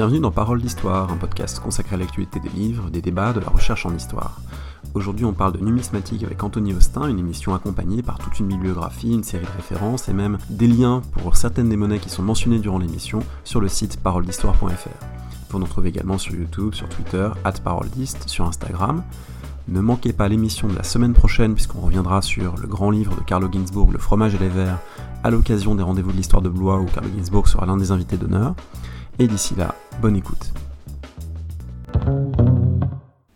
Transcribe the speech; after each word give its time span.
Bienvenue 0.00 0.20
dans 0.20 0.30
Parole 0.30 0.62
d'Histoire, 0.62 1.12
un 1.12 1.18
podcast 1.18 1.60
consacré 1.60 1.94
à 1.94 1.98
l'actualité 1.98 2.40
des 2.40 2.48
livres, 2.48 2.88
des 2.88 3.02
débats, 3.02 3.34
de 3.34 3.40
la 3.40 3.50
recherche 3.50 3.84
en 3.84 3.94
histoire. 3.94 4.40
Aujourd'hui, 4.94 5.26
on 5.26 5.34
parle 5.34 5.52
de 5.52 5.58
numismatique 5.62 6.24
avec 6.24 6.42
Anthony 6.42 6.72
Austin, 6.72 7.06
une 7.06 7.18
émission 7.18 7.54
accompagnée 7.54 8.02
par 8.02 8.16
toute 8.16 8.40
une 8.40 8.46
bibliographie, 8.46 9.12
une 9.12 9.24
série 9.24 9.44
de 9.44 9.56
références 9.58 10.08
et 10.08 10.14
même 10.14 10.38
des 10.48 10.68
liens 10.68 11.02
pour 11.12 11.36
certaines 11.36 11.68
des 11.68 11.76
monnaies 11.76 11.98
qui 11.98 12.08
sont 12.08 12.22
mentionnées 12.22 12.60
durant 12.60 12.78
l'émission 12.78 13.18
sur 13.44 13.60
le 13.60 13.68
site 13.68 14.00
paroledhistoire.fr. 14.00 14.88
Vous 15.50 15.58
nous 15.58 15.66
trouver 15.66 15.90
également 15.90 16.16
sur 16.16 16.34
YouTube, 16.34 16.72
sur 16.72 16.88
Twitter, 16.88 17.28
at 17.44 17.56
sur 18.24 18.46
Instagram. 18.46 19.02
Ne 19.68 19.82
manquez 19.82 20.14
pas 20.14 20.28
l'émission 20.28 20.66
de 20.66 20.76
la 20.76 20.82
semaine 20.82 21.12
prochaine 21.12 21.52
puisqu'on 21.52 21.80
reviendra 21.80 22.22
sur 22.22 22.56
le 22.56 22.66
grand 22.66 22.90
livre 22.90 23.14
de 23.16 23.20
Carlo 23.20 23.52
Ginzburg, 23.52 23.92
Le 23.92 23.98
fromage 23.98 24.34
et 24.34 24.38
les 24.38 24.48
vers, 24.48 24.78
à 25.22 25.30
l'occasion 25.30 25.74
des 25.74 25.82
rendez-vous 25.82 26.10
de 26.10 26.16
l'histoire 26.16 26.40
de 26.40 26.48
Blois 26.48 26.80
où 26.80 26.86
Carlo 26.86 27.10
Ginzburg 27.14 27.46
sera 27.46 27.66
l'un 27.66 27.76
des 27.76 27.92
invités 27.92 28.16
d'honneur. 28.16 28.54
Et 29.20 29.26
d'ici 29.26 29.54
là, 29.54 29.74
bonne 30.00 30.16
écoute. 30.16 30.50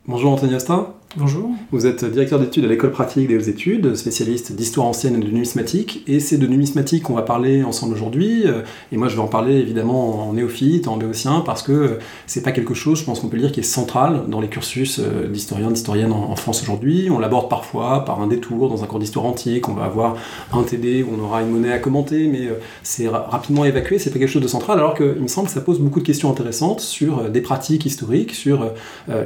Bonjour 0.06 0.32
Anthony 0.32 0.54
Astin. 0.54 0.86
Bonjour. 1.16 1.48
Vous 1.70 1.86
êtes 1.86 2.04
directeur 2.04 2.40
d'études 2.40 2.64
à 2.64 2.66
l'école 2.66 2.90
pratique 2.90 3.28
des 3.28 3.36
hautes 3.36 3.46
études, 3.46 3.94
spécialiste 3.94 4.50
d'histoire 4.50 4.88
ancienne 4.88 5.14
et 5.14 5.24
de 5.24 5.30
numismatique, 5.30 6.02
et 6.08 6.18
c'est 6.18 6.38
de 6.38 6.46
numismatique 6.48 7.04
qu'on 7.04 7.14
va 7.14 7.22
parler 7.22 7.62
ensemble 7.62 7.94
aujourd'hui. 7.94 8.42
Euh, 8.46 8.62
et 8.90 8.96
moi, 8.96 9.06
je 9.06 9.14
vais 9.14 9.22
en 9.22 9.28
parler 9.28 9.54
évidemment 9.54 10.28
en 10.28 10.32
néophyte, 10.32 10.88
en 10.88 10.96
béotien, 10.96 11.44
parce 11.46 11.62
que 11.62 11.70
euh, 11.70 11.98
c'est 12.26 12.42
pas 12.42 12.50
quelque 12.50 12.74
chose, 12.74 12.98
je 12.98 13.04
pense 13.04 13.20
qu'on 13.20 13.28
peut 13.28 13.36
le 13.36 13.42
dire, 13.42 13.52
qui 13.52 13.60
est 13.60 13.62
central 13.62 14.24
dans 14.26 14.40
les 14.40 14.48
cursus 14.48 14.98
euh, 14.98 15.28
d'historiens, 15.28 15.70
d'historiennes 15.70 16.10
en 16.10 16.34
France 16.34 16.62
aujourd'hui. 16.62 17.08
On 17.12 17.20
l'aborde 17.20 17.48
parfois 17.48 18.04
par 18.04 18.20
un 18.20 18.26
détour 18.26 18.68
dans 18.68 18.82
un 18.82 18.86
cours 18.86 18.98
d'histoire 18.98 19.24
antique. 19.24 19.68
On 19.68 19.74
va 19.74 19.84
avoir 19.84 20.16
un 20.52 20.64
TD 20.64 21.04
où 21.04 21.10
on 21.16 21.22
aura 21.22 21.42
une 21.42 21.50
monnaie 21.50 21.72
à 21.72 21.78
commenter, 21.78 22.26
mais 22.26 22.48
c'est 22.82 23.06
rapidement 23.06 23.64
évacué. 23.64 24.00
C'est 24.00 24.10
pas 24.10 24.18
quelque 24.18 24.28
chose 24.28 24.42
de 24.42 24.48
central, 24.48 24.78
alors 24.78 24.94
qu'il 24.94 25.06
me 25.06 25.28
semble 25.28 25.46
que 25.46 25.54
ça 25.54 25.60
pose 25.60 25.78
beaucoup 25.78 26.00
de 26.00 26.06
questions 26.06 26.28
intéressantes 26.28 26.80
sur 26.80 27.30
des 27.30 27.40
pratiques 27.40 27.86
historiques, 27.86 28.32
sur 28.32 28.72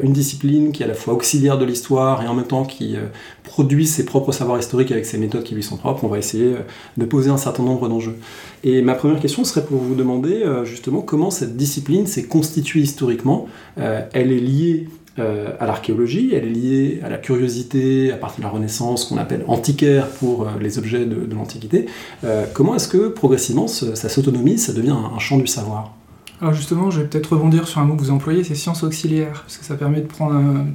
une 0.02 0.12
discipline 0.12 0.72
qui 0.72 0.82
est 0.82 0.84
à 0.84 0.88
la 0.88 0.94
fois 0.94 1.14
auxiliaire 1.14 1.56
de 1.56 1.64
l'histoire 1.64 1.77
et 1.90 2.26
en 2.26 2.34
même 2.34 2.46
temps 2.46 2.64
qui 2.64 2.96
euh, 2.96 3.06
produit 3.44 3.86
ses 3.86 4.04
propres 4.04 4.32
savoirs 4.32 4.58
historiques 4.58 4.92
avec 4.92 5.06
ses 5.06 5.18
méthodes 5.18 5.42
qui 5.42 5.54
lui 5.54 5.62
sont 5.62 5.76
propres, 5.76 6.04
on 6.04 6.08
va 6.08 6.18
essayer 6.18 6.54
euh, 6.54 6.58
de 6.96 7.04
poser 7.04 7.30
un 7.30 7.36
certain 7.36 7.62
nombre 7.62 7.88
d'enjeux. 7.88 8.16
Et 8.64 8.82
ma 8.82 8.94
première 8.94 9.20
question 9.20 9.44
serait 9.44 9.64
pour 9.64 9.78
vous 9.78 9.94
demander 9.94 10.42
euh, 10.42 10.64
justement 10.64 11.00
comment 11.00 11.30
cette 11.30 11.56
discipline 11.56 12.06
s'est 12.06 12.24
constituée 12.24 12.80
historiquement. 12.80 13.46
elle 13.76 14.32
est 14.32 14.40
liée 14.40 14.88
à 15.16 15.66
l'archéologie, 15.66 16.30
elle 16.32 16.44
est 16.44 16.50
liée 16.50 17.00
à 17.02 17.08
la 17.08 17.18
curiosité 17.18 18.12
à 18.12 18.16
partir 18.16 18.38
de 18.38 18.44
la 18.44 18.50
Renaissance 18.50 19.04
qu'on 19.04 19.16
appelle 19.16 19.44
antiquaire 19.48 20.08
pour 20.08 20.46
les 20.60 20.78
objets 20.78 21.04
de, 21.06 21.34
l'Antiquité. 21.34 21.86
comment 22.52 22.76
est-ce 22.76 22.86
que 22.86 23.08
progressivement 23.08 23.66
ça 23.66 24.08
s'autonomise, 24.08 24.66
ça 24.66 24.72
devient 24.72 24.94
un 25.14 25.18
champ 25.18 25.38
du 25.38 25.48
savoir? 25.48 25.97
Alors 26.40 26.54
justement, 26.54 26.90
je 26.90 27.00
vais 27.00 27.06
peut-être 27.08 27.32
rebondir 27.32 27.66
sur 27.66 27.80
un 27.80 27.84
mot 27.84 27.96
que 27.96 28.00
vous 28.00 28.12
employez, 28.12 28.44
c'est 28.44 28.54
science 28.54 28.84
auxiliaire, 28.84 29.42
parce 29.42 29.58
que 29.58 29.64
ça 29.64 29.74
permet 29.74 30.00
de 30.00 30.06
prendre 30.06 30.36
un, 30.36 30.66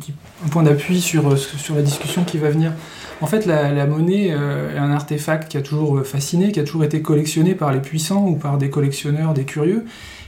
point 0.52 0.64
d'appui 0.64 1.00
sur, 1.00 1.30
euh, 1.30 1.38
sur 1.38 1.76
la 1.76 1.82
discussion 1.82 2.26
qui 2.26 2.38
va 2.38 2.50
venir. 2.50 2.74
En 3.22 3.28
fait, 3.28 3.46
la, 3.46 3.86
monnaie 3.88 4.32
euh, 4.32 4.76
est 4.76 4.78
un 4.78 4.92
artefact 4.92 5.50
qui 5.50 5.56
a 5.56 5.62
toujours 5.62 6.00
euh, 6.00 6.04
fasciné, 6.04 6.52
qui 6.52 6.60
a 6.60 6.64
toujours 6.64 6.84
été 6.84 7.02
collectionné 7.02 7.56
par 7.56 7.72
les 7.72 7.80
puissants 7.80 8.28
ou 8.28 8.36
par 8.36 8.58
des 8.58 8.70
collectionneurs, 8.70 9.34
des 9.34 9.46
curieux. 9.46 9.86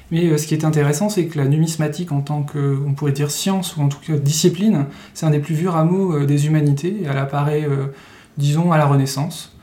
Mais 0.09 0.37
ce 0.37 0.47
qui 0.47 0.53
est 0.53 0.63
intéressant, 0.63 1.09
c'est 1.09 1.25
que 1.25 1.37
la 1.37 1.45
numismatique, 1.45 2.11
en 2.11 2.21
tant 2.21 2.43
que, 2.43 2.77
on 2.87 2.93
pourrait 2.93 3.11
dire 3.11 3.31
science, 3.31 3.75
ou 3.75 3.81
en 3.81 3.89
tout 3.89 3.97
cas 4.05 4.13
discipline, 4.13 4.85
c'est 5.15 5.25
un 5.25 5.31
des 5.31 5.39
plus 5.39 5.55
vieux 5.55 5.69
rameaux 5.69 6.25
des 6.25 6.45
humanités. 6.45 6.97
Elle 7.09 7.17
apparaît, 7.17 7.67
disons, 8.37 8.71
à 8.71 8.77
la 8.77 8.85
Renaissance. 8.85 9.54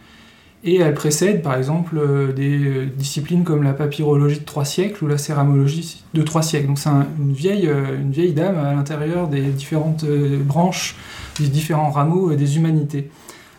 Et 0.65 0.77
elle 0.77 0.95
précède 0.95 1.43
par 1.43 1.57
exemple 1.57 1.99
euh, 1.99 2.33
des 2.33 2.65
euh, 2.65 2.87
disciplines 2.87 3.43
comme 3.43 3.65
la 3.65 3.73
papyrologie 3.73 4.39
de 4.39 4.45
trois 4.45 4.65
siècles 4.65 5.03
ou 5.05 5.09
la 5.09 5.19
céramologie 5.19 6.05
de 6.15 6.23
trois 6.23 6.43
siècles. 6.43 6.69
Donc 6.69 6.79
c'est 6.79 6.89
une, 6.89 7.33
vieille, 7.33 7.67
euh, 7.67 8.01
une 8.01 8.13
vieille 8.13 8.33
dame 8.33 8.57
à 8.59 8.73
l'intérieur 8.73 9.27
des 9.27 9.43
différentes 9.43 10.05
branches, 10.05 10.95
des 11.41 11.49
différents 11.49 11.91
rameaux 11.91 12.35
des 12.35 12.57
humanités. 12.57 13.11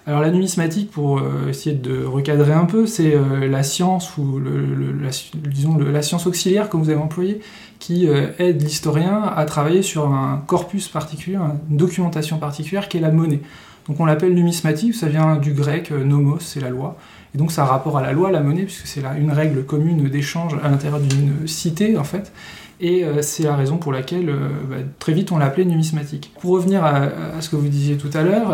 Alors 0.05 0.21
la 0.21 0.31
numismatique, 0.31 0.91
pour 0.91 1.21
essayer 1.47 1.77
de 1.77 2.03
recadrer 2.03 2.51
un 2.51 2.65
peu, 2.65 2.85
c'est 2.85 3.15
la 3.47 3.63
science 3.63 4.17
ou 4.17 4.37
la, 4.37 5.09
disons 5.49 5.77
la 5.77 6.01
science 6.01 6.27
auxiliaire 6.27 6.67
que 6.67 6.75
vous 6.75 6.89
avez 6.89 6.99
employée 6.99 7.39
qui 7.79 8.09
aide 8.37 8.61
l'historien 8.61 9.23
à 9.23 9.45
travailler 9.45 9.81
sur 9.81 10.07
un 10.07 10.43
corpus 10.45 10.89
particulier, 10.89 11.37
une 11.69 11.77
documentation 11.77 12.37
particulière 12.37 12.89
qui 12.89 12.97
est 12.97 12.99
la 12.99 13.11
monnaie. 13.11 13.39
Donc 13.87 13.99
on 13.99 14.05
l'appelle 14.05 14.33
numismatique, 14.33 14.95
ça 14.95 15.07
vient 15.07 15.35
du 15.37 15.53
grec, 15.53 15.91
euh, 15.91 16.03
nomos, 16.03 16.39
c'est 16.39 16.59
la 16.59 16.69
loi. 16.69 16.97
Et 17.35 17.37
donc 17.37 17.51
ça 17.51 17.63
a 17.63 17.65
rapport 17.65 17.97
à 17.97 18.01
la 18.01 18.13
loi, 18.13 18.31
la 18.31 18.39
monnaie, 18.39 18.63
puisque 18.63 18.87
c'est 18.87 19.01
une 19.19 19.31
règle 19.31 19.63
commune 19.63 20.07
d'échange 20.07 20.55
à 20.63 20.69
l'intérieur 20.69 20.99
d'une 20.99 21.47
cité, 21.47 21.97
en 21.97 22.03
fait. 22.03 22.31
Et 22.79 23.03
euh, 23.03 23.21
c'est 23.21 23.43
la 23.43 23.55
raison 23.55 23.77
pour 23.77 23.91
laquelle 23.91 24.29
euh, 24.29 24.49
bah, 24.69 24.77
très 24.99 25.13
vite 25.13 25.31
on 25.31 25.37
l'appelait 25.37 25.65
numismatique. 25.65 26.31
Pour 26.39 26.51
revenir 26.51 26.83
à, 26.83 27.09
ce 27.41 27.49
que 27.49 27.55
vous 27.55 27.67
disiez 27.67 27.97
tout 27.97 28.09
à 28.13 28.23
l'heure, 28.23 28.53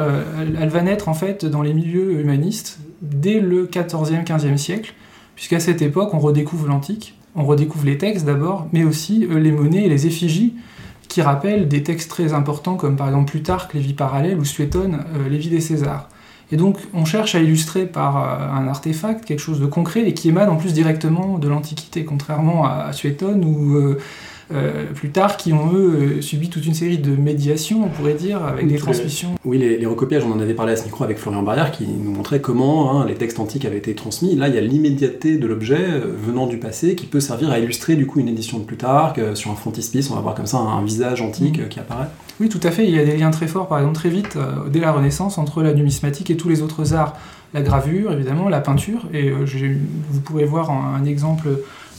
elle, 0.59 0.69
va 0.69 0.81
naître 0.81 1.09
en 1.09 1.13
fait 1.13 1.45
dans 1.45 1.61
les 1.61 1.73
milieux 1.73 2.19
humanistes 2.19 2.79
dès 3.01 3.39
le 3.39 3.65
14e, 3.65 4.25
15e 4.25 4.57
siècle, 4.57 4.93
puisqu'à 5.35 5.59
cette 5.59 5.81
époque 5.81 6.13
on 6.13 6.19
redécouvre 6.19 6.67
l'antique, 6.67 7.15
on 7.35 7.45
redécouvre 7.45 7.85
les 7.85 7.97
textes 7.97 8.25
d'abord, 8.25 8.67
mais 8.73 8.83
aussi 8.83 9.25
les 9.29 9.51
monnaies 9.51 9.85
et 9.85 9.89
les 9.89 10.05
effigies 10.05 10.53
qui 11.09 11.21
rappellent 11.21 11.67
des 11.67 11.83
textes 11.83 12.09
très 12.09 12.33
importants 12.33 12.75
comme 12.75 12.95
par 12.95 13.07
exemple 13.07 13.31
Plutarque, 13.31 13.73
les 13.73 13.81
vies 13.81 13.93
parallèles 13.93 14.39
ou 14.39 14.45
Suétone, 14.45 14.99
euh, 15.15 15.27
les 15.27 15.37
vies 15.37 15.49
des 15.49 15.59
Césars. 15.59 16.07
Et 16.51 16.55
donc 16.55 16.77
on 16.93 17.03
cherche 17.03 17.35
à 17.35 17.39
illustrer 17.39 17.85
par 17.85 18.17
euh, 18.17 18.53
un 18.53 18.67
artefact 18.69 19.25
quelque 19.25 19.39
chose 19.39 19.59
de 19.59 19.65
concret 19.65 20.07
et 20.07 20.13
qui 20.13 20.29
émane 20.29 20.49
en 20.49 20.55
plus 20.55 20.73
directement 20.73 21.37
de 21.37 21.49
l'Antiquité, 21.49 22.05
contrairement 22.05 22.65
à 22.65 22.93
Suétone 22.93 23.43
ou 23.43 23.97
plus 24.95 25.09
tard 25.09 25.37
qui 25.37 25.53
ont 25.53 25.73
eux 25.73 26.17
euh, 26.17 26.21
subi 26.21 26.49
toute 26.49 26.65
une 26.65 26.73
série 26.73 26.97
de 26.97 27.15
médiations, 27.15 27.83
on 27.83 27.89
pourrait 27.89 28.15
dire, 28.15 28.43
avec 28.43 28.67
des 28.67 28.77
transmissions. 28.77 29.35
Oui, 29.45 29.57
les, 29.57 29.85
recopiages, 29.85 30.23
on 30.23 30.31
en 30.31 30.39
avait 30.39 30.53
parlé 30.53 30.73
à 30.73 30.75
ce 30.75 30.85
micro 30.85 31.03
avec 31.03 31.17
Florian 31.17 31.43
Barrière 31.43 31.71
qui 31.71 31.85
nous 31.85 32.11
montrait 32.11 32.41
comment 32.41 32.99
hein, 32.99 33.05
les 33.05 33.15
textes 33.15 33.39
antiques 33.39 33.65
avaient 33.65 33.77
été 33.77 33.93
transmis. 33.93 34.35
Là, 34.35 34.47
il 34.47 34.55
y 34.55 34.57
a 34.57 34.61
l'immédiateté 34.61 35.37
de 35.37 35.47
l'objet 35.47 35.77
euh, 35.79 36.15
venant 36.17 36.47
du 36.47 36.57
passé 36.57 36.95
qui 36.95 37.05
peut 37.05 37.19
servir 37.19 37.51
à 37.51 37.59
illustrer 37.59 37.95
du 37.95 38.07
coup 38.07 38.19
une 38.19 38.27
édition 38.27 38.57
de 38.57 38.63
Plutarque. 38.63 39.21
sur 39.35 39.51
un 39.51 39.55
frontispice, 39.55 40.09
on 40.09 40.15
va 40.15 40.21
voir 40.21 40.35
comme 40.35 40.47
ça 40.47 40.57
un, 40.57 40.83
visage 40.83 41.21
antique 41.21 41.59
mm. 41.59 41.69
qui 41.69 41.79
apparaît. 41.79 42.07
Oui, 42.39 42.49
tout 42.49 42.59
à 42.63 42.71
fait. 42.71 42.85
Il 42.85 42.95
y 42.95 42.99
a 42.99 43.05
des 43.05 43.17
liens 43.17 43.31
très 43.31 43.47
forts, 43.47 43.67
par 43.67 43.79
exemple, 43.79 43.95
très 43.95 44.09
vite, 44.09 44.37
dès 44.71 44.79
la 44.79 44.91
Renaissance, 44.91 45.37
entre 45.37 45.61
la 45.61 45.73
numismatique 45.73 46.31
et 46.31 46.37
tous 46.37 46.49
les 46.49 46.61
autres 46.61 46.93
arts. 46.93 47.15
La 47.53 47.61
gravure, 47.61 48.13
évidemment, 48.13 48.47
la 48.47 48.61
peinture, 48.61 49.07
et 49.13 49.31
vous 49.31 50.21
pourrez 50.21 50.45
voir 50.45 50.71
un 50.71 51.03
exemple 51.05 51.49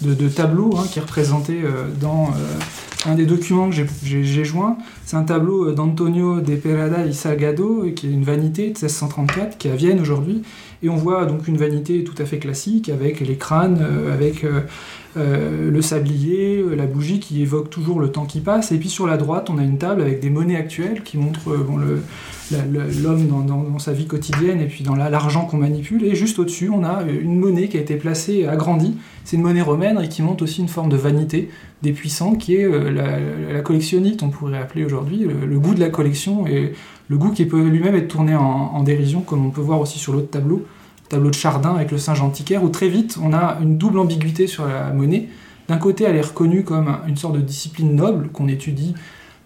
de, 0.02 0.28
tableaux 0.28 0.76
hein, 0.76 0.86
qui 0.90 0.98
est 0.98 1.02
représenté 1.02 1.60
euh, 1.62 1.88
dans 2.00 2.28
euh, 2.28 2.58
un 3.06 3.14
des 3.14 3.26
documents 3.26 3.70
que 3.70 3.76
j'ai 4.02 4.44
joint. 4.44 4.76
C'est 5.04 5.16
un 5.16 5.22
tableau 5.22 5.68
euh, 5.68 5.74
d'Antonio 5.74 6.40
de 6.40 6.54
Perada 6.56 7.06
y 7.06 7.14
Salgado, 7.14 7.86
qui 7.96 8.06
est 8.06 8.10
une 8.10 8.24
vanité 8.24 8.62
de 8.64 8.68
1634, 8.68 9.58
qui 9.58 9.68
est 9.68 9.72
à 9.72 9.76
Vienne 9.76 10.00
aujourd'hui. 10.00 10.42
Et 10.82 10.88
on 10.88 10.96
voit 10.96 11.26
donc 11.26 11.48
une 11.48 11.56
vanité 11.56 12.04
tout 12.04 12.20
à 12.20 12.24
fait 12.24 12.38
classique, 12.38 12.88
avec 12.88 13.20
les 13.20 13.36
crânes, 13.36 13.86
avec 14.10 14.46
le 15.14 15.82
sablier, 15.82 16.64
la 16.74 16.86
bougie 16.86 17.20
qui 17.20 17.42
évoque 17.42 17.68
toujours 17.68 18.00
le 18.00 18.10
temps 18.10 18.24
qui 18.24 18.40
passe. 18.40 18.72
Et 18.72 18.78
puis 18.78 18.88
sur 18.88 19.06
la 19.06 19.18
droite, 19.18 19.50
on 19.50 19.58
a 19.58 19.62
une 19.62 19.76
table 19.76 20.00
avec 20.00 20.20
des 20.20 20.30
monnaies 20.30 20.56
actuelles 20.56 21.02
qui 21.02 21.18
montrent 21.18 21.54
l'homme 23.02 23.26
dans, 23.46 23.78
sa 23.78 23.92
vie 23.92 24.06
quotidienne 24.06 24.62
et 24.62 24.68
puis 24.68 24.82
dans 24.82 24.94
l'argent 24.94 25.44
qu'on 25.44 25.58
manipule. 25.58 26.02
Et 26.02 26.14
juste 26.14 26.38
au-dessus, 26.38 26.70
on 26.70 26.82
a 26.82 27.02
une 27.02 27.38
monnaie 27.38 27.68
qui 27.68 27.76
a 27.76 27.80
été 27.80 27.96
placée, 27.96 28.46
agrandie. 28.46 28.96
C'est 29.24 29.36
une 29.36 29.42
monnaie 29.42 29.60
romaine 29.60 30.00
et 30.02 30.08
qui 30.08 30.22
montre 30.22 30.44
aussi 30.44 30.62
une 30.62 30.68
forme 30.68 30.88
de 30.88 30.96
vanité 30.96 31.50
des 31.82 31.92
puissants 31.92 32.34
qui 32.34 32.56
est 32.56 32.64
euh, 32.64 32.90
la, 33.52 33.60
collectionnite, 33.60 34.22
on 34.22 34.28
pourrait 34.28 34.58
appeler 34.58 34.84
aujourd'hui, 34.84 35.18
le, 35.18 35.58
goût 35.58 35.74
de 35.74 35.80
la 35.80 35.88
collection 35.88 36.46
et 36.46 36.72
le 37.08 37.16
goût 37.16 37.30
qui 37.30 37.46
peut 37.46 37.62
lui-même 37.62 37.94
être 37.96 38.08
tourné 38.08 38.36
en, 38.36 38.82
dérision, 38.82 39.20
comme 39.20 39.44
on 39.46 39.50
peut 39.50 39.60
voir 39.60 39.80
aussi 39.80 39.98
sur 39.98 40.12
l'autre 40.12 40.30
tableau, 40.30 40.64
tableau 41.08 41.30
de 41.30 41.34
Chardin 41.34 41.74
avec 41.74 41.90
le 41.90 41.98
singe 41.98 42.20
antiquaire, 42.20 42.62
où 42.62 42.68
très 42.68 42.88
vite 42.88 43.18
on 43.22 43.32
a 43.32 43.58
une 43.62 43.78
double 43.78 43.98
ambiguïté 43.98 44.46
sur 44.46 44.66
la 44.66 44.92
monnaie. 44.92 45.28
D'un 45.68 45.78
côté, 45.78 46.04
elle 46.04 46.16
est 46.16 46.20
reconnue 46.20 46.64
comme 46.64 46.98
une 47.06 47.16
sorte 47.16 47.34
de 47.34 47.40
discipline 47.40 47.94
noble 47.94 48.28
qu'on 48.28 48.48
étudie 48.48 48.94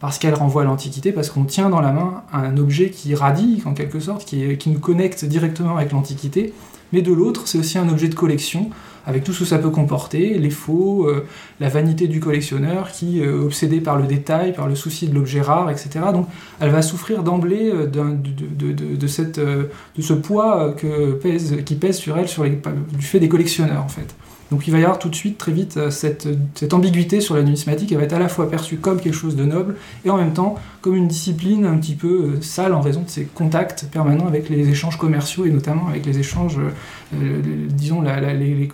parce 0.05 0.19
qu'elle 0.19 0.35
renvoie 0.35 0.63
à 0.63 0.65
l'Antiquité, 0.67 1.13
parce 1.13 1.31
qu'on 1.31 1.45
tient 1.45 1.71
dans 1.71 1.81
la 1.81 1.91
main 1.91 2.25
un 2.31 2.59
objet 2.59 2.91
qui 2.91 3.15
radie, 3.15 3.63
en 3.65 3.73
quelque 3.73 4.01
sorte, 4.01 4.27
qui, 4.27 4.59
nous 4.67 4.79
connecte 4.79 5.25
directement 5.25 5.79
avec 5.79 5.93
l'Antiquité, 5.93 6.53
mais 6.93 7.01
de 7.01 7.11
l'autre, 7.11 7.49
c'est 7.49 7.57
aussi 7.57 7.79
un 7.79 7.89
objet 7.89 8.09
de 8.09 8.15
collection, 8.15 8.69
avec 9.06 9.25
tout 9.25 9.33
ce 9.33 9.41
que 9.41 9.45
ça 9.45 9.59
peut 9.59 9.71
comporter, 9.71 10.39
les 10.39 10.51
faux, 10.51 11.06
euh, 11.09 11.27
la 11.61 11.69
vanité 11.69 12.09
du 12.09 12.21
collectionneur, 12.21 12.91
qui, 12.91 13.21
euh, 13.21 13.45
obsédé 13.45 13.81
par 13.81 13.97
le 13.97 14.06
détail, 14.06 14.53
par 14.53 14.67
le 14.67 14.75
souci 14.75 15.09
de 15.09 15.15
l'objet 15.15 15.41
rare, 15.41 15.71
etc. 15.71 15.91
Donc 16.12 16.27
elle 16.61 16.71
va 16.71 16.83
souffrir 16.83 17.23
d'emblée 17.23 17.71
euh, 17.73 17.87
de, 17.87 19.06
ce 19.06 20.12
poids 20.12 20.75
qui 21.65 21.75
pèse 21.75 21.97
sur 21.97 22.17
elle 22.19 22.29
sur 22.29 22.45
du 22.45 23.05
fait 23.05 23.21
des 23.21 23.29
collectionneurs, 23.29 23.83
en 23.85 23.89
fait. 23.89 24.15
Donc 24.50 24.67
il 24.67 24.70
va 24.73 24.79
y 24.79 24.82
avoir 24.82 24.99
tout 24.99 25.08
de 25.08 25.14
suite, 25.14 25.38
très 25.38 25.52
vite, 25.52 25.76
euh, 25.76 25.91
cette, 25.91 26.26
ambiguïté 26.73 27.20
sur 27.20 27.35
la 27.35 27.43
numismatique. 27.43 27.91
Elle 27.93 27.99
va 27.99 28.05
être 28.05 28.12
à 28.12 28.19
la 28.19 28.29
fois 28.29 28.50
perçue 28.50 28.76
comme 28.76 29.00
quelque 29.00 29.14
chose 29.14 29.37
de 29.37 29.44
noble 29.44 29.76
et 30.05 30.11
en 30.11 30.17
même 30.17 30.32
temps 30.32 30.56
comme 30.81 30.96
une 30.96 31.08
discipline 31.08 31.64
un 31.64 31.76
petit 31.79 31.94
peu 31.94 32.41
sale 32.43 32.75
en 32.75 32.81
raison 32.81 33.02
de 33.02 33.08
ses 33.08 33.25
contacts 33.25 33.87
permanents 33.91 34.26
avec 34.26 34.49
les 34.50 34.69
échanges 34.69 34.99
commerciaux 34.99 35.46
et 35.46 35.50
notamment 35.50 35.88
avec 35.88 36.05
les 36.05 36.19
échanges, 36.19 36.58
disons, 37.70 38.02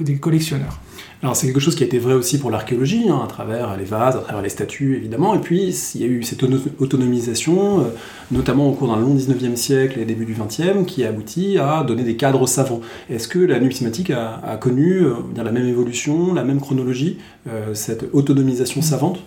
des 0.00 0.16
collectionneurs. 0.16 0.80
Alors 1.22 1.36
c'est 1.36 1.46
quelque 1.46 1.60
chose 1.60 1.74
qui 1.74 1.82
a 1.82 1.86
été 1.86 1.98
vrai 1.98 2.14
aussi 2.14 2.38
pour 2.38 2.50
l'archéologie, 2.50 3.10
hein, 3.10 3.20
à 3.22 3.26
travers 3.26 3.76
les 3.76 3.84
vases, 3.84 4.16
à 4.16 4.20
travers 4.20 4.40
les 4.40 4.48
statues 4.48 4.96
évidemment, 4.96 5.34
et 5.34 5.38
puis 5.38 5.68
il 5.94 6.00
y 6.00 6.04
a 6.04 6.06
eu 6.06 6.22
cette 6.22 6.42
autonomisation, 6.78 7.80
euh, 7.80 7.84
notamment 8.30 8.66
au 8.70 8.72
cours 8.72 8.88
d'un 8.88 8.98
long 8.98 9.14
19e 9.14 9.54
siècle 9.54 9.98
et 9.98 10.06
début 10.06 10.24
du 10.24 10.34
20e, 10.34 10.86
qui 10.86 11.04
a 11.04 11.10
abouti 11.10 11.58
à 11.58 11.84
donner 11.84 12.04
des 12.04 12.16
cadres 12.16 12.46
savants. 12.46 12.80
Est-ce 13.10 13.28
que 13.28 13.38
la 13.38 13.60
numismatique 13.60 14.10
a, 14.10 14.56
connu 14.58 15.02
euh, 15.02 15.12
la 15.36 15.52
même 15.52 15.68
évolution, 15.68 16.32
la 16.32 16.42
même 16.42 16.58
chronologie, 16.58 17.18
euh, 17.48 17.74
cette 17.74 18.06
autonomisation 18.14 18.80
savante? 18.80 19.20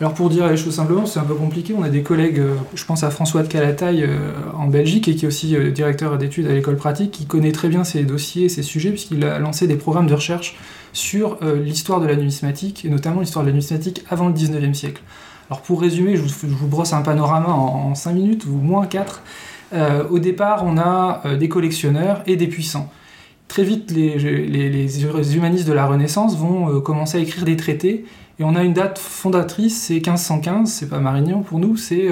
Alors 0.00 0.14
pour 0.14 0.30
dire 0.30 0.48
les 0.48 0.56
choses 0.56 0.74
simplement, 0.74 1.06
c'est 1.06 1.20
un 1.20 1.24
peu 1.24 1.34
compliqué. 1.34 1.72
On 1.76 1.82
a 1.84 1.88
des 1.88 2.02
collègues, 2.02 2.40
je 2.74 2.84
pense 2.84 3.02
à 3.02 3.10
François 3.10 3.42
de 3.42 3.48
Calataille 3.48 4.08
en 4.56 4.68
Belgique 4.68 5.08
et 5.08 5.16
qui 5.16 5.24
est 5.24 5.28
aussi 5.28 5.56
directeur 5.72 6.18
d'études 6.18 6.46
à 6.46 6.54
l'école 6.54 6.76
pratique, 6.76 7.10
qui 7.10 7.26
connaît 7.26 7.50
très 7.50 7.68
bien 7.68 7.82
ces 7.82 8.04
dossiers, 8.04 8.48
ces 8.48 8.62
sujets, 8.62 8.90
puisqu'il 8.90 9.24
a 9.24 9.40
lancé 9.40 9.66
des 9.66 9.74
programmes 9.74 10.06
de 10.06 10.14
recherche 10.14 10.56
sur 10.92 11.38
euh, 11.42 11.62
l'histoire 11.62 12.00
de 12.00 12.06
la 12.06 12.16
numismatique, 12.16 12.84
et 12.84 12.88
notamment 12.88 13.20
l'histoire 13.20 13.44
de 13.44 13.48
la 13.48 13.52
numismatique 13.52 14.04
avant 14.08 14.28
le 14.28 14.34
19e 14.34 14.74
siècle. 14.74 15.02
Alors 15.50 15.62
pour 15.62 15.80
résumer, 15.80 16.16
je 16.16 16.22
vous, 16.22 16.66
brosse 16.66 16.92
un 16.92 17.02
panorama 17.02 17.48
en, 17.48 17.94
5 17.94 18.12
minutes, 18.12 18.44
ou 18.46 18.56
moins 18.56 18.86
4. 18.86 19.22
Euh, 19.72 20.04
au 20.08 20.18
départ, 20.18 20.64
on 20.64 20.76
a 20.78 21.22
euh, 21.24 21.36
des 21.36 21.48
collectionneurs 21.48 22.22
et 22.26 22.36
des 22.36 22.48
puissants. 22.48 22.90
Très 23.48 23.64
vite, 23.64 23.90
les, 23.90 25.36
humanistes 25.36 25.66
de 25.66 25.72
la 25.72 25.86
Renaissance 25.86 26.36
vont 26.36 26.82
commencer 26.82 27.16
à 27.16 27.20
écrire 27.22 27.46
des 27.46 27.56
traités, 27.56 28.04
et 28.38 28.44
on 28.44 28.54
a 28.54 28.62
une 28.62 28.74
date 28.74 28.98
fondatrice, 28.98 29.84
c'est 29.84 29.94
1515, 29.94 30.70
c'est 30.70 30.88
pas 30.88 30.98
Marignan 31.00 31.40
pour 31.40 31.58
nous, 31.58 31.78
c'est 31.78 32.08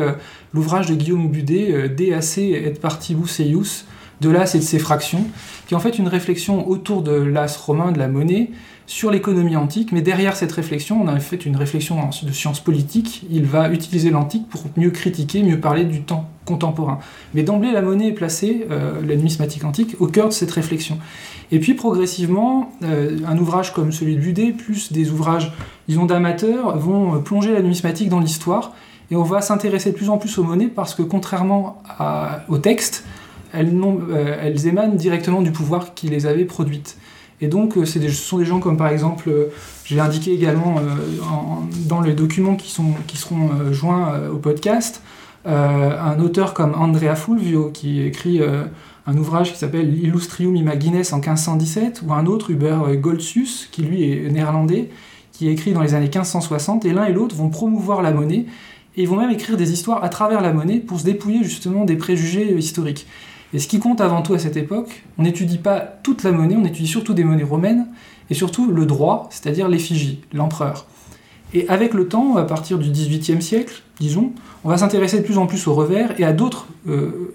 l'ouvrage 0.55 0.87
de 0.87 0.94
Guillaume 0.94 1.28
Budet, 1.28 1.90
DAC 1.90 2.38
et 2.38 2.70
partibus 2.70 3.38
eius, 3.40 3.84
de 4.21 4.31
l'as 4.31 4.55
et 4.55 4.59
de 4.59 4.65
ses 4.65 4.79
fractions, 4.79 5.25
qui 5.67 5.75
est 5.75 5.77
en 5.77 5.81
fait 5.81 5.99
une 5.99 6.09
réflexion 6.09 6.69
autour 6.69 7.03
de 7.03 7.13
l'as 7.13 7.57
romain, 7.57 7.93
de 7.93 7.99
la 7.99 8.09
monnaie, 8.09 8.51
sur 8.87 9.11
l'économie 9.11 9.57
antique, 9.57 9.91
mais 9.91 10.01
derrière 10.01 10.37
cette 10.37 10.53
réflexion, 10.53 11.03
on 11.03 11.09
a 11.09 11.19
fait 11.19 11.45
une 11.45 11.57
réflexion 11.57 12.09
de 12.23 12.31
sciences 12.31 12.61
politiques. 12.61 13.27
Il 13.31 13.45
va 13.45 13.69
utiliser 13.71 14.11
l'antique 14.11 14.49
pour 14.49 14.63
mieux 14.77 14.91
critiquer, 14.91 15.43
mieux 15.43 15.59
parler 15.59 15.85
du 15.85 16.03
temps 16.03 16.31
contemporain. 16.45 17.01
Mais 17.35 17.43
d'emblée, 17.43 17.73
la 17.73 17.83
monnaie 17.83 18.09
est 18.09 18.13
placée, 18.13 18.67
euh, 18.71 19.01
la 19.05 19.17
numismatique 19.17 19.65
antique, 19.65 19.97
au 19.99 20.07
cœur 20.07 20.29
de 20.29 20.33
cette 20.33 20.53
réflexion. 20.53 20.99
Et 21.51 21.59
puis 21.59 21.75
progressivement, 21.75 22.71
euh, 22.85 23.19
un 23.27 23.37
ouvrage 23.39 23.73
comme 23.73 23.91
celui 23.91 24.15
de 24.15 24.21
Budet, 24.21 24.53
plus 24.53 24.93
des 24.93 25.11
ouvrages, 25.11 25.53
disons, 25.89 26.07
d'amateurs, 26.07 26.79
vont 26.79 27.21
plonger 27.21 27.53
la 27.53 27.62
numismatique 27.62 28.09
dans 28.09 28.21
l'histoire. 28.21 28.73
Et 29.11 29.17
on 29.17 29.25
va 29.25 29.41
s'intéresser 29.41 29.91
de 29.91 29.97
plus 29.97 30.11
en 30.11 30.19
plus 30.19 30.39
aux 30.39 30.45
monnaies 30.45 30.69
parce 30.69 30.95
que 30.95 31.03
contrairement 31.03 31.83
au 32.49 32.59
texte, 32.59 33.05
elles, 33.56 33.73
euh, 33.75 34.37
elles 34.41 34.67
émanent 34.67 34.94
directement 34.94 35.43
du 35.43 35.53
pouvoir 35.53 35.94
qui 35.94 36.08
les 36.08 36.26
avait 36.26 36.44
produites. 36.44 36.97
Et 37.41 37.49
donc, 37.49 37.76
euh, 37.76 37.85
ce 37.85 38.08
sont 38.08 38.38
des 38.38 38.44
gens 38.44 38.61
comme 38.61 38.76
par 38.76 38.88
exemple, 38.88 39.29
euh, 39.29 39.47
j'ai 39.85 40.00
indiqué 40.00 40.32
également 40.32 40.76
dans 41.87 42.00
les 42.00 42.14
documents 42.14 42.56
qui, 42.56 42.70
sont, 42.70 42.94
qui 43.06 43.17
seront 43.17 43.73
joints 43.73 44.20
au 44.32 44.38
podcast, 44.38 45.00
un 45.44 46.19
auteur 46.19 46.55
comme 46.55 46.75
Andrea 46.75 47.14
Fulvio 47.14 47.70
qui 47.73 48.03
écrit 48.03 48.41
un 49.06 49.17
ouvrage 49.17 49.53
qui 49.53 49.59
s'appelle 49.59 49.97
Illustrium 49.97 50.56
Imagines 50.56 51.00
en 51.12 51.19
1517, 51.19 52.02
ou 52.05 52.12
un 52.12 52.26
autre, 52.26 52.50
Hubert 52.50 52.97
Goldsus, 52.97 53.69
qui 53.70 53.82
lui 53.82 54.11
est 54.11 54.29
néerlandais, 54.29 54.91
qui 55.31 55.49
écrit 55.49 55.73
dans 55.73 55.82
les 55.82 55.94
années 55.94 56.06
1560, 56.06 56.85
et 56.85 56.93
l'un 56.93 57.05
et 57.05 57.12
l'autre 57.12 57.37
vont 57.37 57.49
promouvoir 57.49 58.02
la 58.02 58.11
monnaie, 58.11 58.47
et 58.97 59.06
vont 59.06 59.17
même 59.17 59.31
écrire 59.31 59.56
des 59.56 59.73
histoires 59.73 60.02
à 60.02 60.09
travers 60.09 60.41
la 60.41 60.52
monnaie 60.52 60.79
pour 60.79 60.99
se 60.99 61.05
dépouiller 61.05 61.44
justement 61.44 61.85
des 61.85 61.97
préjugés 61.97 62.56
historiques. 62.56 63.06
Et 63.53 63.59
ce 63.59 63.69
qui 63.69 63.79
compte 63.79 64.01
avant 64.01 64.23
tout 64.23 64.35
à 64.35 64.39
cette 64.39 64.57
époque, 64.57 65.05
on 65.19 65.23
n'étudie 65.23 65.59
pas 65.59 65.81
toute 66.03 66.23
la 66.25 66.33
monnaie, 66.33 66.57
on 66.57 66.65
étudie 66.65 66.89
surtout 66.89 67.15
des 67.15 67.25
monnaies 67.25 67.45
romaines, 67.45 67.87
et 68.29 68.35
surtout 68.35 68.71
le 68.71 68.87
droit, 68.87 69.29
c'est-à-dire 69.31 69.69
l'effigie, 69.69 70.21
l'empereur. 70.33 70.87
Et 71.55 71.69
avec 71.69 71.95
le 71.95 72.09
temps, 72.09 72.37
à 72.37 72.45
partir 72.45 72.79
du 72.79 72.91
XVIIIe 72.91 73.41
siècle, 73.41 73.83
disons, 74.01 74.33
on 74.65 74.69
va 74.69 74.77
s'intéresser 74.77 75.19
de 75.19 75.23
plus 75.23 75.39
en 75.39 75.47
plus 75.47 75.67
au 75.69 75.75
revers 75.75 76.13
et 76.19 76.25
à 76.25 76.33
d'autres 76.33 76.67
euh, 76.89 77.33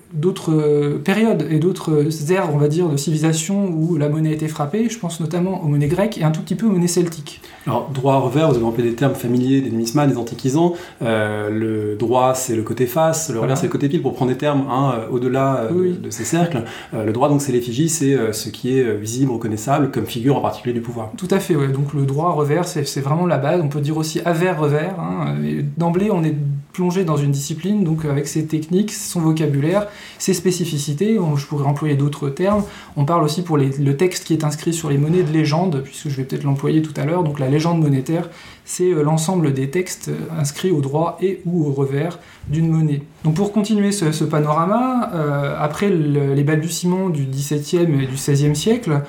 euh, 0.49 0.97
périodes 0.99 1.47
et 1.49 1.59
d'autres 1.59 2.03
ères, 2.29 2.53
on 2.53 2.57
va 2.57 2.67
dire, 2.67 2.87
de 2.89 2.97
civilisation 2.97 3.67
où 3.67 3.97
la 3.97 4.09
monnaie 4.09 4.29
a 4.29 4.33
été 4.33 4.47
frappée. 4.47 4.89
Je 4.89 4.99
pense 4.99 5.19
notamment 5.19 5.63
aux 5.63 5.67
monnaies 5.67 5.87
grecques 5.87 6.17
et 6.17 6.23
un 6.23 6.31
tout 6.31 6.41
petit 6.41 6.55
peu 6.55 6.67
aux 6.67 6.71
monnaies 6.71 6.87
celtiques. 6.87 7.41
Alors, 7.65 7.89
droit 7.89 8.17
revers, 8.17 8.49
vous 8.49 8.57
avez 8.57 8.65
employé 8.65 8.89
des 8.89 8.95
termes 8.95 9.15
familiers 9.15 9.61
des 9.61 9.71
numismates, 9.71 10.09
des 10.09 10.17
antiquisants. 10.17 10.73
Euh, 11.01 11.49
le 11.49 11.95
droit, 11.95 12.35
c'est 12.35 12.55
le 12.55 12.63
côté 12.63 12.85
face, 12.85 13.29
le 13.29 13.39
revers, 13.39 13.57
c'est 13.57 13.67
le 13.67 13.71
côté 13.71 13.87
pile, 13.89 14.01
pour 14.01 14.13
prendre 14.13 14.31
des 14.31 14.37
termes 14.37 14.65
hein, 14.69 14.95
au-delà 15.09 15.67
de 15.71 16.09
ces 16.09 16.25
cercles. 16.25 16.63
le 16.93 17.11
droit, 17.11 17.29
donc, 17.29 17.41
c'est 17.41 17.51
l'effigie, 17.51 17.89
c'est 17.89 18.33
ce 18.33 18.49
qui 18.49 18.77
est 18.77 18.95
visible, 18.95 19.31
reconnaissable, 19.31 19.89
comme 19.91 20.05
figure 20.05 20.37
en 20.37 20.41
particulier 20.41 20.73
du 20.73 20.81
pouvoir. 20.81 21.11
Tout 21.17 21.27
à 21.31 21.39
fait, 21.39 21.55
ouais. 21.55 21.69
Donc, 21.69 21.93
le 21.93 22.05
droit 22.05 22.31
revers, 22.31 22.67
c'est 22.67 23.01
vraiment 23.01 23.25
la 23.25 23.37
base. 23.37 23.61
On 23.63 23.69
peut 23.69 23.81
dire 23.81 23.97
aussi 23.97 24.19
avers 24.25 24.59
revers. 24.59 24.99
Hein. 24.99 25.35
D'emblée, 25.77 26.09
on 26.11 26.23
est 26.23 26.35
plongé 26.73 27.03
dans 27.03 27.17
une 27.17 27.31
discipline, 27.31 27.83
donc 27.83 28.05
avec 28.05 28.27
ses 28.27 28.45
techniques, 28.45 28.91
son 28.91 29.21
vocabulaire, 29.21 29.87
ses 30.17 30.33
spécificités. 30.33 31.19
Je 31.35 31.45
pourrais 31.45 31.65
employer 31.65 31.95
d'autres 31.95 32.29
termes. 32.29 32.63
On 32.95 33.05
parle 33.05 33.23
aussi 33.23 33.43
pour 33.43 33.57
le 33.57 33.97
texte 33.97 34.25
qui 34.25 34.33
est 34.33 34.43
inscrit 34.43 34.73
sur 34.73 34.89
les 34.89 34.97
monnaies 34.97 35.23
de 35.23 35.31
légende, 35.31 35.81
puisque 35.83 36.09
je 36.09 36.15
vais 36.17 36.23
peut-être 36.23 36.43
l'employer 36.43 36.81
tout 36.81 36.93
à 36.95 37.05
l'heure. 37.05 37.23
Donc 37.23 37.39
la 37.39 37.49
légende 37.49 37.79
monétaire, 37.81 38.29
c'est 38.65 38.91
euh, 38.91 39.03
l'ensemble 39.03 39.53
des 39.53 39.69
textes 39.69 40.09
euh, 40.09 40.39
inscrits 40.39 40.71
au 40.71 40.81
droit 40.81 41.17
et 41.21 41.41
ou 41.45 41.67
au 41.67 41.71
revers 41.73 42.19
d'une 42.47 42.69
monnaie. 42.69 43.01
Donc 43.23 43.35
pour 43.35 43.51
continuer 43.51 43.91
ce, 43.91 44.23
panorama, 44.23 45.11
euh, 45.13 45.55
après 45.59 45.89
les 45.89 46.43
balbutiements 46.43 47.09
du 47.09 47.25
XVIIe 47.25 47.81
et 48.01 48.07
du 48.07 48.15
XVIe 48.15 48.55
siècle, 48.55 49.01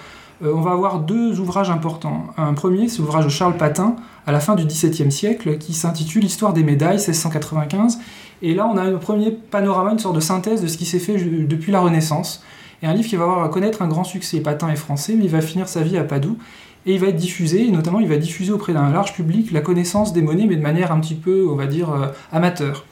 on 0.44 0.60
va 0.60 0.72
avoir 0.72 0.98
deux 0.98 1.38
ouvrages 1.38 1.70
importants. 1.70 2.26
Un 2.36 2.54
premier, 2.54 2.88
c'est 2.88 2.98
l'ouvrage 2.98 3.24
de 3.24 3.30
Charles 3.30 3.56
Patin, 3.56 3.94
à 4.26 4.32
la 4.32 4.40
fin 4.40 4.54
du 4.54 4.64
XVIIe 4.64 5.10
siècle, 5.10 5.58
qui 5.58 5.74
s'intitule 5.74 6.24
Histoire 6.24 6.52
des 6.52 6.62
médailles 6.62 6.96
1695. 6.96 7.98
Et 8.42 8.54
là, 8.54 8.66
on 8.66 8.76
a 8.76 8.82
un 8.82 8.98
premier 8.98 9.30
panorama, 9.30 9.92
une 9.92 9.98
sorte 9.98 10.16
de 10.16 10.20
synthèse 10.20 10.62
de 10.62 10.66
ce 10.66 10.76
qui 10.76 10.84
s'est 10.84 10.98
fait 10.98 11.16
depuis 11.16 11.72
la 11.72 11.80
Renaissance. 11.80 12.42
Et 12.82 12.86
un 12.86 12.94
livre 12.94 13.08
qui 13.08 13.16
va 13.16 13.24
avoir 13.24 13.44
à 13.44 13.48
connaître 13.48 13.82
un 13.82 13.88
grand 13.88 14.04
succès. 14.04 14.40
Patin 14.40 14.68
est 14.68 14.76
français, 14.76 15.14
mais 15.16 15.24
il 15.24 15.30
va 15.30 15.40
finir 15.40 15.68
sa 15.68 15.82
vie 15.82 15.96
à 15.96 16.04
Padoue. 16.04 16.36
Et 16.84 16.94
il 16.94 17.00
va 17.00 17.08
être 17.08 17.16
diffusé, 17.16 17.68
et 17.68 17.70
notamment 17.70 18.00
il 18.00 18.08
va 18.08 18.16
diffuser 18.16 18.52
auprès 18.52 18.72
d'un 18.72 18.90
large 18.90 19.14
public 19.14 19.52
la 19.52 19.60
connaissance 19.60 20.12
des 20.12 20.22
monnaies, 20.22 20.46
mais 20.48 20.56
de 20.56 20.62
manière 20.62 20.90
un 20.90 20.98
petit 20.98 21.14
peu, 21.14 21.46
on 21.48 21.54
va 21.54 21.66
dire, 21.66 21.92
euh, 21.92 22.08
amateur. 22.32 22.84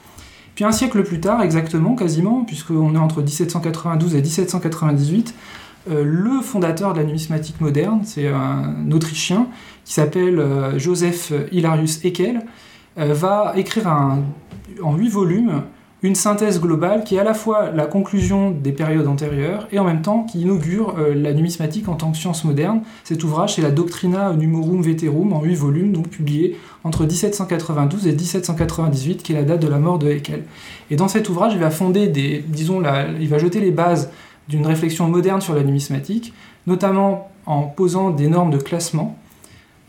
Puis 0.55 0.63
un 0.63 0.71
siècle 0.71 1.03
plus 1.03 1.19
tard, 1.19 1.41
exactement, 1.41 1.95
quasiment, 1.95 2.43
puisqu'on 2.45 2.95
est 2.95 2.97
entre 2.97 3.21
1792 3.21 4.15
et 4.15 4.21
1798, 4.21 5.29
euh, 5.29 5.33
le 5.89 6.41
fondateur 6.41 6.93
de 6.93 6.99
la 6.99 7.05
numismatique 7.05 7.59
moderne, 7.59 8.01
c'est 8.03 8.27
un 8.27 8.91
Autrichien 8.91 9.47
qui 9.85 9.93
s'appelle 9.93 10.39
euh, 10.39 10.77
Joseph 10.77 11.33
Hilarius 11.51 12.03
Eckel, 12.05 12.41
euh, 12.97 13.13
va 13.13 13.53
écrire 13.55 13.87
en 13.87 14.95
huit 14.95 15.09
volumes 15.09 15.63
une 16.03 16.15
synthèse 16.15 16.59
globale 16.59 17.03
qui 17.03 17.15
est 17.15 17.19
à 17.19 17.23
la 17.23 17.35
fois 17.35 17.69
la 17.69 17.85
conclusion 17.85 18.49
des 18.49 18.71
périodes 18.71 19.07
antérieures 19.07 19.67
et 19.71 19.77
en 19.77 19.83
même 19.83 20.01
temps 20.01 20.23
qui 20.23 20.41
inaugure 20.41 20.95
la 20.97 21.31
numismatique 21.31 21.87
en 21.89 21.93
tant 21.93 22.11
que 22.11 22.17
science 22.17 22.43
moderne. 22.43 22.81
Cet 23.03 23.23
ouvrage, 23.23 23.55
c'est 23.55 23.61
la 23.61 23.69
Doctrina 23.69 24.33
Numorum 24.33 24.81
Veterum 24.81 25.31
en 25.31 25.43
huit 25.43 25.53
volumes, 25.53 25.91
donc 25.91 26.07
publié 26.07 26.57
entre 26.83 27.05
1792 27.05 28.07
et 28.07 28.13
1798, 28.13 29.21
qui 29.21 29.33
est 29.33 29.35
la 29.35 29.43
date 29.43 29.61
de 29.61 29.67
la 29.67 29.77
mort 29.77 29.99
de 29.99 30.09
Eckel. 30.09 30.43
Et 30.89 30.95
dans 30.95 31.07
cet 31.07 31.29
ouvrage, 31.29 31.53
il 31.53 31.59
va 31.59 31.69
fonder 31.69 32.07
des, 32.07 32.43
disons, 32.47 32.81
il 33.19 33.29
va 33.29 33.37
jeter 33.37 33.59
les 33.59 33.71
bases 33.71 34.09
d'une 34.51 34.67
réflexion 34.67 35.07
moderne 35.07 35.41
sur 35.41 35.55
la 35.55 35.63
numismatique, 35.63 36.33
notamment 36.67 37.31
en 37.45 37.63
posant 37.63 38.11
des 38.11 38.27
normes 38.27 38.51
de 38.51 38.57
classement, 38.57 39.17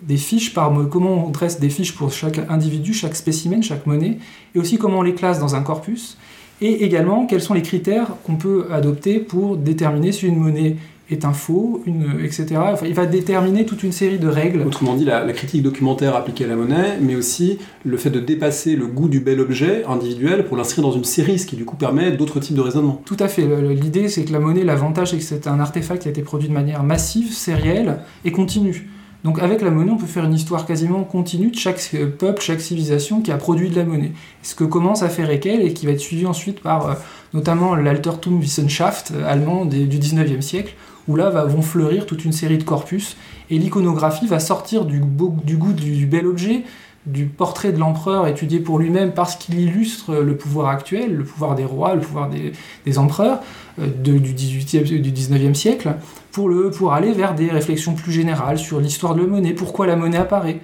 des 0.01 0.17
fiches 0.17 0.55
par 0.55 0.73
comment 0.91 1.27
on 1.27 1.31
dresse 1.31 1.61
des 1.61 1.69
fiches 1.69 1.95
pour 1.95 2.13
chaque 2.13 2.39
individu, 2.49 2.95
chaque 2.95 3.17
spécimen, 3.17 3.63
chaque 3.63 3.87
monnaie, 3.87 4.19
et 4.55 4.59
aussi 4.59 4.79
comment 4.79 5.01
on 5.01 5.03
les 5.03 5.15
classe 5.15 5.39
dans 5.39 5.55
un 5.55 5.63
corpus, 5.63 6.17
et 6.61 6.85
également 6.85 7.27
quels 7.27 7.43
sont 7.43 7.55
les 7.55 7.63
critères 7.63 8.09
qu'on 8.25 8.37
peut 8.37 8.69
adopter 8.71 9.19
pour 9.19 9.57
déterminer 9.57 10.13
si 10.13 10.27
une 10.27 10.37
monnaie 10.37 10.77
est 11.11 11.25
un 11.25 11.33
faux, 11.33 11.83
une, 11.87 12.21
etc. 12.23 12.61
il 12.85 12.95
va 12.95 13.07
déterminer 13.07 13.67
toute 13.67 13.83
une 13.83 13.93
série 13.93 14.19
de 14.19 14.29
règles. 14.29 14.63
Autrement 14.63 14.95
dit, 14.95 15.05
la, 15.05 15.31
critique 15.33 15.63
documentaire 15.63 16.17
appliquée 16.17 16.45
à 16.45 16.49
la 16.49 16.57
monnaie, 16.57 16.99
mais 17.01 17.15
aussi 17.15 17.59
le 17.85 17.97
fait 17.97 18.11
de 18.11 18.21
dépasser 18.21 18.77
le 18.77 18.87
goût 18.87 19.09
du 19.09 19.21
bel 19.21 19.41
objet 19.41 19.85
individuel 19.87 20.47
pour 20.47 20.57
l'inscrire 20.57 20.85
dans 20.85 20.93
une 20.93 21.05
série, 21.05 21.39
ce 21.39 21.47
qui 21.47 21.57
du 21.57 21.65
coup 21.65 21.77
permet 21.77 22.13
d'autres 22.13 22.41
types 22.41 22.57
de 22.57 22.61
raisonnement. 22.61 23.03
Tout 23.05 23.17
à 23.19 23.29
fait. 23.29 23.47
L'idée, 23.75 24.09
c'est 24.09 24.25
que 24.25 24.33
la 24.33 24.41
monnaie, 24.41 24.65
l'avantage, 24.65 25.11
c'est 25.11 25.19
que 25.19 25.25
c'est 25.25 25.47
un 25.47 25.61
artefact 25.61 26.03
qui 26.03 26.09
a 26.09 26.11
été 26.11 26.23
produit 26.23 26.49
de 26.49 26.55
manière 26.55 26.83
massive, 26.83 27.33
sérielle 27.33 27.99
et 28.25 28.33
continue. 28.33 28.89
Donc 29.25 29.39
avec 29.39 29.63
la 29.63 29.71
monnaie, 29.71 29.93
on 29.93 29.97
peut 29.97 30.07
faire 30.07 30.25
une 30.25 30.35
histoire 30.35 30.67
quasiment 30.67 31.05
continue 31.05 31.51
de 31.51 31.57
chaque 31.57 31.95
peuple, 32.19 32.43
chaque 32.43 32.61
civilisation 32.61 33.21
qui 33.21 33.31
a 33.31 33.37
produit 33.37 33.71
de 33.71 33.77
la 33.77 33.85
monnaie. 33.85 34.13
Ce 34.43 34.55
que 34.55 34.65
commence 34.65 35.03
à 35.03 35.09
faire 35.09 35.31
Ekel 35.31 35.63
et 35.63 35.73
qui 35.73 35.87
va 35.87 35.93
être 35.93 36.01
suivi 36.01 36.27
ensuite 36.27 36.61
par 36.61 36.91
euh, 36.91 36.95
notamment 37.33 37.77
l'Altertum 37.77 38.41
Wissenschaft 38.41 39.13
euh, 39.15 39.31
allemand 39.31 39.65
du 39.65 39.87
19e 39.87 40.41
siècle, 40.41 40.75
où 41.09 41.17
là 41.17 41.31
vont 41.31 41.63
fleurir 41.63 42.07
toute 42.07 42.25
une 42.25 42.33
série 42.33 42.59
de 42.59 42.65
corpus, 42.65 43.17
et 43.51 43.59
l'iconographie 43.59 44.27
va 44.27 44.39
sortir 44.39 44.85
du, 44.85 45.01
goût 45.01 45.73
du 45.73 46.07
bel 46.07 46.27
objet, 46.27 46.65
du 47.07 47.27
portrait 47.27 47.73
de 47.73 47.79
l'empereur 47.79 48.29
étudié 48.29 48.61
pour 48.61 48.79
lui-même 48.79 49.13
parce 49.13 49.35
qu'il 49.35 49.59
illustre 49.59 50.15
le 50.15 50.37
pouvoir 50.37 50.69
actuel, 50.69 51.17
le 51.17 51.25
pouvoir 51.25 51.55
des 51.55 51.65
rois, 51.65 51.95
le 51.95 52.01
pouvoir 52.01 52.31
des, 52.31 52.99
empereurs 52.99 53.41
euh, 53.81 53.89
du, 53.89 54.21
18e, 54.21 55.01
du 55.01 55.11
19e 55.11 55.55
siècle, 55.55 55.95
pour, 56.31 56.49
le, 56.49 56.71
pour 56.71 56.93
aller 56.93 57.13
vers 57.13 57.35
des 57.35 57.51
réflexions 57.51 57.95
plus 57.95 58.13
générales 58.13 58.59
sur 58.59 58.81
l'histoire 58.81 59.15
de 59.15 59.23
la 59.23 59.27
monnaie, 59.27 59.53
pourquoi 59.53 59.87
la 59.87 59.97
monnaie 59.97 60.19
apparaît. 60.19 60.61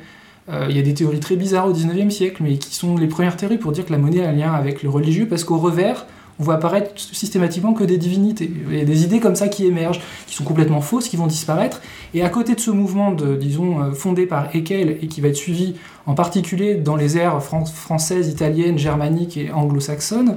Euh, 0.48 0.66
il 0.70 0.76
y 0.76 0.78
a 0.78 0.82
des 0.82 0.94
théories 0.94 1.20
très 1.20 1.36
bizarres 1.36 1.66
au 1.66 1.72
19e 1.72 2.10
siècle, 2.10 2.42
mais 2.42 2.56
qui 2.56 2.74
sont 2.74 2.96
les 2.96 3.08
premières 3.08 3.36
théories 3.36 3.58
pour 3.58 3.72
dire 3.72 3.84
que 3.84 3.92
la 3.92 3.98
monnaie 3.98 4.24
a 4.24 4.28
un 4.28 4.32
lien 4.32 4.52
avec 4.52 4.82
le 4.82 4.88
religieux, 4.88 5.26
parce 5.26 5.42
qu'au 5.42 5.58
revers, 5.58 6.06
on 6.40 6.44
voit 6.44 6.54
apparaître 6.54 6.92
systématiquement 6.96 7.72
que 7.72 7.84
des 7.84 7.98
divinités. 7.98 8.50
A 8.70 8.84
des 8.84 9.04
idées 9.04 9.20
comme 9.20 9.34
ça 9.34 9.48
qui 9.48 9.66
émergent, 9.66 10.00
qui 10.26 10.34
sont 10.34 10.44
complètement 10.44 10.80
fausses, 10.80 11.08
qui 11.08 11.16
vont 11.16 11.26
disparaître. 11.26 11.80
Et 12.14 12.22
à 12.22 12.28
côté 12.28 12.54
de 12.54 12.60
ce 12.60 12.70
mouvement, 12.70 13.12
de, 13.12 13.34
disons, 13.34 13.80
euh, 13.80 13.92
fondé 13.92 14.26
par 14.26 14.54
Haeckel 14.54 14.98
et 15.02 15.06
qui 15.08 15.20
va 15.20 15.28
être 15.28 15.36
suivi 15.36 15.74
en 16.06 16.14
particulier 16.14 16.74
dans 16.74 16.96
les 16.96 17.18
ères 17.18 17.42
françaises, 17.42 18.28
italiennes, 18.28 18.78
germaniques 18.78 19.36
et 19.36 19.50
anglo-saxonnes, 19.50 20.36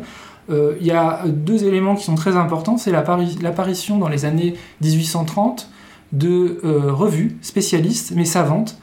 euh, 0.49 0.75
il 0.81 0.87
y 0.87 0.91
a 0.91 1.21
deux 1.27 1.65
éléments 1.65 1.95
qui 1.95 2.03
sont 2.03 2.15
très 2.15 2.35
importants. 2.35 2.77
C'est 2.77 2.91
l'apparition 2.91 3.97
dans 3.97 4.09
les 4.09 4.25
années 4.25 4.55
1830 4.81 5.69
de 6.11 6.59
euh, 6.65 6.91
revues 6.91 7.37
spécialistes, 7.41 8.11
mais 8.15 8.25
savantes, 8.25 8.77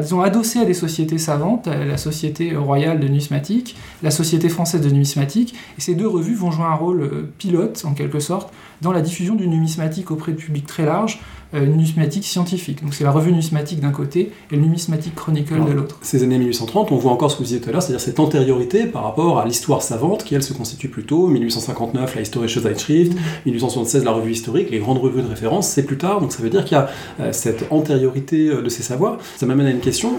disons, 0.00 0.20
adossées 0.20 0.60
à 0.60 0.64
des 0.64 0.74
sociétés 0.74 1.18
savantes, 1.18 1.66
la 1.66 1.96
Société 1.96 2.54
royale 2.56 3.00
de 3.00 3.06
numismatique, 3.06 3.76
la 4.02 4.10
Société 4.10 4.48
française 4.48 4.80
de 4.80 4.90
numismatique, 4.90 5.54
et 5.76 5.80
ces 5.80 5.94
deux 5.94 6.08
revues 6.08 6.34
vont 6.34 6.50
jouer 6.50 6.66
un 6.66 6.74
rôle 6.74 7.02
euh, 7.02 7.32
pilote, 7.38 7.82
en 7.84 7.94
quelque 7.94 8.20
sorte, 8.20 8.52
dans 8.84 8.92
la 8.92 9.00
diffusion 9.00 9.34
du 9.34 9.48
numismatique 9.48 10.10
auprès 10.10 10.32
du 10.32 10.44
public 10.44 10.66
très 10.66 10.84
large, 10.84 11.20
euh, 11.54 11.66
numismatique 11.66 12.24
scientifique. 12.24 12.82
Donc 12.82 12.94
c'est 12.94 13.04
la 13.04 13.12
revue 13.12 13.30
numismatique 13.30 13.80
d'un 13.80 13.92
côté 13.92 14.32
et 14.50 14.56
le 14.56 14.60
numismatique 14.60 15.14
chronicle 15.14 15.54
de 15.64 15.72
l'autre. 15.72 15.98
Ces 16.02 16.22
années 16.22 16.38
1830, 16.38 16.90
on 16.92 16.96
voit 16.96 17.12
encore 17.12 17.30
ce 17.30 17.36
que 17.36 17.38
vous 17.38 17.44
disiez 17.44 17.60
tout 17.60 17.68
à 17.68 17.72
l'heure, 17.72 17.82
c'est-à-dire 17.82 18.00
cette 18.00 18.18
antériorité 18.18 18.86
par 18.86 19.04
rapport 19.04 19.38
à 19.38 19.46
l'histoire 19.46 19.80
savante 19.80 20.24
qui, 20.24 20.34
elle, 20.34 20.42
se 20.42 20.52
constitue 20.52 20.88
plutôt. 20.88 21.28
1859, 21.28 22.16
la 22.16 22.22
Historische 22.22 22.60
Zeitschrift, 22.60 23.16
1876, 23.46 24.04
la 24.04 24.10
revue 24.10 24.32
historique, 24.32 24.70
les 24.70 24.80
grandes 24.80 24.98
revues 24.98 25.22
de 25.22 25.28
référence, 25.28 25.68
c'est 25.68 25.84
plus 25.84 25.96
tard. 25.96 26.20
Donc 26.20 26.32
ça 26.32 26.42
veut 26.42 26.50
dire 26.50 26.64
qu'il 26.64 26.76
y 26.76 26.80
a 26.80 26.88
euh, 27.20 27.32
cette 27.32 27.66
antériorité 27.70 28.48
euh, 28.48 28.60
de 28.60 28.68
ces 28.68 28.82
savoirs. 28.82 29.18
Ça 29.36 29.46
m'amène 29.46 29.66
à 29.66 29.70
une 29.70 29.80
question. 29.80 30.14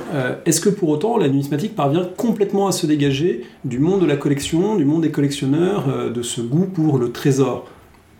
Est-ce 0.45 0.61
que 0.61 0.69
pour 0.69 0.89
autant 0.89 1.17
la 1.17 1.27
numismatique 1.27 1.75
parvient 1.75 2.07
complètement 2.17 2.67
à 2.67 2.71
se 2.71 2.87
dégager 2.87 3.43
du 3.65 3.79
monde 3.79 4.01
de 4.01 4.05
la 4.05 4.15
collection, 4.15 4.75
du 4.75 4.85
monde 4.85 5.01
des 5.01 5.11
collectionneurs, 5.11 6.11
de 6.11 6.21
ce 6.21 6.41
goût 6.41 6.65
pour 6.65 6.97
le 6.97 7.11
trésor? 7.11 7.67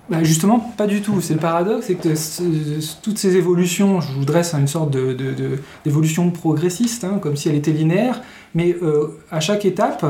Bah 0.10 0.24
justement, 0.24 0.60
pas 0.60 0.86
du 0.86 1.02
tout. 1.02 1.20
C'est 1.22 1.34
le 1.34 1.40
paradoxe, 1.40 1.88
c'est 1.88 1.96
que 1.96 3.02
toutes 3.02 3.18
ces 3.18 3.38
évolutions, 3.38 4.02
je 4.02 4.12
vous 4.14 4.26
dresse 4.26 4.54
une 4.54 4.68
sorte 4.68 4.96
d'évolution 5.84 6.30
progressiste, 6.30 7.04
hein, 7.04 7.18
comme 7.20 7.36
si 7.36 7.50
elle 7.50 7.56
était 7.56 7.72
linéaire, 7.72 8.22
mais 8.54 8.76
euh, 8.84 9.18
à 9.32 9.40
chaque 9.40 9.66
étape, 9.66 10.06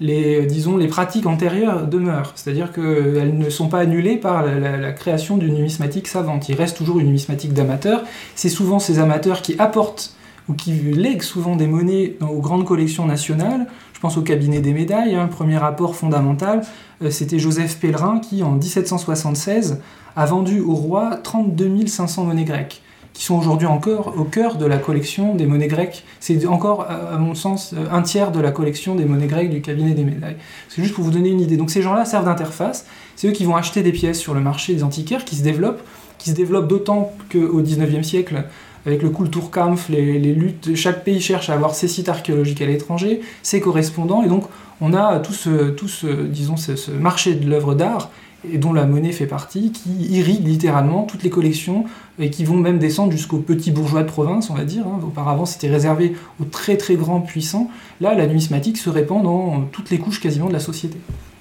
les, 0.00 0.46
disons, 0.46 0.76
les 0.76 0.88
pratiques 0.88 1.26
antérieures 1.26 1.86
demeurent. 1.86 2.32
C'est-à-dire 2.34 2.72
qu'elles 2.72 3.36
ne 3.36 3.50
sont 3.50 3.68
pas 3.68 3.80
annulées 3.80 4.16
par 4.16 4.44
la, 4.44 4.92
création 4.92 5.36
d'une 5.36 5.54
numismatique 5.54 6.08
savante. 6.08 6.48
Il 6.48 6.54
reste 6.54 6.76
toujours 6.76 6.98
une 6.98 7.06
numismatique 7.06 7.52
d'amateurs. 7.52 8.02
C'est 8.34 8.48
souvent 8.48 8.78
ces 8.78 8.98
amateurs 8.98 9.42
qui 9.42 9.56
apportent 9.58 10.14
ou 10.48 10.54
qui 10.54 10.72
lèguent 10.72 11.22
souvent 11.22 11.54
des 11.54 11.66
monnaies 11.66 12.16
aux 12.20 12.40
grandes 12.40 12.64
collections 12.64 13.06
nationales. 13.06 13.66
Je 14.00 14.02
pense 14.02 14.16
au 14.16 14.22
cabinet 14.22 14.60
des 14.60 14.72
médailles, 14.72 15.14
hein, 15.14 15.26
premier 15.26 15.58
rapport 15.58 15.94
fondamental, 15.94 16.62
euh, 17.02 17.10
c'était 17.10 17.38
Joseph 17.38 17.78
Pellerin 17.78 18.18
qui, 18.18 18.42
en 18.42 18.52
1776, 18.52 19.78
a 20.16 20.24
vendu 20.24 20.60
au 20.60 20.72
roi 20.72 21.18
32 21.22 21.86
500 21.86 22.24
monnaies 22.24 22.46
grecques, 22.46 22.80
qui 23.12 23.24
sont 23.24 23.36
aujourd'hui 23.36 23.66
encore 23.66 24.14
au 24.16 24.24
cœur 24.24 24.56
de 24.56 24.64
la 24.64 24.78
collection 24.78 25.34
des 25.34 25.44
monnaies 25.44 25.68
grecques. 25.68 26.06
C'est 26.18 26.46
encore, 26.46 26.88
à 26.88 27.18
mon 27.18 27.34
sens, 27.34 27.74
euh, 27.74 27.84
un 27.92 28.00
tiers 28.00 28.32
de 28.32 28.40
la 28.40 28.52
collection 28.52 28.94
des 28.94 29.04
monnaies 29.04 29.26
grecques 29.26 29.50
du 29.50 29.60
cabinet 29.60 29.92
des 29.92 30.04
médailles. 30.04 30.36
C'est 30.70 30.80
juste 30.80 30.94
pour 30.94 31.04
vous 31.04 31.10
donner 31.10 31.28
une 31.28 31.40
idée. 31.42 31.58
Donc 31.58 31.70
ces 31.70 31.82
gens-là 31.82 32.06
servent 32.06 32.24
d'interface. 32.24 32.86
C'est 33.16 33.28
eux 33.28 33.32
qui 33.32 33.44
vont 33.44 33.56
acheter 33.56 33.82
des 33.82 33.92
pièces 33.92 34.18
sur 34.18 34.32
le 34.32 34.40
marché 34.40 34.72
des 34.72 34.82
antiquaires, 34.82 35.26
qui 35.26 35.36
se 35.36 35.42
développent, 35.42 35.82
qui 36.16 36.30
se 36.30 36.34
développent 36.34 36.68
d'autant 36.68 37.12
qu'au 37.30 37.60
19e 37.60 38.02
siècle, 38.02 38.44
avec 38.86 39.02
le 39.02 39.10
Kulturkampf, 39.10 39.88
les, 39.88 40.18
les 40.18 40.34
luttes, 40.34 40.74
chaque 40.74 41.04
pays 41.04 41.20
cherche 41.20 41.50
à 41.50 41.54
avoir 41.54 41.74
ses 41.74 41.88
sites 41.88 42.08
archéologiques 42.08 42.62
à 42.62 42.66
l'étranger, 42.66 43.20
ses 43.42 43.60
correspondants, 43.60 44.22
et 44.22 44.28
donc 44.28 44.44
on 44.80 44.94
a 44.94 45.18
tout 45.18 45.32
ce, 45.32 46.90
marché 46.90 47.34
de 47.34 47.48
l'œuvre 47.48 47.74
d'art, 47.74 48.10
et 48.50 48.56
dont 48.56 48.72
la 48.72 48.86
monnaie 48.86 49.12
fait 49.12 49.26
partie, 49.26 49.70
qui 49.70 49.90
irrigue 49.90 50.46
littéralement 50.46 51.02
toutes 51.02 51.22
les 51.22 51.28
collections, 51.28 51.84
et 52.18 52.30
qui 52.30 52.44
vont 52.44 52.56
même 52.56 52.78
descendre 52.78 53.12
jusqu'aux 53.12 53.38
petits 53.38 53.70
bourgeois 53.70 54.02
de 54.02 54.08
province, 54.08 54.48
on 54.48 54.54
va 54.54 54.64
dire. 54.64 54.86
Hein. 54.86 55.00
Auparavant, 55.06 55.44
c'était 55.44 55.68
réservé 55.68 56.14
aux 56.40 56.44
très 56.44 56.78
très 56.78 56.96
grands 56.96 57.20
puissants. 57.20 57.70
Là, 58.00 58.14
la 58.14 58.26
numismatique 58.26 58.78
se 58.78 58.88
répand 58.88 59.22
dans 59.22 59.62
toutes 59.72 59.90
les 59.90 59.98
couches 59.98 60.20
quasiment 60.20 60.48
de 60.48 60.54
la 60.54 60.60
société. 60.60 60.96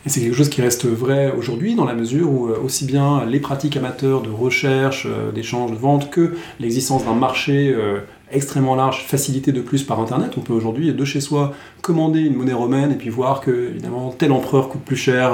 Et 0.06 0.10
c'est 0.10 0.22
quelque 0.22 0.36
chose 0.36 0.50
qui 0.50 0.62
reste 0.62 0.86
vrai 0.86 1.34
aujourd'hui 1.38 1.76
dans 1.76 1.84
la 1.84 1.94
mesure 1.94 2.32
où 2.32 2.48
euh, 2.48 2.58
aussi 2.64 2.86
bien 2.86 3.26
les 3.26 3.42
pratiques 3.42 3.76
amateurs 3.76 4.22
de 4.22 4.30
recherche, 4.30 5.06
euh, 5.06 5.34
d'échange, 5.34 5.72
de 5.72 5.76
vente 5.76 6.10
que 6.10 6.36
l'existence 6.62 7.04
d'un 7.04 7.16
marché 7.16 7.74
euh, 7.76 8.00
extrêmement 8.32 8.76
large, 8.76 9.04
facilité 9.06 9.52
de 9.52 9.60
plus 9.60 9.84
par 9.84 10.00
Internet. 10.00 10.32
On 10.38 10.42
peut 10.42 10.54
aujourd'hui, 10.54 10.94
de 10.94 11.06
chez 11.06 11.20
soi, 11.20 11.54
commander 11.82 12.22
une 12.22 12.36
monnaie 12.36 12.54
romaine 12.54 12.94
et 12.94 12.96
puis 12.96 13.10
voir 13.10 13.42
que, 13.42 13.72
évidemment, 13.72 14.16
tel 14.18 14.32
empereur 14.32 14.70
coûte 14.70 14.84
plus 14.84 14.96
cher, 14.96 15.32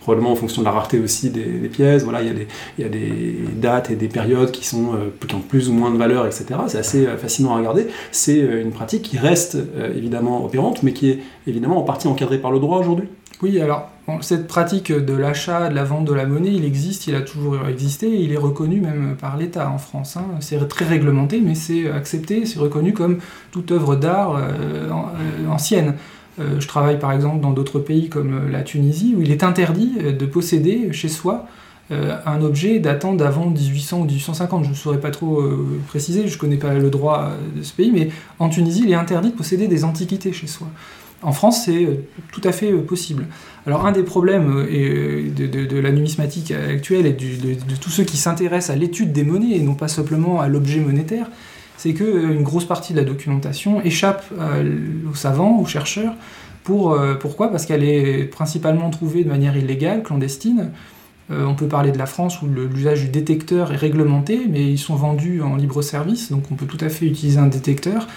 probablement 0.00 0.32
en 0.32 0.34
fonction 0.34 0.62
de 0.62 0.64
la 0.64 0.72
rareté 0.72 0.98
aussi 0.98 1.28
des, 1.28 1.68
pièces. 1.68 2.04
Voilà, 2.04 2.22
il 2.22 2.46
y, 2.78 2.84
a 2.84 2.88
des, 2.88 3.34
dates 3.54 3.90
et 3.90 3.96
des 3.96 4.08
périodes 4.08 4.50
qui, 4.50 4.64
sont, 4.64 4.94
ont 4.94 5.40
plus 5.46 5.68
ou 5.68 5.74
moins 5.74 5.90
de 5.90 5.98
valeur, 5.98 6.24
etc. 6.24 6.46
C'est 6.68 6.78
assez 6.78 7.06
fascinant 7.18 7.54
à 7.54 7.58
regarder. 7.58 7.88
C'est 8.12 8.38
une 8.38 8.70
pratique 8.70 9.02
qui 9.02 9.18
reste 9.18 9.58
évidemment 9.94 10.42
opérante, 10.42 10.82
mais 10.82 10.94
qui 10.94 11.10
est 11.10 11.18
évidemment 11.46 11.76
en 11.76 11.82
partie 11.84 12.08
encadrée 12.08 12.38
par 12.38 12.50
le 12.50 12.60
droit 12.60 12.78
aujourd'hui. 12.78 13.08
Oui, 13.42 13.60
alors 13.60 13.90
cette 14.22 14.46
pratique 14.46 14.90
de 14.90 15.12
l'achat, 15.12 15.68
de 15.68 15.74
la 15.74 15.84
vente 15.84 16.04
de 16.04 16.14
la 16.14 16.24
monnaie, 16.24 16.52
il 16.52 16.64
existe, 16.64 17.06
il 17.06 17.14
a 17.14 17.20
toujours 17.20 17.66
existé, 17.68 18.08
il 18.08 18.32
est 18.32 18.38
reconnu 18.38 18.80
même 18.80 19.16
par 19.20 19.36
l'État 19.36 19.70
en 19.70 19.78
France. 19.78 20.16
Hein. 20.16 20.24
C'est 20.40 20.66
très 20.68 20.86
réglementé, 20.86 21.40
mais 21.44 21.54
c'est 21.54 21.90
accepté, 21.90 22.46
c'est 22.46 22.58
reconnu 22.58 22.92
comme 22.92 23.18
toute 23.50 23.70
œuvre 23.70 23.96
d'art 23.96 24.36
euh, 24.36 24.48
euh, 24.88 25.48
ancienne. 25.50 25.94
Euh, 26.40 26.58
je 26.58 26.66
travaille 26.68 26.98
par 26.98 27.12
exemple 27.12 27.40
dans 27.40 27.50
d'autres 27.50 27.80
pays 27.80 28.08
comme 28.08 28.50
la 28.50 28.62
Tunisie, 28.62 29.14
où 29.16 29.22
il 29.22 29.30
est 29.30 29.44
interdit 29.44 29.98
de 29.98 30.26
posséder 30.26 30.92
chez 30.92 31.08
soi 31.08 31.46
un 31.90 32.42
objet 32.42 32.80
datant 32.80 33.14
d'avant 33.14 33.46
1800 33.46 34.00
ou 34.00 34.04
1850. 34.04 34.64
Je 34.64 34.68
ne 34.68 34.74
saurais 34.74 35.00
pas 35.00 35.10
trop 35.10 35.42
préciser, 35.86 36.28
je 36.28 36.34
ne 36.34 36.38
connais 36.38 36.58
pas 36.58 36.74
le 36.74 36.90
droit 36.90 37.30
de 37.56 37.62
ce 37.62 37.72
pays, 37.72 37.90
mais 37.90 38.10
en 38.38 38.50
Tunisie, 38.50 38.82
il 38.84 38.90
est 38.90 38.94
interdit 38.94 39.30
de 39.30 39.34
posséder 39.34 39.68
des 39.68 39.84
antiquités 39.84 40.34
chez 40.34 40.46
soi. 40.46 40.66
En 41.22 41.32
France, 41.32 41.64
c'est 41.64 42.00
tout 42.30 42.42
à 42.44 42.52
fait 42.52 42.72
possible. 42.74 43.26
Alors 43.66 43.86
un 43.86 43.92
des 43.92 44.02
problèmes 44.02 44.66
euh, 44.70 45.30
de, 45.30 45.78
la 45.78 45.90
numismatique 45.90 46.52
actuelle 46.52 47.06
et 47.06 47.12
de, 47.12 47.74
tous 47.80 47.90
ceux 47.90 48.04
qui 48.04 48.16
s'intéressent 48.16 48.74
à 48.74 48.78
l'étude 48.78 49.12
des 49.12 49.24
monnaies 49.24 49.56
et 49.56 49.60
non 49.60 49.74
pas 49.74 49.88
simplement 49.88 50.40
à 50.40 50.48
l'objet 50.48 50.80
monétaire, 50.80 51.30
c'est 51.76 51.94
qu'une 51.94 52.42
grosse 52.42 52.64
partie 52.64 52.92
de 52.92 52.98
la 52.98 53.04
documentation 53.04 53.80
échappe 53.82 54.24
aux 55.08 55.14
savants, 55.14 55.60
aux 55.60 55.66
chercheurs. 55.66 56.14
Pour, 56.64 56.98
pourquoi? 57.20 57.52
Parce 57.52 57.66
qu'elle 57.66 57.84
est 57.84 58.24
principalement 58.24 58.90
trouvée 58.90 59.22
de 59.22 59.28
manière 59.28 59.56
illégale, 59.56 60.02
clandestine. 60.02 60.72
on 61.30 61.54
peut 61.54 61.68
parler 61.68 61.92
de 61.92 61.98
la 61.98 62.06
France 62.06 62.42
où 62.42 62.48
l'usage 62.48 63.02
du 63.02 63.08
détecteur 63.08 63.72
est 63.72 63.76
réglementé, 63.76 64.40
mais 64.50 64.64
ils 64.64 64.78
sont 64.78 64.96
vendus 64.96 65.40
en 65.40 65.54
libre 65.54 65.80
service, 65.80 66.32
donc 66.32 66.42
on 66.50 66.56
peut 66.56 66.66
tout 66.66 66.84
à 66.84 66.88
fait 66.88 67.06
utiliser 67.06 67.38
un 67.38 67.46
détecteur 67.46 68.08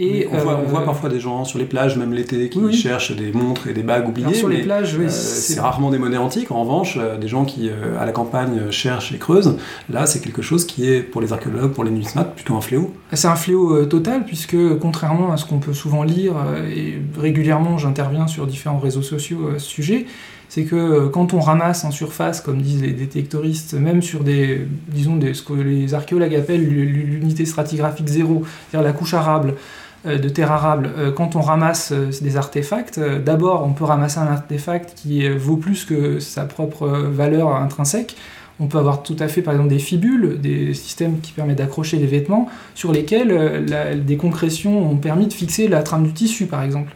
on, 0.00 0.38
voit, 0.38 0.80
euh, 0.80 0.84
parfois 0.84 1.08
des 1.08 1.18
gens 1.18 1.44
sur 1.44 1.58
les 1.58 1.64
plages, 1.64 1.96
même 1.96 2.12
l'été, 2.12 2.48
qui 2.48 2.72
cherchent 2.72 3.14
des 3.14 3.32
montres 3.32 3.66
et 3.68 3.72
des 3.72 3.82
bagues 3.82 4.08
oubliées. 4.08 4.34
sur 4.34 4.48
les 4.48 4.62
plages, 4.62 4.96
euh, 4.98 5.08
c'est 5.08 5.60
rarement 5.60 5.90
des 5.90 5.98
monnaies 5.98 6.18
antiques. 6.18 6.50
En 6.50 6.62
revanche, 6.62 6.98
euh, 7.00 7.16
des 7.16 7.28
gens 7.28 7.44
qui, 7.44 7.70
à 7.98 8.04
la 8.04 8.12
campagne, 8.12 8.70
cherchent 8.70 9.12
et 9.12 9.18
creusent, 9.18 9.56
là, 9.90 10.06
c'est 10.06 10.20
quelque 10.20 10.42
chose 10.42 10.66
qui 10.66 10.88
est, 10.88 11.02
pour 11.02 11.20
les 11.20 11.32
archéologues, 11.32 11.72
pour 11.72 11.84
les 11.84 11.90
numismates, 11.90 12.34
plutôt 12.34 12.56
un 12.56 12.60
fléau. 12.60 12.94
C'est 13.12 13.28
un 13.28 13.36
fléau 13.36 13.84
total, 13.86 14.24
puisque 14.24 14.56
contrairement 14.80 15.32
à 15.32 15.36
ce 15.36 15.44
qu'on 15.44 15.58
peut 15.58 15.74
souvent 15.74 16.02
lire, 16.02 16.34
et 16.74 16.98
régulièrement 17.18 17.78
j'interviens 17.78 18.26
sur 18.26 18.46
différents 18.46 18.78
réseaux 18.78 19.02
sociaux 19.02 19.50
à 19.54 19.58
ce 19.58 19.66
sujet, 19.66 20.06
c'est 20.48 20.64
que 20.64 21.08
quand 21.08 21.34
on 21.34 21.40
ramasse 21.40 21.84
en 21.84 21.90
surface, 21.90 22.40
comme 22.40 22.62
disent 22.62 22.82
les 22.82 22.92
détectoristes, 22.92 23.74
même 23.74 24.02
sur 24.02 24.24
des, 24.24 24.66
disons, 24.88 25.16
des, 25.16 25.34
ce 25.34 25.42
que 25.42 25.52
les 25.52 25.92
archéologues 25.94 26.34
appellent 26.34 26.66
l'unité 26.66 27.44
stratigraphique 27.44 28.08
zéro, 28.08 28.42
c'est-à-dire 28.70 28.86
la 28.86 28.94
couche 28.94 29.14
arable, 29.14 29.54
de 30.04 30.28
terre 30.28 30.52
arable, 30.52 30.90
euh, 30.96 31.10
quand 31.10 31.36
on 31.36 31.40
ramasse 31.40 31.92
euh, 31.92 32.10
des 32.22 32.36
artefacts, 32.36 33.00
d'abord 33.00 33.64
on 33.66 33.72
peut 33.72 33.84
ramasser 33.84 34.18
un 34.18 34.26
artefact 34.26 34.94
qui 34.94 35.28
vaut 35.28 35.56
plus 35.56 35.84
que 35.84 36.20
sa 36.20 36.44
propre 36.44 36.86
valeur 36.86 37.54
intrinsèque. 37.54 38.16
On 38.60 38.66
peut 38.66 38.78
avoir 38.78 39.02
tout 39.02 39.16
à 39.20 39.28
fait 39.28 39.42
par 39.42 39.54
exemple 39.54 39.70
des 39.70 39.78
fibules, 39.78 40.40
des 40.40 40.74
systèmes 40.74 41.20
qui 41.20 41.32
permettent 41.32 41.58
d'accrocher 41.58 41.96
des 41.96 42.06
vêtements 42.06 42.48
sur 42.74 42.92
lesquels 42.92 43.64
des 44.04 44.16
concrétions 44.16 44.90
ont 44.90 44.96
permis 44.96 45.28
de 45.28 45.32
fixer 45.32 45.68
la 45.68 45.84
trame 45.84 46.02
du 46.02 46.12
tissu 46.12 46.46
par 46.46 46.64
exemple. 46.64 46.92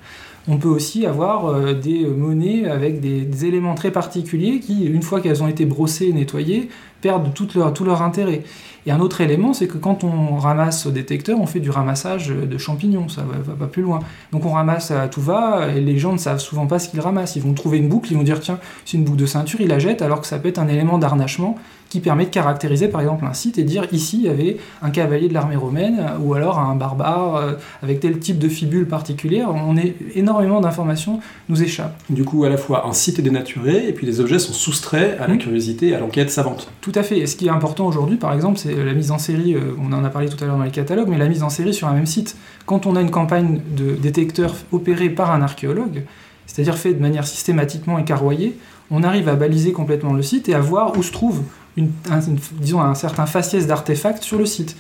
On 0.49 0.57
peut 0.57 0.69
aussi 0.69 1.07
avoir 1.07 1.47
euh, 1.47 1.73
des 1.73 2.05
monnaies 2.05 2.69
avec 2.69 3.01
des, 3.01 3.45
éléments 3.45 3.75
très 3.75 3.91
particuliers 3.91 4.61
qui, 4.61 4.85
une 4.85 5.03
fois 5.03 5.21
qu'elles 5.21 5.43
ont 5.43 5.49
été 5.49 5.65
brossées 5.65 6.07
et 6.07 6.13
nettoyées, 6.13 6.69
perdent 7.01 7.33
tout 7.35 7.49
leur, 7.85 8.03
intérêt. 8.03 8.43
Et 8.87 8.93
un 8.93 9.01
autre 9.01 9.21
élément, 9.21 9.53
c'est 9.53 9.67
que 9.67 9.79
quand 9.79 10.05
on 10.05 10.37
ramasse 10.37 10.87
au 10.87 10.91
détecteur, 10.91 11.41
on 11.41 11.47
fait 11.47 11.61
du 11.61 11.71
ramassage 11.71 12.29
de 12.29 12.59
champignons, 12.59 13.09
ça 13.09 13.23
va, 13.23 13.39
va, 13.39 13.55
pas 13.55 13.67
plus 13.67 13.83
loin. 13.83 14.01
Donc 14.31 14.45
on 14.45 14.51
ramasse 14.51 14.93
tout 15.11 15.21
va, 15.21 15.69
et 15.75 15.81
les 15.81 15.99
gens 15.99 16.13
ne 16.13 16.19
savent 16.19 16.39
souvent 16.39 16.67
pas 16.67 16.79
ce 16.79 16.89
qu'ils 16.89 17.01
ramassent. 17.01 17.35
Ils 17.37 17.43
vont 17.43 17.55
trouver 17.55 17.79
une 17.79 17.89
boucle, 17.89 18.13
ils 18.13 18.17
vont 18.17 18.23
dire 18.23 18.41
tiens, 18.41 18.59
c'est 18.85 18.97
une 18.97 19.05
boucle 19.05 19.19
de 19.19 19.27
ceinture, 19.27 19.61
ils 19.61 19.69
la 19.69 19.79
jettent, 19.79 20.03
alors 20.03 20.21
que 20.21 20.27
ça 20.27 20.39
peut 20.39 20.49
être 20.49 20.59
un 20.59 20.69
élément 20.69 20.99
d'harnachement 20.99 21.57
qui 21.93 22.01
permet 22.01 22.25
de 22.25 22.31
caractériser 22.31 22.89
par 22.89 23.03
exemple 23.03 23.27
un 23.27 23.35
site 23.35 23.59
et 23.59 23.65
dire 23.65 23.87
ici 23.93 24.17
il 24.23 24.25
y 24.25 24.29
avait 24.31 24.57
un 24.81 24.89
cavalier 24.89 25.29
de 25.29 25.35
l'armée 25.35 25.57
romaine 25.57 26.03
ou 26.21 26.33
alors 26.33 26.59
un 26.59 26.75
barbare 26.75 27.37
euh, 27.37 27.53
avec 27.83 28.01
tel 28.01 28.19
type 28.19 28.39
de 28.39 28.49
fibule 28.49 28.89
particulière. 28.89 29.51
On 29.55 29.77
est 29.77 29.95
énormément 30.15 30.63
d'informations 30.63 31.21
nous 31.51 31.63
échappent. 31.63 32.01
Du 32.09 32.25
coup, 32.25 32.45
à 32.45 32.49
la 32.49 32.57
fois 32.57 32.87
un 32.87 32.95
site 32.95 33.19
est 33.19 33.23
dénaturé 33.23 33.89
et 33.89 33.93
puis 33.93 34.07
les 34.07 34.21
objets 34.21 34.39
sont 34.39 34.55
soustraits 34.55 35.21
à 35.21 35.27
la 35.27 35.35
mmh. 35.35 35.39
curiosité 35.39 35.89
et 35.89 35.95
à 35.95 36.01
l'enquête 36.01 36.31
savante. 36.31 36.71
Tout 36.81 36.93
à 36.95 37.03
fait. 37.03 37.19
Et 37.19 37.27
ce 37.27 37.37
qui 37.37 37.49
est 37.49 37.51
important 37.51 37.87
aujourd'hui, 37.87 38.17
par 38.17 38.33
exemple, 38.33 38.59
c'est 38.59 38.75
la 38.75 38.95
mise 38.95 39.11
en 39.11 39.19
série. 39.19 39.55
Euh, 39.55 39.77
on 39.79 39.93
en 39.93 40.03
a 40.03 40.09
parlé 40.09 40.31
tout 40.31 40.43
à 40.43 40.47
l'heure 40.47 40.57
dans 40.57 40.65
les 40.65 40.71
catalogues, 40.71 41.09
mais 41.11 41.19
la 41.19 41.29
mise 41.29 41.43
en 41.43 41.51
série 41.51 41.75
sur 41.75 41.89
un 41.89 41.93
même 41.93 42.07
site. 42.07 42.39
Quand 42.65 42.87
on 42.87 42.97
a 42.97 43.03
une 43.03 43.11
campagne 43.11 43.61
de 43.77 43.97
détecteurs 43.97 44.55
opérée 44.73 45.11
par 45.11 45.31
un 45.31 45.43
archéologue, 45.43 46.05
c'est-à-dire 46.47 46.79
fait 46.79 46.95
de 46.95 47.03
manière 47.03 47.27
systématiquement 47.27 47.99
écarroyée, 47.99 48.57
on 48.91 49.03
arrive 49.03 49.29
à 49.29 49.35
baliser 49.35 49.73
complètement 49.73 50.15
le 50.15 50.23
site 50.23 50.49
et 50.49 50.55
à 50.55 50.61
voir 50.61 50.97
où 50.97 51.03
se 51.03 51.13
trouve 51.13 51.43
un, 51.79 52.21
disons 52.61 52.81
un 52.81 52.95
certain 52.95 53.26
faciès 53.26 53.67
d'artefacts 53.67 54.23
sur 54.23 54.38
le 54.38 54.47
site. 54.47 54.76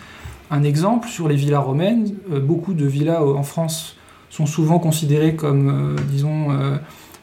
Un 0.50 0.64
exemple, 0.64 1.08
sur 1.08 1.28
les 1.28 1.36
villas 1.36 1.64
romaines, 1.64 2.14
euh, 2.30 2.40
beaucoup 2.40 2.74
de 2.74 2.84
villas 2.84 3.22
euh, 3.22 3.34
en 3.34 3.42
France 3.42 3.96
sont 4.28 4.46
souvent 4.46 4.78
considérées 4.78 5.34
comme, 5.34 5.96
euh, 5.96 6.02
disons, 6.10 6.48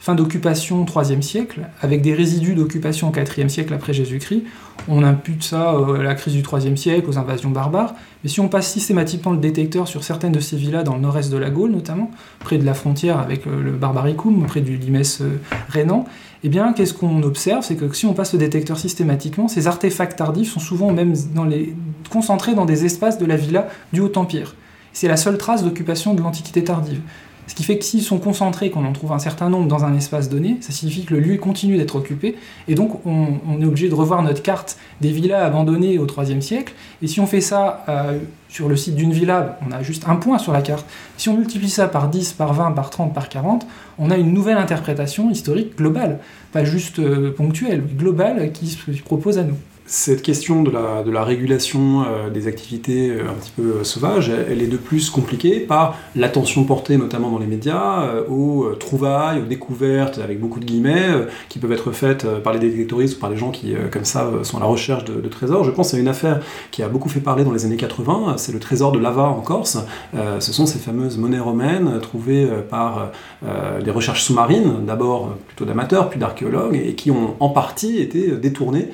fin 0.09 0.15
d'occupation 0.15 0.83
3e 0.85 1.21
siècle, 1.21 1.67
avec 1.81 2.01
des 2.01 2.15
résidus 2.15 2.55
d'occupation 2.55 3.09
au 3.09 3.11
4e 3.11 3.47
siècle 3.47 3.75
après 3.75 3.93
Jésus-Christ. 3.93 4.41
On 4.87 5.03
impute 5.03 5.43
ça 5.43 5.69
à 5.69 6.01
la 6.01 6.15
crise 6.15 6.33
du 6.33 6.41
3e 6.41 6.75
siècle, 6.77 7.07
aux 7.07 7.19
invasions 7.19 7.51
barbares. 7.51 7.93
Mais 8.23 8.29
si 8.31 8.39
on 8.39 8.47
passe 8.47 8.71
systématiquement 8.71 9.33
le 9.33 9.37
détecteur 9.37 9.87
sur 9.87 10.03
certaines 10.03 10.31
de 10.31 10.39
ces 10.39 10.57
villas, 10.57 10.83
dans 10.83 10.95
le 10.95 11.01
nord-est 11.01 11.31
de 11.31 11.37
la 11.37 11.51
Gaule 11.51 11.69
notamment, 11.69 12.09
près 12.39 12.57
de 12.57 12.65
la 12.65 12.73
frontière 12.73 13.19
avec 13.19 13.45
le 13.45 13.71
Barbaricum, 13.73 14.47
près 14.47 14.61
du 14.61 14.77
Limès 14.77 15.21
rhénan, 15.67 16.05
eh 16.43 16.49
bien, 16.49 16.73
qu'est-ce 16.73 16.95
qu'on 16.95 17.21
observe? 17.21 17.63
C'est 17.63 17.75
que 17.75 17.93
si 17.93 18.07
on 18.07 18.13
passe 18.13 18.33
le 18.33 18.39
détecteur 18.39 18.79
systématiquement, 18.79 19.47
ces 19.47 19.67
artefacts 19.67 20.17
tardifs 20.17 20.51
sont 20.51 20.59
souvent 20.59 20.91
même 20.91 21.13
concentrés 22.09 22.55
dans 22.55 22.65
des 22.65 22.83
espaces 22.83 23.19
de 23.19 23.27
la 23.27 23.35
villa 23.35 23.67
du 23.93 23.99
Haut-Empire. 23.99 24.55
C'est 24.91 25.07
la 25.07 25.17
seule 25.17 25.37
trace 25.37 25.63
d'occupation 25.63 26.15
de 26.15 26.23
l'Antiquité 26.23 26.63
tardive. 26.63 26.99
Ce 27.50 27.56
qui 27.56 27.63
fait 27.63 27.79
que 27.79 27.84
s'ils 27.84 28.03
sont 28.03 28.20
concentrés, 28.20 28.70
qu'on 28.70 28.86
en 28.86 28.94
trouve 28.94 29.12
un 29.12 29.18
certain 29.18 29.50
nombre 29.50 29.68
dans 29.68 29.84
un 29.84 29.96
espace 29.96 30.29
donné, 30.29 30.58
ça 30.62 30.72
signifie 30.72 31.03
que 31.03 31.15
le 31.15 31.20
lieu 31.20 31.36
continue 31.38 31.77
d'être 31.77 31.96
occupé, 31.96 32.36
et 32.68 32.75
donc 32.75 33.03
on, 33.08 33.60
est 33.60 33.65
obligé 33.65 33.89
de 33.89 33.96
revoir 33.96 34.22
notre 34.22 34.44
carte 34.44 34.77
des 35.01 35.12
villas 35.12 35.44
abandonnées 35.44 35.98
au 35.98 36.06
IIIe 36.06 36.44
siècle, 36.44 36.75
et 37.01 37.08
si 37.08 37.20
on 37.20 37.25
fait 37.25 37.41
ça 37.41 37.84
euh, 37.89 38.20
sur 38.50 38.70
le 38.70 38.75
site 38.75 38.94
d'une 38.94 39.12
villa, 39.12 39.58
on 39.68 39.72
a 39.72 39.82
juste 39.82 40.03
un 40.08 40.18
point 40.18 40.38
sur 40.38 40.53
la 40.53 40.62
carte. 40.62 40.86
Si 41.18 41.27
on 41.27 41.38
multiplie 41.38 41.72
ça 41.72 41.88
par 41.88 42.10
10, 42.10 42.34
par 42.34 42.53
20, 42.53 42.74
par 42.74 42.91
30, 42.91 43.15
par 43.15 43.29
40, 43.29 43.65
on 43.98 44.12
a 44.12 44.18
une 44.18 44.32
nouvelle 44.32 44.60
interprétation 44.60 45.32
historique 45.32 45.75
globale, 45.75 46.20
pas 46.51 46.63
juste 46.63 47.00
euh, 47.00 47.34
ponctuelle, 47.36 47.82
globale 47.82 48.51
qui 48.51 48.68
se 48.68 49.01
propose 49.01 49.39
à 49.39 49.44
nous 49.44 49.58
cette 49.89 50.22
question 50.22 50.62
de 50.62 50.69
la, 50.69 51.01
de 51.01 51.10
la 51.10 51.24
régulation 51.24 52.03
euh, 52.03 52.29
des 52.29 52.46
activités 52.46 53.10
euh, 53.10 53.27
un 53.27 53.34
petit 53.34 53.51
peu 53.55 53.63
euh, 53.63 53.84
sauvages, 53.84 54.29
elle, 54.29 54.62
est 54.62 54.67
de 54.67 54.77
plus 54.77 55.10
compliquée 55.10 55.60
par 55.60 55.98
l'attention 56.15 56.63
portée 56.63 56.96
notamment 56.98 57.31
dans 57.31 57.39
les 57.39 57.48
médias 57.48 58.03
aux 58.29 58.75
trouvailles, 58.79 59.41
aux 59.41 59.46
découvertes 59.46 60.19
avec 60.19 60.39
beaucoup 60.39 60.60
de 60.60 60.65
guillemets 60.65 61.08
qui 61.50 61.58
peuvent 61.58 61.72
être 61.72 61.91
faites 61.91 62.27
par 62.41 62.53
les 62.53 62.60
détectoristes 62.60 63.17
ou 63.17 63.19
par 63.19 63.31
les 63.31 63.38
gens 63.38 63.50
qui 63.50 63.74
comme 63.91 64.05
ça 64.05 64.29
sont 64.43 64.58
à 64.58 64.60
la 64.60 64.65
recherche 64.67 65.05
de, 65.05 65.27
trésors. 65.27 65.63
Je 65.63 65.72
pense 65.72 65.93
à 65.93 65.98
une 65.98 66.08
affaire 66.08 66.41
qui 66.72 66.84
a 66.84 66.88
beaucoup 66.88 67.10
fait 67.10 67.19
parler 67.19 67.43
dans 67.43 67.51
les 67.51 67.65
années 67.65 67.77
80, 67.77 68.36
c'est 68.38 68.51
le 68.51 68.60
trésor 68.60 68.91
de 68.91 69.00
Lava 69.00 69.24
en 69.24 69.41
Corse. 69.41 69.79
ce 70.13 70.53
sont 70.53 70.65
ces 70.65 70.79
fameuses 70.79 71.17
monnaies 71.17 71.39
romaines 71.39 72.00
trouvées 72.01 72.48
par 72.69 73.12
des 73.84 73.91
recherches 73.91 74.24
sous-marines, 74.24 74.86
d'abord 74.86 75.36
plutôt 75.48 75.65
d'amateurs 75.65 76.10
puis 76.10 76.19
d'archéologues, 76.19 76.75
et 76.75 76.93
qui 76.96 77.12
ont 77.12 77.36
en 77.39 77.50
partie 77.50 77.98
été 77.98 78.31
détournées 78.31 78.89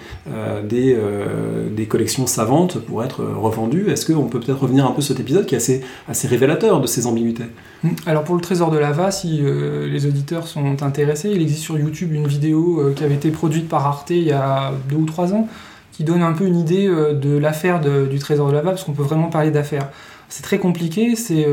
des 0.67 0.84
euh, 0.93 1.69
des, 1.69 1.85
collections 1.85 2.27
savantes 2.27 2.79
pour 2.79 3.03
être 3.03 3.23
revendues. 3.23 3.89
Est-ce 3.89 4.11
qu'on 4.11 4.27
peut 4.27 4.39
peut-être 4.39 4.61
revenir 4.61 4.85
un 4.85 4.91
peu 4.91 5.01
sur 5.01 5.15
cet 5.15 5.21
épisode 5.21 5.45
qui 5.45 5.55
est 5.55 5.83
assez, 6.07 6.27
révélateur 6.27 6.81
de 6.81 6.87
ces 6.87 7.07
ambiguïtés? 7.07 7.45
Hmm. 7.83 7.89
Alors 8.05 8.23
pour 8.23 8.35
le 8.35 8.41
trésor 8.41 8.71
de 8.71 8.77
Lava, 8.77 9.11
si 9.11 9.39
euh, 9.41 9.87
les 9.87 10.05
auditeurs 10.05 10.47
sont 10.47 10.83
intéressés, 10.83 11.31
il 11.33 11.41
existe 11.41 11.61
sur 11.61 11.77
YouTube 11.77 12.13
une 12.13 12.27
vidéo 12.27 12.79
euh, 12.79 12.93
qui 12.93 13.03
avait 13.03 13.15
été 13.15 13.31
produite 13.31 13.69
par 13.69 13.85
Arte 13.85 14.09
il 14.09 14.23
y 14.23 14.31
a 14.31 14.73
deux 14.89 14.97
ou 14.97 15.05
trois 15.05 15.33
ans 15.33 15.47
qui 15.91 16.03
donne 16.03 16.21
un 16.21 16.33
peu 16.33 16.45
une 16.45 16.59
idée 16.59 16.87
de 16.87 17.37
l'affaire 17.37 17.79
du 17.79 18.19
trésor 18.19 18.49
de 18.49 18.53
Lava, 18.53 18.71
parce 18.71 18.83
qu'on 18.83 18.91
peut 18.91 19.03
vraiment 19.03 19.29
parler 19.29 19.49
d'affaires 19.49 19.87
c'est 20.27 20.41
très 20.41 20.57
compliqué. 20.57 21.15
C'est, 21.15 21.45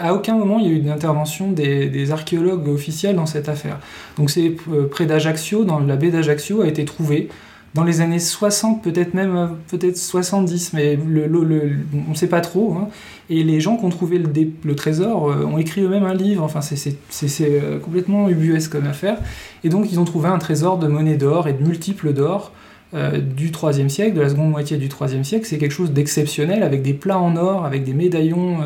à 0.00 0.14
aucun 0.14 0.36
moment 0.36 0.58
il 0.58 0.66
y 0.66 0.70
a 0.70 0.72
eu 0.72 0.80
d'intervention 0.80 1.50
des, 1.50 1.88
des, 1.88 2.12
archéologues 2.12 2.68
officiels 2.68 3.16
dans 3.16 3.26
cette 3.26 3.48
affaire. 3.48 3.78
Donc 4.16 4.30
c'est 4.30 4.54
près 4.90 5.06
d'Ajaccio, 5.06 5.64
dans 5.64 5.80
la 5.80 5.96
baie 5.96 6.10
d'Ajaccio, 6.10 6.62
a 6.62 6.66
été 6.66 6.84
trouvé 6.84 7.28
dans 7.74 7.84
les 7.84 8.00
années 8.00 8.18
60, 8.18 8.82
peut-être 8.82 9.14
même 9.14 9.36
euh, 9.36 9.46
peut-être 9.68 9.96
70, 9.96 10.72
mais 10.72 10.98
on 10.98 12.10
ne 12.10 12.14
sait 12.14 12.26
pas 12.26 12.40
trop. 12.40 12.74
Hein. 12.74 12.88
Et 13.30 13.44
les 13.44 13.60
gens 13.60 13.76
qui 13.76 13.84
ont 13.84 13.90
trouvé 13.90 14.18
le, 14.18 14.74
trésor 14.76 15.30
euh, 15.30 15.44
ont 15.44 15.58
écrit 15.58 15.82
eux-mêmes 15.82 16.04
un 16.04 16.14
livre. 16.14 16.42
Enfin, 16.42 16.60
c'est 16.62 16.96
euh, 17.42 17.78
complètement 17.78 18.28
ubuesque 18.28 18.72
comme 18.72 18.86
affaire. 18.86 19.18
Et 19.64 19.68
donc, 19.68 19.92
ils 19.92 20.00
ont 20.00 20.04
trouvé 20.04 20.28
un 20.28 20.38
trésor 20.38 20.78
de 20.78 20.86
monnaie 20.86 21.16
d'or 21.16 21.46
et 21.48 21.52
de 21.52 21.62
multiples 21.62 22.12
d'or 22.12 22.52
du 23.36 23.50
3e 23.50 23.90
siècle, 23.90 24.16
de 24.16 24.22
la 24.22 24.30
seconde 24.30 24.50
moitié 24.50 24.78
du 24.78 24.88
3e 24.88 25.22
siècle. 25.22 25.44
C'est 25.46 25.58
quelque 25.58 25.72
chose 25.72 25.92
d'exceptionnel, 25.92 26.62
avec 26.62 26.80
des 26.80 26.94
plats 26.94 27.18
en 27.18 27.36
or, 27.36 27.66
avec 27.66 27.84
des 27.84 27.92
médaillons 27.92 28.60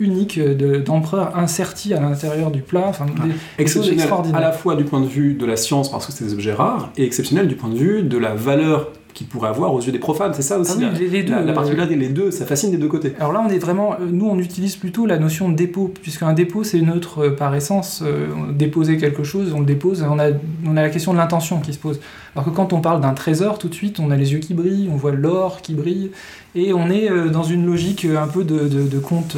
unique 0.00 0.38
d'empereur 0.40 1.36
inserti 1.36 1.94
à 1.94 2.00
l'intérieur 2.00 2.50
du 2.50 2.62
plat. 2.62 2.86
Enfin, 2.86 3.06
des, 3.06 3.34
exceptionnel 3.58 4.08
à 4.34 4.40
la 4.40 4.52
fois 4.52 4.76
du 4.76 4.84
point 4.84 5.00
de 5.00 5.06
vue 5.06 5.34
de 5.34 5.46
la 5.46 5.56
science 5.56 5.90
parce 5.90 6.06
que 6.06 6.12
c'est 6.12 6.24
des 6.24 6.32
objets 6.32 6.52
rares 6.52 6.90
et 6.96 7.04
exceptionnel 7.04 7.48
du 7.48 7.56
point 7.56 7.70
de 7.70 7.76
vue 7.76 8.02
de 8.02 8.18
la 8.18 8.34
valeur 8.34 8.92
qu'il 9.14 9.26
pourrait 9.26 9.48
avoir 9.48 9.74
aux 9.74 9.80
yeux 9.80 9.92
des 9.92 9.98
profanes. 9.98 10.32
C'est 10.34 10.42
ça 10.42 10.58
aussi 10.58 10.78
ah 10.78 10.92
la, 10.92 10.98
les, 10.98 11.22
deux, 11.22 11.34
la, 11.44 11.52
particularité, 11.52 11.96
les 11.96 12.08
deux, 12.08 12.30
ça 12.30 12.46
fascine 12.46 12.70
des 12.70 12.76
deux 12.76 12.88
côtés. 12.88 13.14
Alors 13.18 13.32
là, 13.32 13.42
on 13.44 13.50
est 13.50 13.58
vraiment, 13.58 13.94
euh, 13.94 14.06
nous, 14.10 14.26
on 14.26 14.38
utilise 14.38 14.76
plutôt 14.76 15.06
la 15.06 15.18
notion 15.18 15.48
de 15.48 15.54
dépôt, 15.54 15.92
puisqu'un 16.02 16.32
dépôt, 16.32 16.64
c'est 16.64 16.80
neutre 16.80 17.24
euh, 17.24 17.30
par 17.36 17.54
essence. 17.54 18.02
Euh, 18.04 18.28
déposer 18.52 18.98
quelque 18.98 19.24
chose, 19.24 19.52
on 19.54 19.60
le 19.60 19.66
dépose, 19.66 20.04
on 20.08 20.18
a, 20.18 20.28
on 20.66 20.76
a 20.76 20.82
la 20.82 20.90
question 20.90 21.12
de 21.12 21.18
l'intention 21.18 21.60
qui 21.60 21.72
se 21.72 21.78
pose. 21.78 22.00
Alors 22.34 22.44
que 22.44 22.50
quand 22.50 22.72
on 22.72 22.80
parle 22.80 23.00
d'un 23.00 23.14
trésor, 23.14 23.58
tout 23.58 23.68
de 23.68 23.74
suite, 23.74 23.98
on 24.00 24.10
a 24.10 24.16
les 24.16 24.32
yeux 24.32 24.38
qui 24.38 24.54
brillent, 24.54 24.88
on 24.92 24.96
voit 24.96 25.12
l'or 25.12 25.62
qui 25.62 25.74
brille, 25.74 26.10
et 26.54 26.72
on 26.72 26.90
est 26.90 27.10
dans 27.30 27.42
une 27.42 27.66
logique 27.66 28.04
un 28.04 28.26
peu 28.26 28.44
de, 28.44 28.68
de, 28.68 28.82
de 28.86 28.98
conte 28.98 29.36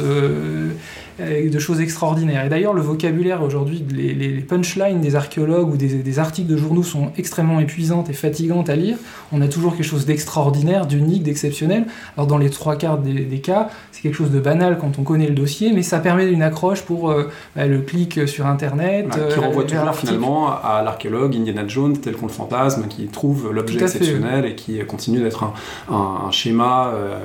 de 1.19 1.59
choses 1.59 1.81
extraordinaires. 1.81 2.45
Et 2.45 2.49
d'ailleurs, 2.49 2.73
le 2.73 2.81
vocabulaire 2.81 3.43
aujourd'hui, 3.43 3.83
les, 3.91 4.41
punchlines 4.41 5.01
des 5.01 5.15
archéologues 5.15 5.69
ou 5.69 5.77
des, 5.77 6.19
articles 6.19 6.49
de 6.49 6.57
journaux 6.57 6.83
sont 6.83 7.11
extrêmement 7.17 7.59
épuisantes 7.59 8.09
et 8.09 8.13
fatigantes 8.13 8.69
à 8.69 8.75
lire. 8.75 8.97
On 9.31 9.41
a 9.41 9.47
toujours 9.47 9.75
quelque 9.75 9.85
chose 9.85 10.05
d'extraordinaire, 10.05 10.85
d'unique, 10.85 11.23
d'exceptionnel. 11.23 11.85
Alors 12.17 12.27
dans 12.27 12.37
les 12.37 12.49
trois 12.49 12.75
quarts 12.75 12.97
des, 12.97 13.39
cas, 13.39 13.69
c'est 13.91 14.01
quelque 14.01 14.15
chose 14.15 14.31
de 14.31 14.39
banal 14.39 14.77
quand 14.79 14.99
on 14.99 15.03
connaît 15.03 15.27
le 15.27 15.35
dossier, 15.35 15.71
mais 15.73 15.83
ça 15.83 15.99
permet 15.99 16.29
une 16.29 16.43
accroche 16.43 16.81
pour 16.81 17.09
euh, 17.09 17.29
bah, 17.55 17.65
le 17.65 17.79
clic 17.79 18.27
sur 18.27 18.45
Internet. 18.45 19.09
qui 19.09 19.19
euh, 19.19 19.39
renvoie 19.39 19.63
toujours 19.63 19.95
finalement 19.95 20.49
à 20.51 20.81
l'archéologue 20.83 21.35
Indiana 21.35 21.67
Jones 21.67 21.97
tel 21.97 22.15
qu'on 22.15 22.27
le 22.27 22.31
fantasme, 22.31 22.87
qui 22.87 23.07
trouve 23.07 23.51
l'objet 23.51 23.81
exceptionnel 23.81 24.45
et 24.45 24.55
qui 24.55 24.79
continue 24.85 25.19
d'être 25.19 25.45
un, 25.89 26.31
schéma, 26.31 26.91
euh, 26.93 27.17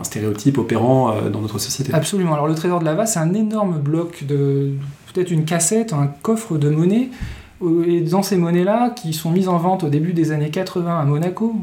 un 0.00 0.04
stéréotype 0.04 0.58
opérant 0.58 1.14
dans 1.30 1.40
notre 1.40 1.58
société. 1.58 1.92
Absolument. 1.92 2.34
Alors 2.34 2.46
le 2.46 2.54
trésor 2.54 2.80
de 2.80 2.84
Lava, 2.84 3.06
c'est 3.06 3.18
un 3.18 3.33
énorme 3.34 3.78
bloc 3.78 4.24
de 4.26 4.72
peut-être 5.12 5.30
une 5.30 5.44
cassette, 5.44 5.92
un 5.92 6.06
coffre 6.22 6.58
de 6.58 6.68
monnaie. 6.68 7.08
Et 7.86 8.00
dans 8.00 8.22
ces 8.22 8.36
monnaies-là, 8.36 8.90
qui 8.90 9.12
sont 9.12 9.30
mises 9.30 9.48
en 9.48 9.56
vente 9.56 9.84
au 9.84 9.88
début 9.88 10.12
des 10.12 10.32
années 10.32 10.50
80 10.50 11.00
à 11.00 11.04
Monaco, 11.04 11.54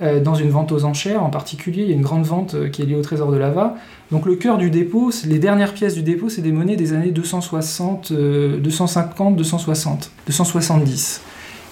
euh, 0.00 0.20
dans 0.20 0.34
une 0.34 0.50
vente 0.50 0.72
aux 0.72 0.84
enchères 0.84 1.22
en 1.22 1.30
particulier, 1.30 1.82
il 1.82 1.88
y 1.88 1.92
a 1.92 1.96
une 1.96 2.02
grande 2.02 2.24
vente 2.24 2.54
euh, 2.54 2.68
qui 2.68 2.82
est 2.82 2.86
liée 2.86 2.94
au 2.94 3.02
trésor 3.02 3.30
de 3.30 3.36
Lava. 3.36 3.76
Donc 4.10 4.26
le 4.26 4.36
cœur 4.36 4.58
du 4.58 4.70
dépôt, 4.70 5.10
les 5.26 5.38
dernières 5.38 5.74
pièces 5.74 5.94
du 5.94 6.02
dépôt, 6.02 6.28
c'est 6.28 6.42
des 6.42 6.52
monnaies 6.52 6.76
des 6.76 6.92
années 6.92 7.10
260, 7.10 8.12
250, 8.12 9.36
260, 9.36 10.10
270. 10.26 11.22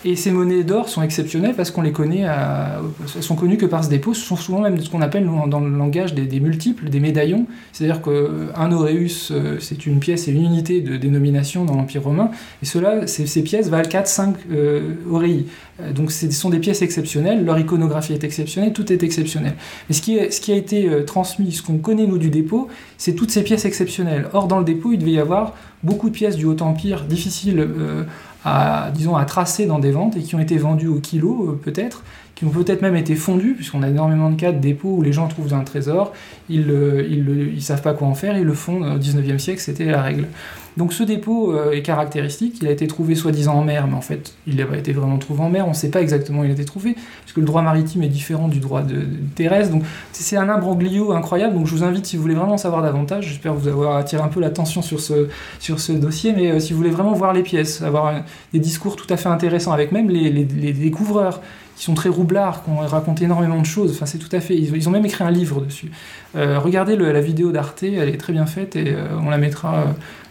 Et 0.04 0.16
ces 0.16 0.30
monnaies 0.30 0.64
d'or 0.64 0.88
sont 0.88 1.02
exceptionnelles 1.02 1.54
parce 1.54 1.70
qu'on 1.70 1.82
les 1.82 1.92
connaît, 1.92 2.24
sont 3.20 3.34
connues 3.34 3.58
que 3.58 3.66
par 3.66 3.84
ce 3.84 3.90
dépôt. 3.90 4.14
Ce 4.14 4.24
sont 4.24 4.36
souvent 4.36 4.60
même 4.60 4.80
ce 4.80 4.88
qu'on 4.88 5.02
appelle 5.02 5.28
dans 5.48 5.60
le 5.60 5.68
langage 5.68 6.14
des, 6.14 6.40
multiples, 6.40 6.88
des 6.88 7.00
médaillons. 7.00 7.46
C'est-à-dire 7.72 8.00
qu'un 8.00 8.72
aureus, 8.72 9.30
euh, 9.30 9.58
c'est 9.60 9.86
une 9.86 10.00
pièce 10.00 10.26
et 10.28 10.32
une 10.32 10.44
unité 10.44 10.80
de 10.80 10.96
dénomination 10.96 11.66
dans 11.66 11.74
l'Empire 11.74 12.02
romain. 12.02 12.30
Et 12.62 12.66
cela, 12.66 13.06
ces, 13.06 13.42
pièces 13.42 13.68
valent 13.68 13.88
4, 13.88 14.06
5 14.06 14.36
euh. 14.50 14.80
Euh, 15.12 15.92
donc 15.92 16.12
ce 16.12 16.30
sont 16.30 16.50
des 16.50 16.58
pièces 16.58 16.82
exceptionnelles, 16.82 17.44
leur 17.44 17.58
iconographie 17.58 18.12
est 18.12 18.24
exceptionnelle, 18.24 18.72
tout 18.72 18.90
est 18.92 19.02
exceptionnel. 19.02 19.54
Mais 19.88 19.94
ce 19.94 20.00
qui, 20.00 20.52
a 20.52 20.54
été 20.54 20.88
transmis, 21.06 21.52
ce 21.52 21.62
qu'on 21.62 21.78
connaît 21.78 22.06
nous 22.06 22.18
du 22.18 22.30
dépôt, 22.30 22.68
c'est 22.96 23.14
toutes 23.14 23.30
ces 23.30 23.42
pièces 23.42 23.64
exceptionnelles. 23.66 24.28
Or 24.32 24.46
dans 24.46 24.58
le 24.58 24.64
dépôt, 24.64 24.92
il 24.92 24.98
devait 24.98 25.12
y 25.12 25.18
avoir 25.18 25.54
beaucoup 25.82 26.08
de 26.08 26.14
pièces 26.14 26.36
du 26.36 26.44
Haut 26.44 26.60
Empire 26.60 27.04
difficiles 27.04 27.66
à, 28.44 28.90
disons, 28.94 29.16
à 29.16 29.24
tracer 29.24 29.66
dans 29.66 29.78
des 29.78 29.90
ventes 29.90 30.16
et 30.16 30.20
qui 30.20 30.34
ont 30.34 30.40
été 30.40 30.56
vendues 30.56 30.88
au 30.88 31.00
kilo 31.00 31.50
euh, 31.50 31.60
peut-être, 31.62 32.02
qui 32.34 32.44
ont 32.44 32.50
peut-être 32.50 32.80
même 32.80 32.96
été 32.96 33.16
fondues, 33.16 33.54
puisqu'on 33.54 33.82
a 33.82 33.88
énormément 33.88 34.30
de 34.30 34.36
cas 34.36 34.52
de 34.52 34.58
dépôts 34.58 34.96
où 34.96 35.02
les 35.02 35.12
gens 35.12 35.28
trouvent 35.28 35.52
un 35.52 35.64
trésor, 35.64 36.12
ils 36.48 36.66
ne 36.66 37.02
ils, 37.02 37.62
savent 37.62 37.82
pas 37.82 37.92
quoi 37.92 38.08
en 38.08 38.14
faire, 38.14 38.38
ils 38.38 38.44
le 38.44 38.54
font 38.54 38.80
au 38.80 38.98
19e 38.98 39.38
siècle, 39.38 39.60
c'était 39.60 39.84
la 39.84 40.02
règle. 40.02 40.26
Donc 40.76 40.92
ce 40.92 41.02
dépôt 41.02 41.52
euh, 41.52 41.72
est 41.72 41.82
caractéristique, 41.82 42.58
il 42.60 42.68
a 42.68 42.70
été 42.70 42.86
trouvé 42.86 43.14
soi-disant 43.14 43.54
en 43.54 43.64
mer, 43.64 43.86
mais 43.86 43.94
en 43.94 44.00
fait 44.00 44.34
il 44.46 44.56
n'a 44.56 44.66
pas 44.66 44.76
été 44.76 44.92
vraiment 44.92 45.18
trouvé 45.18 45.42
en 45.42 45.50
mer, 45.50 45.66
on 45.66 45.70
ne 45.70 45.74
sait 45.74 45.90
pas 45.90 46.00
exactement 46.00 46.40
où 46.40 46.44
il 46.44 46.50
a 46.50 46.54
été 46.54 46.64
trouvé, 46.64 46.94
puisque 47.22 47.38
le 47.38 47.44
droit 47.44 47.62
maritime 47.62 48.02
est 48.02 48.08
différent 48.08 48.48
du 48.48 48.60
droit 48.60 48.82
de, 48.82 49.04
terrestre, 49.34 49.72
donc 49.72 49.82
c'est 50.12 50.36
un 50.36 50.48
imbroglio 50.48 51.12
incroyable, 51.12 51.54
donc 51.54 51.66
je 51.66 51.74
vous 51.74 51.82
invite 51.82 52.06
si 52.06 52.16
vous 52.16 52.22
voulez 52.22 52.34
vraiment 52.34 52.56
savoir 52.56 52.82
davantage, 52.82 53.26
j'espère 53.28 53.54
vous 53.54 53.68
avoir 53.68 53.96
attiré 53.96 54.22
un 54.22 54.28
peu 54.28 54.40
l'attention 54.40 54.80
sur 54.80 55.00
ce, 55.00 55.28
sur 55.58 55.80
ce 55.80 55.92
dossier, 55.92 56.32
mais 56.32 56.52
euh, 56.52 56.60
si 56.60 56.72
vous 56.72 56.78
voulez 56.78 56.90
vraiment 56.90 57.12
voir 57.12 57.32
les 57.32 57.42
pièces, 57.42 57.82
avoir 57.82 58.22
des 58.52 58.60
discours 58.60 58.96
tout 58.96 59.12
à 59.12 59.16
fait 59.16 59.28
intéressants 59.28 59.72
avec 59.72 59.90
même 59.90 60.08
les, 60.08 60.30
les, 60.30 60.72
découvreurs 60.72 61.40
qui 61.76 61.84
sont 61.84 61.94
très 61.94 62.08
roublards, 62.08 62.62
qui 62.62 62.70
ont 62.70 62.78
raconté 62.78 63.24
énormément 63.24 63.60
de 63.60 63.66
choses. 63.66 63.92
Enfin, 63.92 64.06
c'est 64.06 64.18
tout 64.18 64.34
à 64.34 64.40
fait. 64.40 64.54
Ils, 64.54 64.88
ont 64.88 64.92
même 64.92 65.06
écrit 65.06 65.24
un 65.24 65.30
livre 65.30 65.62
dessus. 65.62 65.90
Euh, 66.36 66.58
regardez 66.58 66.94
la 66.96 67.20
vidéo 67.20 67.52
d'Arte, 67.52 67.82
elle 67.82 68.08
est 68.08 68.18
très 68.18 68.32
bien 68.32 68.46
faite 68.46 68.76
et 68.76 68.94
on 69.22 69.30
la 69.30 69.38
mettra 69.38 69.86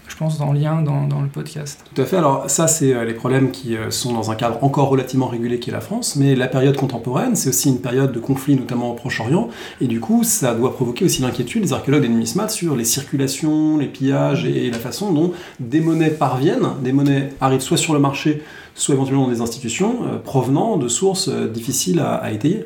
je 0.09 0.15
pense, 0.17 0.41
en 0.41 0.51
lien 0.51 0.81
dans, 0.81 1.07
dans, 1.07 1.21
le 1.21 1.27
podcast. 1.27 1.83
Tout 1.93 2.01
à 2.01 2.05
fait. 2.05 2.17
Alors 2.17 2.49
ça, 2.49 2.67
c'est 2.67 2.93
euh, 2.93 3.05
les 3.05 3.13
problèmes 3.13 3.51
qui 3.51 3.77
euh, 3.77 3.91
sont 3.91 4.13
dans 4.13 4.31
un 4.31 4.35
cadre 4.35 4.63
encore 4.63 4.89
relativement 4.89 5.27
régulé 5.27 5.59
qui 5.59 5.69
est 5.69 5.73
la 5.73 5.81
France, 5.81 6.15
mais 6.15 6.35
la 6.35 6.47
période 6.47 6.75
contemporaine, 6.75 7.35
c'est 7.35 7.49
aussi 7.49 7.69
une 7.69 7.79
période 7.79 8.11
de 8.11 8.19
conflit, 8.19 8.55
notamment 8.55 8.91
au 8.91 8.95
Proche-Orient, 8.95 9.49
et 9.81 9.87
du 9.87 9.99
coup, 9.99 10.23
ça 10.23 10.53
doit 10.53 10.73
provoquer 10.73 11.05
aussi 11.05 11.21
l'inquiétude 11.21 11.63
des 11.63 11.73
archéologues 11.73 12.03
et 12.03 12.07
des 12.07 12.13
numismates 12.13 12.51
sur 12.51 12.75
les 12.75 12.85
circulations, 12.85 13.77
les 13.77 13.87
pillages 13.87 14.45
et 14.45 14.69
la 14.69 14.79
façon 14.79 15.13
dont 15.13 15.31
des 15.59 15.81
monnaies 15.81 16.09
parviennent, 16.09 16.69
des 16.83 16.91
monnaies 16.91 17.33
arrivent 17.39 17.61
soit 17.61 17.77
sur 17.77 17.93
le 17.93 17.99
marché, 17.99 18.43
soit 18.75 18.95
éventuellement 18.95 19.25
dans 19.25 19.31
des 19.31 19.41
institutions, 19.41 19.97
euh, 20.07 20.17
provenant 20.17 20.77
de 20.77 20.87
sources 20.87 21.29
difficiles 21.29 21.99
à, 21.99 22.15
à 22.15 22.31
étayer. 22.31 22.65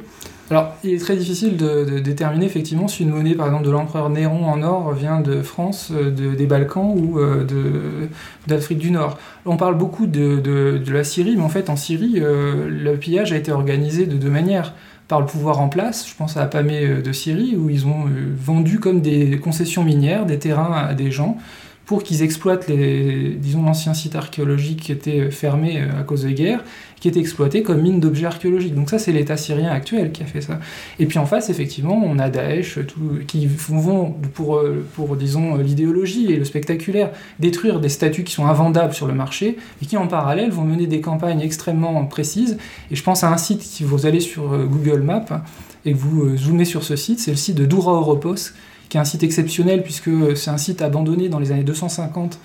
Alors, 0.52 0.76
il 0.84 0.94
est 0.94 1.00
très 1.00 1.16
difficile 1.16 1.56
de, 1.56 2.00
déterminer 2.00 2.46
effectivement 2.46 2.88
si 2.88 3.04
une 3.04 3.10
monnaie, 3.10 3.34
par 3.34 3.48
exemple, 3.48 3.66
de 3.66 3.72
l'empereur 3.72 4.10
Néron 4.10 4.46
en 4.46 4.62
or 4.62 4.94
vient 4.94 5.22
de 5.22 5.42
France, 5.42 5.92
euh, 5.94 6.12
des 6.12 6.46
Balkans 6.46 6.94
ou 6.96 7.18
euh, 7.18 8.08
d'Afrique 8.48 8.78
du 8.78 8.92
Nord. 8.92 9.18
On 9.46 9.56
parle 9.56 9.78
beaucoup 9.78 10.06
de, 10.06 10.82
la 10.92 11.04
Syrie, 11.04 11.36
mais 11.38 11.44
en 11.44 11.50
fait, 11.50 11.70
en 11.70 11.76
Syrie, 11.76 12.16
euh, 12.18 12.68
le 12.70 12.98
pillage 12.98 13.32
a 13.32 13.38
été 13.38 13.52
organisé 13.52 14.06
de 14.06 14.18
deux 14.18 14.30
manières. 14.30 14.74
Par 15.08 15.20
le 15.20 15.26
pouvoir 15.26 15.60
en 15.60 15.70
place, 15.70 16.08
je 16.08 16.16
pense 16.16 16.38
à 16.38 16.42
Apamé 16.42 17.02
de 17.02 17.12
Syrie, 17.12 17.56
où 17.58 17.70
ils 17.70 17.86
ont 17.86 18.06
vendu 18.38 18.80
comme 18.80 19.02
des 19.02 19.38
concessions 19.38 19.84
minières 19.84 20.26
des 20.26 20.40
terrains 20.40 20.72
à 20.72 20.94
des 20.94 21.12
gens 21.12 21.38
pour 21.86 22.04
qu'ils 22.04 22.22
exploitent 22.22 22.68
les, 22.68 23.32
disons, 23.36 23.64
l'ancien 23.64 23.94
site 23.94 24.16
archéologique 24.16 24.82
qui 24.82 24.92
était 24.92 25.30
fermé 25.32 25.82
à 25.82 26.04
cause 26.04 26.24
des 26.24 26.34
guerres 26.34 26.64
qui 27.04 27.10
est 27.10 27.18
exploité 27.18 27.64
comme 27.64 27.82
mine 27.82 28.00
d'objets 28.00 28.28
archéologiques. 28.28 28.76
Donc 28.76 28.90
ça, 28.90 28.98
c'est 28.98 29.12
l'État 29.12 29.36
syrien 29.36 29.70
actuel 29.70 30.14
qui 30.14 30.24
a 30.24 30.26
fait 30.26 30.40
ça. 30.40 30.62
Et 31.00 31.06
puis 31.06 31.20
en 31.20 31.26
face, 31.26 31.50
effectivement, 31.50 32.02
on 32.02 32.18
a 32.18 32.30
Daesh 32.30 32.80
qui 33.28 33.46
vont, 33.46 34.12
pour, 34.34 34.56
euh, 34.56 34.86
pour 34.96 35.18
disons, 35.18 35.58
l'idéologie 35.58 36.32
et 36.32 36.38
le 36.38 36.46
spectaculaire, 36.46 37.12
détruire 37.40 37.82
des 37.82 37.90
statues 37.90 38.24
qui 38.24 38.32
sont 38.32 38.46
invendables 38.46 38.94
sur 38.94 39.06
le 39.06 39.14
marché 39.14 39.58
et 39.82 39.86
qui, 39.86 39.98
en 39.98 40.08
parallèle, 40.08 40.50
vont 40.50 40.64
mener 40.64 40.88
des 40.88 41.02
campagnes 41.02 41.42
extrêmement 41.42 42.06
précises. 42.06 42.58
Et 42.90 42.96
je 42.96 43.04
pense 43.04 43.26
à 43.26 43.34
un 43.34 43.38
site, 43.38 43.64
si 43.64 43.84
vous 43.84 44.06
allez 44.06 44.22
sur 44.22 44.54
euh, 44.54 44.66
Google 44.66 45.02
Maps 45.02 45.44
et 45.84 45.92
que 45.92 45.98
vous 45.98 46.24
euh, 46.24 46.38
zoomez 46.38 46.64
sur 46.64 46.84
ce 46.84 46.96
site, 46.96 47.20
c'est 47.20 47.32
le 47.32 47.38
site 47.38 47.56
de 47.56 47.66
Doura 47.66 47.92
Oropos, 47.96 48.54
qui 48.94 48.98
est 48.98 49.02
un 49.02 49.06
site 49.06 49.24
exceptionnel 49.24 49.82
puisque 49.82 50.12
c'est 50.36 50.52
un 50.52 50.60
site 50.60 50.84
abandonné 50.84 51.28
dans 51.28 51.40
les 51.40 51.52
années 51.52 51.64
250 51.64 52.38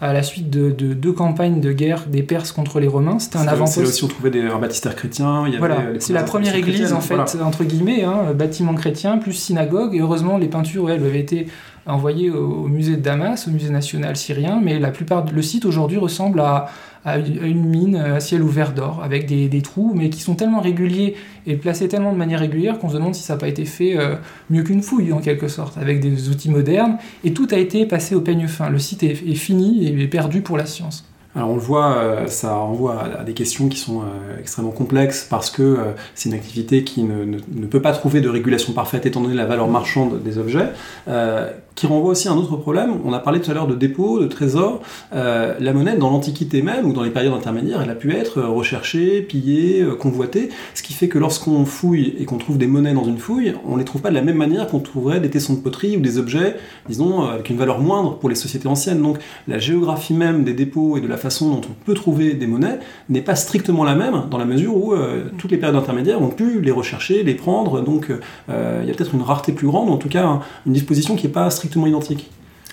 à 0.00 0.12
la 0.12 0.24
suite 0.24 0.50
de, 0.50 0.70
deux 0.70 1.12
campagnes 1.12 1.60
de 1.60 1.70
guerre 1.70 2.06
des 2.08 2.24
Perses 2.24 2.50
contre 2.50 2.80
les 2.80 2.88
Romains. 2.88 3.20
C'était 3.20 3.36
un 3.36 3.46
avant-poste. 3.46 3.74
C'est 3.74 3.82
aussi 3.82 4.04
on 4.04 4.08
trouvait 4.08 4.32
des 4.32 4.42
baptistères 4.42 4.96
chrétiens. 4.96 5.44
voilà, 5.60 5.84
c'est 6.00 6.12
la 6.12 6.24
première 6.24 6.56
église 6.56 6.92
en 6.92 7.00
fait 7.00 7.14
entre 7.40 7.62
guillemets, 7.62 8.02
hein, 8.02 8.32
bâtiment 8.34 8.74
chrétien 8.74 9.18
plus 9.18 9.32
synagogue. 9.32 9.94
Et 9.94 10.00
heureusement 10.00 10.38
les 10.38 10.48
peintures 10.48 10.90
elles 10.90 11.06
avaient 11.06 11.20
été 11.20 11.46
envoyées 11.86 12.30
au, 12.30 12.68
musée 12.68 12.96
de 12.96 13.02
Damas, 13.02 13.48
au 13.48 13.50
musée 13.50 13.70
national 13.70 14.16
syrien. 14.16 14.60
Mais 14.62 14.78
la 14.78 14.90
plupart 14.90 15.24
le 15.32 15.42
site 15.42 15.64
aujourd'hui 15.64 15.98
ressemble 15.98 16.40
à 16.40 16.68
une 17.04 17.64
mine 17.64 17.96
à 17.96 18.20
ciel 18.20 18.42
ouvert 18.42 18.72
d'or, 18.72 19.00
avec 19.02 19.26
des, 19.26 19.62
trous, 19.62 19.92
mais 19.94 20.08
qui 20.10 20.20
sont 20.20 20.34
tellement 20.34 20.60
réguliers 20.60 21.16
et 21.46 21.56
placés 21.56 21.88
tellement 21.88 22.12
de 22.12 22.18
manière 22.18 22.40
régulière 22.40 22.78
qu'on 22.78 22.88
se 22.88 22.94
demande 22.94 23.14
si 23.14 23.22
ça 23.22 23.34
n'a 23.34 23.40
pas 23.40 23.48
été 23.48 23.64
fait 23.64 23.98
euh, 23.98 24.16
mieux 24.50 24.62
qu'une 24.62 24.82
fouille, 24.82 25.12
en 25.12 25.18
quelque 25.18 25.48
sorte, 25.48 25.78
avec 25.78 26.00
des 26.00 26.28
outils 26.28 26.50
modernes. 26.50 26.98
Et 27.24 27.32
tout 27.32 27.48
a 27.50 27.56
été 27.56 27.86
passé 27.86 28.14
au 28.14 28.20
peigne 28.20 28.46
fin. 28.46 28.70
Le 28.70 28.78
site 28.78 29.02
est, 29.02 29.14
fini 29.34 29.88
et 29.88 30.06
perdu 30.08 30.42
pour 30.42 30.56
la 30.56 30.66
science. 30.66 31.04
Alors 31.34 31.48
on 31.48 31.54
le 31.54 31.60
voit, 31.60 31.96
euh, 31.96 32.26
ça 32.26 32.54
renvoie 32.54 33.04
à 33.20 33.24
des 33.24 33.32
questions 33.32 33.68
qui 33.68 33.78
sont 33.78 34.02
euh, 34.02 34.38
extrêmement 34.38 34.70
complexes 34.70 35.26
parce 35.28 35.48
que 35.50 35.78
c'est 36.14 36.28
une 36.28 36.34
activité 36.34 36.84
qui 36.84 37.02
ne, 37.04 37.66
peut 37.66 37.80
pas 37.80 37.92
trouver 37.92 38.20
de 38.20 38.28
régulation 38.28 38.74
parfaite 38.74 39.06
étant 39.06 39.22
donné 39.22 39.34
la 39.34 39.46
valeur 39.46 39.66
marchande 39.68 40.22
des 40.22 40.36
objets 40.36 40.68
qui 41.74 41.86
renvoie 41.86 42.10
aussi 42.10 42.28
à 42.28 42.32
un 42.32 42.36
autre 42.36 42.56
problème. 42.56 42.98
On 43.04 43.12
a 43.12 43.18
parlé 43.18 43.40
tout 43.40 43.50
à 43.50 43.54
l'heure 43.54 43.66
de 43.66 43.74
dépôts, 43.74 44.20
de 44.20 44.26
trésors. 44.26 44.80
Euh, 45.14 45.54
la 45.58 45.72
monnaie, 45.72 45.96
dans 45.96 46.10
l'Antiquité 46.10 46.62
même, 46.62 46.86
ou 46.86 46.92
dans 46.92 47.02
les 47.02 47.10
périodes 47.10 47.32
intermédiaires, 47.32 47.80
elle 47.82 47.90
a 47.90 47.94
pu 47.94 48.12
être 48.12 48.42
recherchée, 48.42 49.22
pillée, 49.22 49.82
euh, 49.82 49.94
convoitée, 49.94 50.50
ce 50.74 50.82
qui 50.82 50.92
fait 50.92 51.08
que 51.08 51.18
lorsqu'on 51.18 51.64
fouille 51.64 52.14
et 52.18 52.24
qu'on 52.24 52.38
trouve 52.38 52.58
des 52.58 52.66
monnaies 52.66 52.92
dans 52.92 53.04
une 53.04 53.18
fouille, 53.18 53.54
on 53.66 53.74
ne 53.74 53.78
les 53.78 53.84
trouve 53.84 54.02
pas 54.02 54.10
de 54.10 54.14
la 54.14 54.22
même 54.22 54.36
manière 54.36 54.66
qu'on 54.66 54.80
trouverait 54.80 55.20
des 55.20 55.30
tessons 55.30 55.54
de 55.54 55.60
poterie 55.60 55.96
ou 55.96 56.00
des 56.00 56.18
objets, 56.18 56.56
disons, 56.88 57.22
euh, 57.22 57.34
avec 57.34 57.50
une 57.50 57.56
valeur 57.56 57.78
moindre 57.78 58.18
pour 58.18 58.28
les 58.28 58.34
sociétés 58.34 58.68
anciennes. 58.68 59.00
Donc 59.00 59.18
la 59.48 59.58
géographie 59.58 60.14
même 60.14 60.44
des 60.44 60.54
dépôts 60.54 60.96
et 60.96 61.00
de 61.00 61.08
la 61.08 61.16
façon 61.16 61.50
dont 61.50 61.60
on 61.68 61.84
peut 61.84 61.94
trouver 61.94 62.34
des 62.34 62.46
monnaies 62.46 62.78
n'est 63.08 63.22
pas 63.22 63.34
strictement 63.34 63.84
la 63.84 63.94
même, 63.94 64.24
dans 64.30 64.38
la 64.38 64.44
mesure 64.44 64.76
où 64.76 64.94
toutes 65.38 65.50
les 65.50 65.56
périodes 65.56 65.76
intermédiaires 65.76 66.20
ont 66.22 66.28
pu 66.28 66.60
les 66.60 66.70
rechercher, 66.70 67.22
les 67.22 67.34
prendre, 67.34 67.80
donc 67.80 68.08
il 68.48 68.88
y 68.88 68.90
a 68.90 68.94
peut-être 68.94 69.14
une 69.14 69.22
rareté 69.22 69.52
plus 69.52 69.66
grande, 69.66 69.90
en 69.90 69.96
tout 69.96 70.08
cas 70.08 70.40
une 70.66 70.72
disposition 70.72 71.16
qui 71.16 71.26
n'est 71.26 71.32
pas 71.32 71.50
strictement 71.50 71.61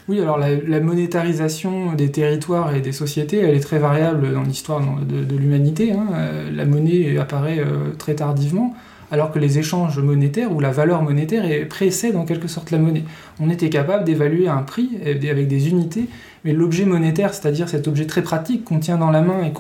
Oui, 0.10 0.20
alors 0.20 0.40
la, 0.40 0.80
monétarisation 0.80 1.94
des 1.94 2.12
territoires 2.12 2.76
et 2.76 2.82
des 2.82 2.92
sociétés, 2.92 3.38
elle 3.38 3.56
est 3.56 3.60
très 3.60 3.78
variable 3.78 4.34
dans 4.34 4.42
l'histoire 4.42 4.82
de, 4.82 5.36
l'humanité. 5.36 5.92
Hein. 5.92 6.08
Euh, 6.14 6.52
la 6.52 6.66
monnaie 6.66 7.16
apparaît 7.20 7.60
euh, 7.60 7.92
très 7.96 8.16
tardivement, 8.16 8.74
alors 9.12 9.32
que 9.32 9.38
les 9.38 9.60
échanges 9.60 10.00
monétaires 10.00 10.52
ou 10.52 10.60
la 10.60 10.72
valeur 10.72 11.04
monétaire 11.04 11.46
précède 11.68 12.16
en 12.16 12.26
quelque 12.26 12.48
sorte 12.48 12.72
la 12.72 12.80
monnaie. 12.80 13.04
On 13.40 13.52
était 13.52 13.70
capable 13.70 14.04
d'évaluer 14.04 14.48
un 14.48 14.64
prix 14.64 14.90
avec 15.06 15.48
des 15.48 15.70
unités, 15.70 16.06
mais 16.44 16.54
l'objet 16.54 16.86
monétaire, 16.86 17.34
c'est-à-dire 17.36 17.70
cet 17.70 17.88
objet 17.88 18.08
très 18.08 18.24
pratique 18.24 18.66
qu'on 18.66 18.80
tient 18.80 18.98
dans 18.98 19.12
la 19.12 19.22
main 19.22 19.44
et 19.44 19.54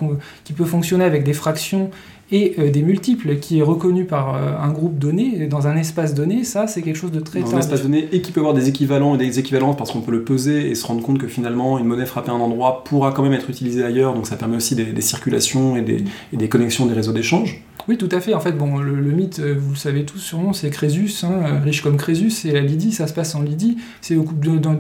qui 0.43 0.53
peut 0.53 0.65
fonctionner 0.65 1.03
avec 1.03 1.23
des 1.23 1.33
fractions 1.33 1.91
et 2.31 2.55
euh, 2.59 2.69
des 2.69 2.81
multiples 2.81 3.37
qui 3.37 3.59
est 3.59 3.63
reconnu 3.63 4.05
par 4.05 4.35
euh, 4.35 4.57
un 4.59 4.71
groupe 4.71 4.97
donné, 4.99 5.47
dans 5.47 5.67
un 5.67 5.75
espace 5.75 6.13
donné, 6.13 6.43
ça 6.43 6.67
c'est 6.67 6.81
quelque 6.81 6.95
chose 6.95 7.11
de 7.11 7.19
très 7.19 7.41
Dans 7.41 7.55
un 7.55 7.59
espace 7.59 7.81
donné 7.81 8.07
et 8.11 8.21
qui 8.21 8.31
peut 8.31 8.39
avoir 8.39 8.53
des 8.53 8.69
équivalents 8.69 9.15
et 9.15 9.17
des 9.17 9.39
équivalences 9.39 9.75
parce 9.77 9.91
qu'on 9.91 10.01
peut 10.01 10.11
le 10.11 10.23
peser 10.23 10.69
et 10.69 10.75
se 10.75 10.85
rendre 10.85 11.01
compte 11.01 11.17
que 11.17 11.27
finalement 11.27 11.79
une 11.79 11.85
monnaie 11.85 12.05
frappée 12.05 12.29
à 12.29 12.33
un 12.33 12.39
endroit 12.39 12.83
pourra 12.83 13.11
quand 13.11 13.23
même 13.23 13.33
être 13.33 13.49
utilisée 13.49 13.83
ailleurs, 13.83 14.13
donc 14.13 14.27
ça 14.27 14.35
permet 14.35 14.57
aussi 14.57 14.75
des, 14.75 15.01
circulations 15.01 15.75
et 15.75 15.81
des, 15.81 16.03
et 16.33 16.37
des, 16.37 16.49
connexions 16.49 16.85
des 16.85 16.93
réseaux 16.93 17.13
d'échange. 17.13 17.63
Oui, 17.87 17.97
tout 17.97 18.09
à 18.11 18.19
fait. 18.19 18.35
En 18.35 18.39
fait, 18.39 18.51
bon, 18.51 18.77
le, 18.77 18.93
mythe, 19.11 19.39
euh, 19.39 19.55
vous 19.57 19.71
le 19.71 19.77
savez 19.77 20.05
tous 20.05 20.19
sûrement, 20.19 20.53
c'est 20.53 20.69
Crésus, 20.69 21.11
hein, 21.23 21.59
riche 21.63 21.81
comme 21.81 21.97
Crésus, 21.97 22.29
c'est 22.29 22.51
la 22.51 22.61
Lydie, 22.61 22.91
ça 22.91 23.07
se 23.07 23.13
passe 23.13 23.33
en 23.33 23.41
Lydie. 23.41 23.77
C'est 24.01 24.15
au 24.15 24.23
couple 24.23 24.47
de, 24.47 24.57
dans, 24.59 24.75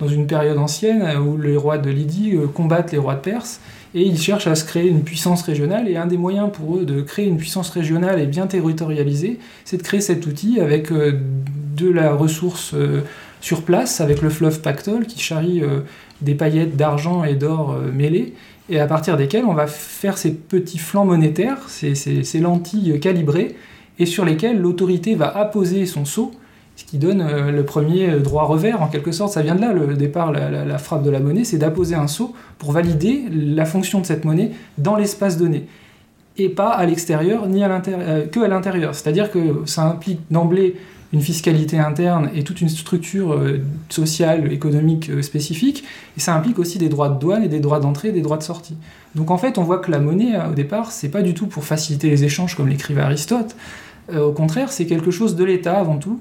dans 0.00 0.08
une 0.08 0.26
période 0.26 0.58
ancienne 0.58 1.06
où 1.18 1.36
les 1.36 1.56
rois 1.56 1.78
de 1.78 1.90
Lydie 1.90 2.34
combattent 2.54 2.92
les 2.92 2.98
rois 2.98 3.14
de 3.14 3.20
Perse 3.20 3.60
et 3.94 4.02
ils 4.02 4.18
cherchent 4.18 4.46
à 4.46 4.54
se 4.54 4.64
créer 4.64 4.88
une 4.88 5.02
puissance 5.02 5.42
régionale, 5.42 5.88
et 5.88 5.96
un 5.96 6.06
des 6.06 6.16
moyens 6.16 6.50
pour 6.52 6.76
eux 6.76 6.84
de 6.84 7.00
créer 7.00 7.26
une 7.26 7.38
puissance 7.38 7.70
régionale 7.70 8.20
et 8.20 8.26
bien 8.26 8.46
territorialisée, 8.46 9.38
c'est 9.64 9.78
de 9.78 9.82
créer 9.82 10.00
cet 10.00 10.26
outil 10.26 10.60
avec 10.60 10.92
euh, 10.92 11.18
de 11.76 11.90
la 11.90 12.12
ressource 12.12 12.72
euh, 12.74 13.00
sur 13.40 13.62
place, 13.62 14.00
avec 14.00 14.22
le 14.22 14.30
fleuve 14.30 14.60
Pactol 14.60 15.06
qui 15.06 15.18
charrie 15.18 15.62
euh, 15.62 15.80
des 16.20 16.34
paillettes 16.34 16.76
d'argent 16.76 17.24
et 17.24 17.34
d'or 17.34 17.76
mêlées, 17.92 18.34
et 18.68 18.78
à 18.78 18.86
partir 18.86 19.16
desquelles 19.16 19.44
on 19.44 19.54
va 19.54 19.66
faire 19.66 20.18
ces 20.18 20.32
petits 20.32 20.78
flancs 20.78 21.06
monétaires, 21.06 21.58
ces, 21.66 21.94
ces 21.94 22.38
lentilles 22.38 23.00
calibrées, 23.00 23.56
et 23.98 24.06
sur 24.06 24.24
lesquelles 24.24 24.60
l'autorité 24.60 25.16
va 25.16 25.36
apposer 25.36 25.86
son 25.86 26.04
sceau, 26.04 26.30
ce 26.80 26.84
qui 26.84 26.98
donne 26.98 27.22
le 27.50 27.64
premier 27.64 28.18
droit 28.20 28.44
revers 28.44 28.82
en 28.82 28.88
quelque 28.88 29.12
sorte. 29.12 29.32
Ça 29.32 29.42
vient 29.42 29.54
de 29.54 29.60
là 29.60 29.72
le 29.72 29.94
départ, 29.94 30.32
la, 30.32 30.78
frappe 30.78 31.02
de 31.02 31.10
la 31.10 31.20
monnaie, 31.20 31.44
c'est 31.44 31.58
d'apposer 31.58 31.94
un 31.94 32.06
sceau 32.06 32.34
pour 32.58 32.72
valider 32.72 33.24
la 33.30 33.66
fonction 33.66 34.00
de 34.00 34.06
cette 34.06 34.24
monnaie 34.24 34.52
dans 34.78 34.96
l'espace 34.96 35.36
donné 35.36 35.66
et 36.38 36.48
pas 36.48 36.70
à 36.70 36.86
l'extérieur 36.86 37.46
ni 37.48 37.62
à 37.62 37.68
l'intérieur, 37.68 38.30
que 38.30 38.40
à 38.40 38.48
l'intérieur. 38.48 38.94
C'est-à-dire 38.94 39.30
que 39.30 39.62
ça 39.66 39.82
implique 39.82 40.20
d'emblée 40.30 40.76
une 41.12 41.20
fiscalité 41.20 41.78
interne 41.78 42.30
et 42.34 42.44
toute 42.44 42.60
une 42.60 42.68
structure 42.68 43.32
euh, 43.32 43.60
sociale, 43.88 44.52
économique 44.52 45.10
euh, 45.10 45.22
spécifique, 45.22 45.84
et 46.16 46.20
ça 46.20 46.34
implique 46.36 46.58
aussi 46.58 46.78
des 46.78 46.88
droits 46.88 47.08
de 47.08 47.18
douane 47.18 47.42
et 47.42 47.48
des 47.48 47.58
droits 47.58 47.80
d'entrée 47.80 48.08
et 48.08 48.12
des 48.12 48.20
droits 48.20 48.36
de 48.36 48.44
sortie. 48.44 48.76
Donc 49.16 49.30
en 49.30 49.38
fait, 49.38 49.58
on 49.58 49.64
voit 49.64 49.78
que 49.78 49.90
la 49.90 49.98
monnaie, 49.98 50.36
euh, 50.36 50.50
au 50.50 50.54
départ, 50.54 50.92
c'est 50.92 51.08
pas 51.08 51.22
du 51.22 51.34
tout 51.34 51.46
pour 51.46 51.64
faciliter 51.64 52.08
les 52.10 52.22
échanges 52.22 52.54
comme 52.54 52.68
l'écrivait 52.68 53.02
Aristote, 53.02 53.56
au 54.12 54.32
contraire, 54.32 54.72
c'est 54.72 54.86
quelque 54.86 55.12
chose 55.12 55.36
de 55.36 55.44
l'État 55.44 55.78
avant 55.78 55.96
tout, 55.96 56.18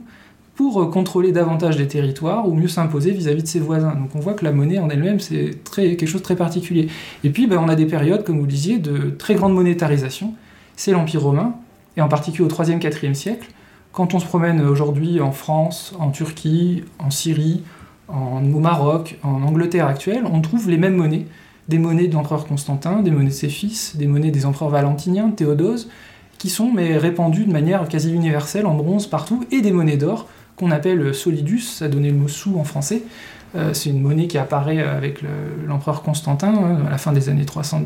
pour 0.60 0.92
contrôler 0.92 1.32
davantage 1.32 1.78
des 1.78 1.88
territoires 1.88 2.46
ou 2.46 2.54
mieux 2.54 2.68
s'imposer 2.68 3.12
vis-à-vis 3.12 3.44
de 3.44 3.48
ses 3.48 3.62
voisins. 3.62 3.96
Donc 3.96 4.10
on 4.14 4.20
voit 4.20 4.34
que 4.34 4.44
la 4.44 4.52
monnaie 4.52 4.78
en 4.78 4.90
elle-même, 4.90 5.22
c'est 5.22 5.58
quelque 5.74 6.06
chose 6.06 6.20
de 6.20 6.26
très 6.26 6.36
particulier. 6.36 6.90
Et 7.24 7.30
puis 7.30 7.48
ben, 7.48 7.60
on 7.60 7.70
a 7.70 7.76
des 7.76 7.86
périodes, 7.86 8.26
comme 8.26 8.40
vous 8.40 8.46
le 8.46 8.52
disiez, 8.52 8.78
de 8.78 9.10
très 9.12 9.36
grande 9.36 9.54
monétarisation. 9.54 10.34
C'est 10.76 10.92
l'Empire 10.92 11.22
romain, 11.22 11.54
et 11.96 12.02
en 12.02 12.10
particulier 12.10 12.44
au 12.44 12.52
3e, 12.52 12.78
4e 12.78 13.14
siècle, 13.14 13.48
quand 13.94 14.14
on 14.14 14.20
se 14.20 14.26
promène 14.26 14.60
aujourd'hui 14.60 15.22
en 15.22 15.32
France, 15.32 15.94
en 15.98 16.10
Turquie, 16.10 16.84
en 17.00 17.10
Syrie, 17.10 17.64
en, 18.10 18.44
au 18.44 18.60
Maroc, 18.60 19.18
en 19.24 19.44
Angleterre 19.44 19.88
actuelle, 19.88 20.26
on 20.30 20.42
trouve 20.42 20.70
les 20.70 20.78
mêmes 20.78 20.98
monnaies. 20.98 21.26
Des 21.70 21.80
monnaies 21.80 22.08
de 22.08 22.16
l'empereur 22.16 22.46
Constantin, 22.46 23.02
des 23.02 23.12
monnaies 23.12 23.30
de 23.30 23.34
ses 23.34 23.48
fils, 23.48 23.96
des 23.96 24.08
monnaies 24.08 24.32
des 24.32 24.46
empereurs 24.46 24.72
valentiniens, 24.72 25.30
Théodose, 25.30 25.90
qui 26.38 26.50
sont 26.50 26.70
mais 26.70 26.98
répandues 26.98 27.46
de 27.46 27.52
manière 27.54 27.88
quasi 27.88 28.14
universelle 28.14 28.66
en 28.66 28.76
bronze 28.76 29.08
partout, 29.08 29.46
et 29.52 29.62
des 29.62 29.72
monnaies 29.72 29.96
d'or 29.96 30.28
qu'on 30.60 30.72
appelle 30.72 31.16
solidus, 31.16 31.62
ça 31.62 31.88
donnait 31.88 32.12
le 32.12 32.18
mot 32.18 32.28
sou 32.28 32.60
en 32.60 32.66
français, 32.66 33.04
c'est 33.74 33.90
une 33.90 34.02
monnaie 34.02 34.28
qui 34.28 34.38
apparaît 34.38 34.80
avec 34.80 35.22
l'empereur 35.68 36.04
Constantin 36.04 36.54
hein, 36.54 36.86
à 36.88 36.92
la 36.92 36.98
fin 36.98 37.12
des 37.12 37.30
années 37.30 37.46
300, 37.46 37.82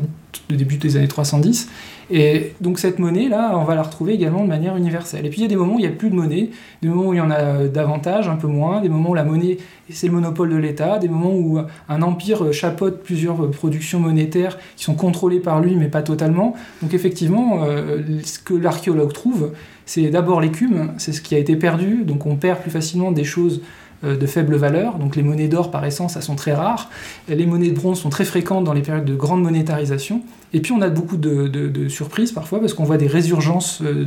le 0.50 0.56
début 0.56 0.76
des 0.76 0.96
années 0.96 1.08
310. 1.08 1.68
Et 2.10 2.52
donc 2.60 2.78
cette 2.78 2.98
monnaie-là, 2.98 3.56
on 3.56 3.64
va 3.64 3.74
la 3.74 3.82
retrouver 3.82 4.12
également 4.12 4.42
de 4.42 4.48
manière 4.48 4.76
universelle. 4.76 5.24
Et 5.24 5.30
puis 5.30 5.40
il 5.40 5.42
y 5.42 5.46
a 5.46 5.48
des 5.48 5.56
moments 5.56 5.76
où 5.76 5.78
il 5.78 5.86
n'y 5.86 5.88
a 5.88 5.96
plus 5.96 6.10
de 6.10 6.14
monnaie, 6.14 6.50
des 6.82 6.88
moments 6.88 7.08
où 7.08 7.14
il 7.14 7.16
y 7.16 7.20
en 7.20 7.30
a 7.30 7.66
davantage, 7.66 8.28
un 8.28 8.36
peu 8.36 8.46
moins, 8.46 8.80
des 8.80 8.90
moments 8.90 9.10
où 9.10 9.14
la 9.14 9.24
monnaie, 9.24 9.56
c'est 9.90 10.08
le 10.08 10.12
monopole 10.12 10.50
de 10.50 10.56
l'État, 10.56 10.98
des 10.98 11.08
moments 11.08 11.34
où 11.34 11.58
un 11.88 12.02
empire 12.02 12.52
chapeaute 12.52 13.02
plusieurs 13.02 13.50
productions 13.50 14.00
monétaires 14.00 14.58
qui 14.76 14.84
sont 14.84 14.94
contrôlées 14.94 15.40
par 15.40 15.60
lui, 15.60 15.76
mais 15.76 15.88
pas 15.88 16.02
totalement. 16.02 16.54
Donc 16.82 16.92
effectivement, 16.92 17.64
euh, 17.64 18.02
ce 18.22 18.38
que 18.38 18.54
l'archéologue 18.54 19.12
trouve, 19.12 19.52
c'est 19.86 20.08
d'abord 20.10 20.40
l'écume, 20.40 20.92
c'est 20.98 21.12
ce 21.12 21.20
qui 21.20 21.34
a 21.34 21.38
été 21.38 21.56
perdu, 21.56 22.04
donc 22.04 22.26
on 22.26 22.36
perd 22.36 22.60
plus 22.60 22.70
facilement 22.70 23.12
des 23.12 23.24
choses 23.24 23.60
euh, 23.60 23.83
de 24.04 24.26
faible 24.26 24.56
valeur. 24.56 24.98
Donc 24.98 25.16
les 25.16 25.22
monnaies 25.22 25.48
d'or, 25.48 25.70
par 25.70 25.84
essence, 25.84 26.16
elles 26.16 26.22
sont 26.22 26.36
très 26.36 26.52
rares. 26.52 26.90
Les 27.28 27.46
monnaies 27.46 27.70
de 27.70 27.74
bronze 27.74 28.00
sont 28.00 28.10
très 28.10 28.24
fréquentes 28.24 28.64
dans 28.64 28.72
les 28.72 28.82
périodes 28.82 29.04
de 29.04 29.14
grande 29.14 29.42
monétarisation. 29.42 30.22
Et 30.52 30.60
puis 30.60 30.72
on 30.72 30.80
a 30.80 30.88
beaucoup 30.88 31.16
de, 31.16 31.88
surprises 31.88 32.32
parfois 32.32 32.60
parce 32.60 32.74
qu'on 32.74 32.84
voit 32.84 32.96
des 32.96 33.08
résurgences 33.08 33.80
euh, 33.82 34.04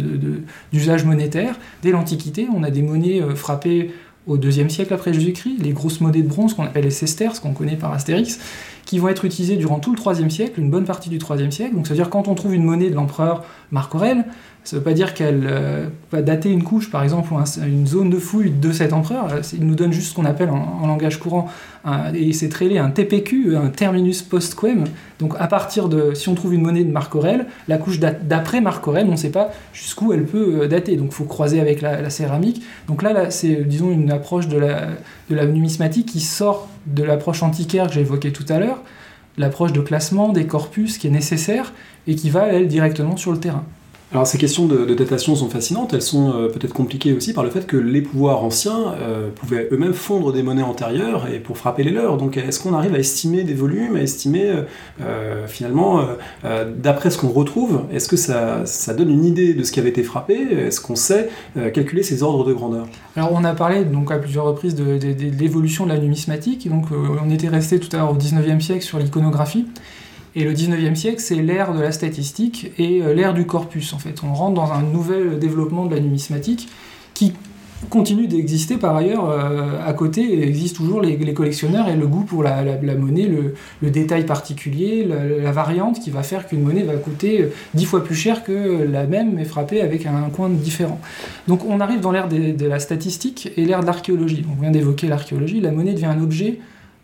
d'usage 0.72 1.06
monétaire. 1.06 1.60
Dès 1.84 1.92
l'Antiquité, 1.92 2.48
on 2.54 2.64
a 2.64 2.72
des 2.72 2.82
monnaies 2.82 3.22
euh, 3.22 3.36
frappées 3.36 3.92
au 4.28 4.38
IIe 4.38 4.70
siècle 4.70 4.94
après 4.94 5.14
Jésus-Christ, 5.14 5.58
les 5.62 5.72
grosses 5.72 6.02
monnaies 6.02 6.22
de 6.22 6.28
bronze 6.28 6.54
qu'on 6.54 6.64
appelle 6.64 6.84
les 6.84 6.92
ce 6.92 7.40
qu'on 7.42 7.54
connaît 7.54 7.78
par 7.78 7.94
Astérix, 7.94 8.40
qui 8.88 9.00
vont 9.00 9.10
être 9.10 9.26
utilisées 9.26 9.58
durant 9.58 9.80
tout 9.80 9.94
le 9.94 10.02
IIIe 10.02 10.32
siècle, 10.32 10.62
une 10.62 10.72
bonne 10.72 10.86
partie 10.86 11.10
du 11.10 11.18
IIIe 11.18 11.52
siècle. 11.52 11.76
Donc 11.76 11.86
c'est-à-dire 11.86 12.10
quand 12.10 12.30
on 12.30 12.36
trouve 12.36 12.56
une 12.56 12.64
monnaie 12.64 12.90
de 12.90 12.96
l'empereur 12.96 13.44
Marc 13.70 13.94
Aurèle, 13.94 14.24
ça 14.64 14.76
ne 14.76 14.80
veut 14.80 14.84
pas 14.84 14.94
dire 14.94 15.14
qu'elle 15.14 15.46
euh, 15.46 15.88
va 16.12 16.22
dater 16.22 16.50
une 16.50 16.64
couche, 16.64 16.90
par 16.90 17.04
exemple, 17.04 17.34
ou 17.34 17.38
une 17.66 17.86
zone 17.86 18.10
de 18.10 18.18
fouille 18.18 18.52
de 18.52 18.72
cet 18.72 18.94
empereur. 18.94 19.28
Il 19.54 19.66
nous 19.66 19.76
donne 19.76 19.92
juste 19.92 20.12
ce 20.12 20.16
qu'on 20.16 20.24
appelle 20.24 20.50
en, 20.50 20.88
langage 20.88 21.20
courant, 21.20 21.50
et 22.14 22.32
c'est 22.32 22.48
très 22.48 22.78
un 22.78 22.90
TPQ, 22.90 23.58
un 23.58 23.68
terminus 23.68 24.22
post-quem. 24.22 24.86
Donc 25.20 25.36
à 25.38 25.48
partir 25.48 25.90
de, 25.90 26.14
si 26.14 26.30
on 26.30 26.36
trouve 26.36 26.54
une 26.54 26.62
monnaie 26.62 26.86
de 26.86 26.92
Marc 26.92 27.14
Aurèle, 27.16 27.48
la 27.68 27.78
couche 27.78 28.00
d'après 28.00 28.62
Marc 28.62 28.88
Aurèle, 28.88 29.08
on 29.08 29.12
ne 29.12 29.18
sait 29.18 29.32
pas 29.32 29.52
jusqu'où 29.74 30.14
elle 30.14 30.26
peut 30.26 30.62
euh, 30.62 30.68
dater. 30.68 30.96
Donc 30.96 31.08
il 31.12 31.16
faut 31.16 31.26
croiser 31.26 31.60
avec 31.60 31.82
la, 31.82 32.10
céramique. 32.10 32.62
Donc 32.88 33.04
là, 33.04 33.12
là 33.12 33.32
c'est, 33.32 33.66
disons, 33.66 33.92
une 33.92 34.12
approche 34.12 34.48
de 34.48 34.58
la 34.58 35.46
numismatique 35.46 36.08
qui 36.08 36.22
sort 36.22 36.70
de 36.88 37.04
l'approche 37.04 37.44
antiquaire 37.44 37.88
que 37.88 37.94
j'ai 37.94 38.02
évoquée 38.02 38.32
tout 38.32 38.46
à 38.50 38.60
l'heure, 38.60 38.82
l'approche 39.38 39.74
de 39.74 39.82
classement 39.82 40.30
des 40.30 40.48
corpus 40.48 40.98
qui 40.98 41.08
est 41.08 41.12
nécessaire 41.12 41.74
et 42.08 42.16
qui 42.16 42.30
va, 42.30 42.48
elle, 42.48 42.68
directement 42.68 43.18
sur 43.18 43.32
le 43.32 43.40
terrain. 43.40 43.66
Alors 44.14 44.26
ces 44.26 44.38
questions 44.38 44.68
de, 44.68 44.94
datation 44.94 45.36
sont 45.36 45.50
fascinantes, 45.50 45.94
elles 45.94 46.02
sont 46.02 46.32
euh, 46.32 46.48
peut-être 46.48 46.74
compliquées 46.74 47.12
aussi 47.12 47.34
par 47.34 47.44
le 47.44 47.50
fait 47.50 47.68
que 47.68 47.76
les 47.76 48.02
pouvoirs 48.02 48.42
anciens 48.42 48.94
euh, 49.02 49.30
pouvaient 49.36 49.68
eux-mêmes 49.70 49.94
fondre 49.94 50.32
des 50.32 50.44
monnaies 50.44 50.64
antérieures 50.64 51.28
et 51.28 51.40
pour 51.40 51.58
frapper 51.58 51.84
les 51.84 51.92
leurs. 51.92 52.16
Donc 52.16 52.38
est-ce 52.38 52.62
qu'on 52.62 52.74
arrive 52.74 52.96
à 52.96 53.00
estimer 53.00 53.44
des 53.44 53.54
volumes, 53.54 53.98
à 53.98 54.02
estimer 54.02 54.64
euh, 55.02 55.46
finalement, 55.48 56.08
d'après 56.78 57.10
ce 57.10 57.18
qu'on 57.18 57.30
retrouve, 57.30 57.82
est-ce 57.92 58.08
que 58.08 58.16
ça, 58.16 58.64
donne 58.94 59.10
une 59.10 59.26
idée 59.26 59.54
de 59.54 59.64
ce 59.64 59.74
qui 59.74 59.80
avait 59.80 59.90
été 59.90 60.04
frappé? 60.04 60.36
Est-ce 60.36 60.80
qu'on 60.80 60.96
sait 60.96 61.30
calculer 61.74 62.04
ces 62.04 62.24
ordres 62.24 62.46
de 62.46 62.54
grandeur? 62.54 62.88
Alors 63.16 63.32
on 63.34 63.44
a 63.44 63.54
parlé 63.54 63.84
donc 63.84 64.12
à 64.12 64.18
plusieurs 64.18 64.46
reprises 64.46 64.76
de, 64.76 64.98
de 64.98 65.38
l'évolution 65.38 65.86
de 65.86 65.90
la 65.90 66.00
numismatique, 66.00 66.70
donc 66.70 66.86
on 66.92 67.30
était 67.30 67.50
resté 67.50 67.80
tout 67.80 67.94
à 67.94 68.00
l'heure 68.00 68.12
au 68.12 68.18
19e 68.18 68.62
siècle 68.62 68.84
sur 68.84 69.00
l'iconographie. 69.00 69.66
Et 70.38 70.44
le 70.44 70.54
19e 70.54 70.94
siècle, 70.94 71.20
c'est 71.20 71.42
l'ère 71.42 71.74
de 71.74 71.82
la 71.82 71.92
statistique 71.92 72.72
et 72.78 73.02
euh, 73.02 73.16
l'ère 73.16 73.34
du 73.34 73.48
corpus, 73.48 73.92
en 73.94 73.98
fait. 73.98 74.22
On 74.24 74.36
rentre 74.36 74.54
dans 74.54 74.72
un 74.72 74.84
nouvel 74.84 75.40
développement 75.40 75.88
de 75.88 75.96
la 75.96 76.00
numismatique 76.00 76.70
qui 77.16 77.34
continue 77.90 78.28
d'exister 78.28 78.78
par 78.78 78.96
ailleurs 78.96 79.32
euh, 79.32 79.84
à 79.84 79.94
côté. 79.94 80.22
Il 80.32 80.44
existe 80.44 80.76
toujours 80.76 81.02
les, 81.02 81.34
collectionneurs 81.34 81.90
et 81.90 81.96
le 81.96 82.06
goût 82.06 82.24
pour 82.24 82.44
la, 82.44 82.62
monnaie, 82.96 83.28
le, 83.82 83.90
détail 83.90 84.28
particulier, 84.28 85.10
la, 85.42 85.52
variante 85.52 86.00
qui 86.02 86.12
va 86.12 86.22
faire 86.22 86.48
qu'une 86.48 86.62
monnaie 86.62 86.84
va 86.84 86.98
coûter 86.98 87.42
euh, 87.42 87.54
dix 87.74 87.86
fois 87.86 88.04
plus 88.04 88.14
cher 88.14 88.44
que 88.44 88.84
la 88.84 89.08
même 89.08 89.34
mais 89.34 89.44
frappée 89.44 89.82
avec 89.82 90.06
un, 90.06 90.30
coin 90.30 90.50
différent. 90.50 91.02
Donc 91.48 91.66
on 91.68 91.80
arrive 91.80 92.00
dans 92.00 92.12
l'ère 92.12 92.28
de 92.28 92.68
la 92.68 92.78
statistique 92.78 93.52
et 93.58 93.66
l'ère 93.66 93.80
de 93.80 93.88
l'archéologie. 93.88 94.46
On 94.56 94.62
vient 94.62 94.70
d'évoquer 94.70 95.08
l'archéologie. 95.08 95.62
La 95.62 95.72
monnaie 95.72 95.94
devient 95.94 96.06
un 96.06 96.22
objet 96.22 96.60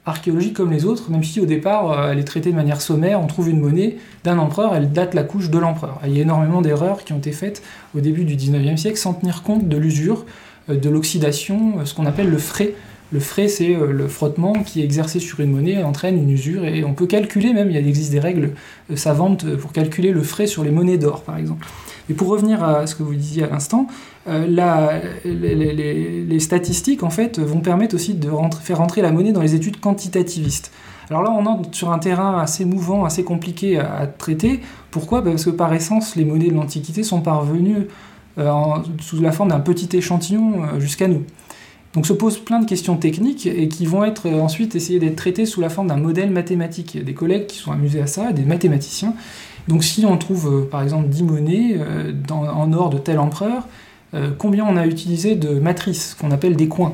archéologique 0.06 0.54
comme 0.54 0.72
les 0.72 0.86
autres, 0.86 1.10
même 1.10 1.24
si 1.24 1.40
au 1.40 1.46
départ 1.46 1.92
euh, 1.92 2.12
elle 2.12 2.20
est 2.20 2.26
traitée 2.26 2.52
de 2.52 2.56
manière 2.56 2.82
sommaire, 2.82 3.22
on 3.22 3.28
trouve 3.28 3.50
une 3.50 3.60
monnaie 3.60 3.98
d'un 4.24 4.38
empereur, 4.38 4.76
elle 4.76 4.92
date 4.92 5.14
la 5.14 5.24
couche 5.24 5.50
de 5.50 5.58
l'empereur. 5.58 6.00
Il 6.06 6.16
y 6.16 6.20
a 6.20 6.24
énormément 6.24 6.62
d'erreurs 6.62 7.04
qui 7.04 7.14
ont 7.14 7.18
été 7.18 7.32
faites 7.32 7.64
au 7.96 8.02
début 8.02 8.26
du 8.26 8.36
19e 8.36 8.78
siècle 8.78 8.98
sans 8.98 9.14
tenir 9.14 9.44
compte 9.44 9.68
de 9.68 9.78
l'usure, 9.78 10.26
euh, 10.70 10.78
de 10.78 10.90
l'oxydation, 10.90 11.80
euh, 11.80 11.86
ce 11.86 11.94
qu'on 11.94 12.06
appelle 12.06 12.30
le 12.30 12.38
frais. 12.38 12.74
Le 13.12 13.20
frais, 13.20 13.48
c'est 13.48 13.76
le 13.76 14.08
frottement 14.08 14.54
qui 14.64 14.82
est 14.82 14.84
exercé 14.84 15.20
sur 15.20 15.40
une 15.40 15.52
monnaie 15.52 15.84
entraîne 15.84 16.18
une 16.18 16.32
usure 16.32 16.66
et 16.66 16.84
on 16.84 16.96
peut 16.96 17.06
calculer 17.06 17.54
même, 17.54 17.70
il 17.70 17.78
existe 17.78 18.12
des 18.12 18.20
règles 18.20 18.54
savantes 18.96 19.46
pour 19.58 19.72
calculer 19.72 20.12
le 20.12 20.24
frais 20.24 20.48
sur 20.48 20.64
les 20.64 20.72
monnaies 20.72 20.98
d'or 20.98 21.22
par 21.22 21.38
exemple. 21.38 21.68
Et 22.10 22.14
pour 22.14 22.28
revenir 22.28 22.64
à 22.64 22.86
ce 22.86 22.96
que 22.96 23.04
vous 23.04 23.16
disiez 23.16 23.44
à 23.44 23.48
l'instant, 23.48 23.88
euh, 24.28 24.46
les, 25.26 26.40
statistiques 26.40 27.04
en 27.04 27.10
fait 27.10 27.40
vont 27.40 27.62
permettre 27.62 27.96
aussi 27.96 28.14
de 28.14 28.30
faire 28.62 28.78
rentrer 28.78 29.02
la 29.02 29.12
monnaie 29.12 29.32
dans 29.32 29.42
les 29.42 29.56
études 29.56 29.80
quantitativistes. 29.80 30.72
Alors 31.10 31.24
là, 31.24 31.32
on 31.32 31.46
entre 31.46 31.74
sur 31.74 31.92
un 31.92 32.00
terrain 32.00 32.40
assez 32.40 32.66
mouvant, 32.66 33.06
assez 33.06 33.24
compliqué 33.24 33.80
à, 33.80 34.08
traiter. 34.08 34.62
Pourquoi? 34.92 35.22
Bah, 35.22 35.32
Parce 35.32 35.46
que 35.46 35.50
par 35.50 35.74
essence, 35.74 36.16
les 36.16 36.26
monnaies 36.26 36.50
de 36.50 36.56
l'Antiquité 36.56 37.04
sont 37.04 37.22
parvenues 37.22 37.88
euh, 38.38 38.52
sous 39.00 39.22
la 39.22 39.32
forme 39.32 39.50
d'un 39.50 39.60
petit 39.60 39.96
échantillon 39.96 40.64
euh, 40.64 40.80
jusqu'à 40.80 41.08
nous. 41.08 41.24
Donc 41.94 42.08
se 42.08 42.14
posent 42.14 42.40
plein 42.40 42.60
de 42.60 42.66
questions 42.66 42.98
techniques 42.98 43.46
et 43.46 43.68
qui 43.68 43.86
vont 43.86 44.04
être 44.04 44.28
ensuite 44.28 44.76
essayées 44.76 44.98
d'être 44.98 45.16
traitées 45.16 45.46
sous 45.46 45.62
la 45.62 45.70
forme 45.70 45.88
d'un 45.88 45.98
modèle 45.98 46.32
mathématique. 46.32 46.96
Il 46.96 46.98
y 46.98 47.02
a 47.02 47.06
des 47.06 47.14
collègues 47.14 47.46
qui 47.46 47.60
sont 47.60 47.72
amusés 47.72 48.02
à 48.02 48.08
ça, 48.08 48.32
des 48.32 48.46
mathématiciens. 48.46 49.14
Donc 49.68 49.84
si 49.84 50.06
on 50.06 50.18
trouve 50.18 50.68
par 50.70 50.82
exemple 50.82 51.08
10 51.08 51.24
monnaies 51.24 51.78
en 52.30 52.74
or 52.74 52.90
de 52.90 52.98
tel 52.98 53.20
empereur, 53.20 53.68
euh, 54.14 54.30
combien 54.38 54.66
on 54.66 54.78
a 54.78 54.86
utilisé 54.86 55.36
de 55.36 55.60
matrices, 55.60 56.16
qu'on 56.20 56.32
appelle 56.32 56.56
des 56.56 56.68
coins, 56.68 56.94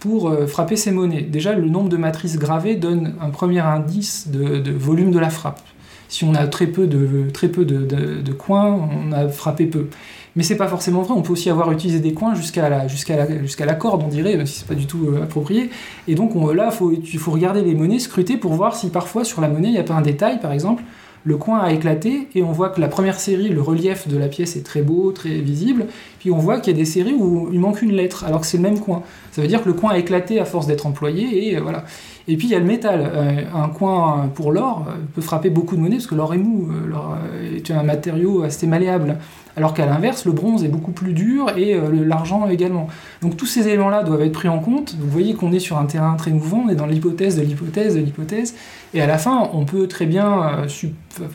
pour 0.00 0.28
euh, 0.28 0.46
frapper 0.46 0.76
ces 0.76 0.90
monnaies? 0.90 1.22
Déjà, 1.22 1.54
le 1.54 1.68
nombre 1.68 1.88
de 1.88 1.96
matrices 1.96 2.38
gravées 2.38 2.74
donne 2.74 3.14
un 3.20 3.30
premier 3.30 3.60
indice 3.60 4.28
de, 4.28 4.70
volume 4.72 5.12
de 5.12 5.18
la 5.18 5.30
frappe. 5.30 5.60
Si 6.08 6.24
on 6.24 6.34
a 6.34 6.46
très 6.46 6.66
peu 6.66 6.86
de, 6.86 7.30
très 7.30 7.48
peu 7.48 7.64
de, 7.64 8.32
coins, 8.32 8.88
on 9.08 9.12
a 9.12 9.28
frappé 9.28 9.66
peu. 9.66 9.88
Mais 10.34 10.42
c'est 10.42 10.56
pas 10.56 10.66
forcément 10.66 11.02
vrai, 11.02 11.14
on 11.14 11.22
peut 11.22 11.32
aussi 11.32 11.48
avoir 11.48 11.70
utilisé 11.72 12.00
des 12.00 12.12
coins 12.12 12.34
jusqu'à 12.34 12.68
la, 12.68 12.86
la, 12.86 13.74
corde, 13.74 14.02
on 14.02 14.08
dirait, 14.08 14.36
même 14.36 14.46
si 14.46 14.60
c'est 14.60 14.66
pas 14.66 14.74
du 14.74 14.86
tout 14.86 15.08
euh, 15.08 15.22
approprié. 15.22 15.70
Et 16.08 16.14
donc 16.14 16.32
là, 16.54 16.70
faut, 16.70 16.90
il 16.90 17.18
faut 17.18 17.30
regarder 17.30 17.62
les 17.62 17.74
monnaies, 17.74 17.98
scruter 17.98 18.36
pour 18.36 18.52
voir 18.54 18.74
si 18.74 18.90
parfois 18.90 19.24
sur 19.24 19.40
la 19.40 19.48
monnaie, 19.48 19.68
il 19.68 19.72
n'y 19.72 19.78
a 19.78 19.84
pas 19.84 19.94
un 19.94 20.02
détail, 20.02 20.40
par 20.40 20.52
exemple, 20.52 20.82
le 21.24 21.36
coin 21.36 21.60
a 21.60 21.72
éclaté 21.72 22.28
et 22.34 22.42
on 22.42 22.52
voit 22.52 22.70
que 22.70 22.80
la 22.80 22.88
première 22.88 23.18
série, 23.18 23.48
le 23.48 23.62
relief 23.62 24.08
de 24.08 24.16
la 24.16 24.28
pièce 24.28 24.56
est 24.56 24.62
très 24.62 24.82
beau, 24.82 25.12
très 25.12 25.38
visible. 25.38 25.86
Puis 26.22 26.30
on 26.30 26.38
voit 26.38 26.60
qu'il 26.60 26.72
y 26.72 26.76
a 26.76 26.78
des 26.78 26.84
séries 26.84 27.14
où 27.14 27.48
il 27.52 27.58
manque 27.58 27.82
une 27.82 27.90
lettre 27.90 28.22
alors 28.22 28.42
que 28.42 28.46
c'est 28.46 28.56
le 28.56 28.62
même 28.62 28.78
coin. 28.78 29.02
Ça 29.32 29.42
veut 29.42 29.48
dire 29.48 29.60
que 29.60 29.68
le 29.68 29.74
coin 29.74 29.90
a 29.90 29.98
éclaté 29.98 30.38
à 30.38 30.44
force 30.44 30.68
d'être 30.68 30.86
employé 30.86 31.48
et 31.48 31.56
euh, 31.56 31.60
voilà. 31.60 31.82
Et 32.28 32.36
puis 32.36 32.46
il 32.46 32.50
y 32.52 32.54
a 32.54 32.60
le 32.60 32.64
métal. 32.64 33.10
Euh, 33.12 33.42
un 33.52 33.68
coin 33.68 34.30
pour 34.32 34.52
l'or 34.52 34.86
euh, 34.86 34.92
peut 35.16 35.20
frapper 35.20 35.50
beaucoup 35.50 35.74
de 35.74 35.80
monnaie 35.80 35.96
parce 35.96 36.06
que 36.06 36.14
l'or 36.14 36.32
est 36.32 36.38
mou, 36.38 36.68
l'or 36.86 37.16
est 37.56 37.68
un 37.72 37.82
matériau 37.82 38.44
assez 38.44 38.68
malléable. 38.68 39.16
Alors 39.56 39.74
qu'à 39.74 39.84
l'inverse, 39.84 40.24
le 40.24 40.32
bronze 40.32 40.62
est 40.62 40.68
beaucoup 40.68 40.92
plus 40.92 41.12
dur 41.12 41.50
et 41.58 41.76
l'argent 42.06 42.48
également. 42.48 42.86
Donc 43.20 43.36
tous 43.36 43.44
ces 43.44 43.68
éléments-là 43.68 44.02
doivent 44.02 44.22
être 44.22 44.32
pris 44.32 44.48
en 44.48 44.60
compte. 44.60 44.96
Vous 44.98 45.10
voyez 45.10 45.34
qu'on 45.34 45.52
est 45.52 45.58
sur 45.58 45.76
un 45.76 45.84
terrain 45.84 46.14
très 46.14 46.30
mouvant, 46.30 46.64
on 46.66 46.68
est 46.70 46.74
dans 46.74 46.86
l'hypothèse 46.86 47.36
de 47.36 47.42
l'hypothèse 47.42 47.94
de 47.94 48.00
l'hypothèse. 48.00 48.54
Et 48.94 49.02
à 49.02 49.06
la 49.06 49.18
fin, 49.18 49.50
on 49.52 49.66
peut 49.66 49.88
très 49.88 50.06
bien 50.06 50.64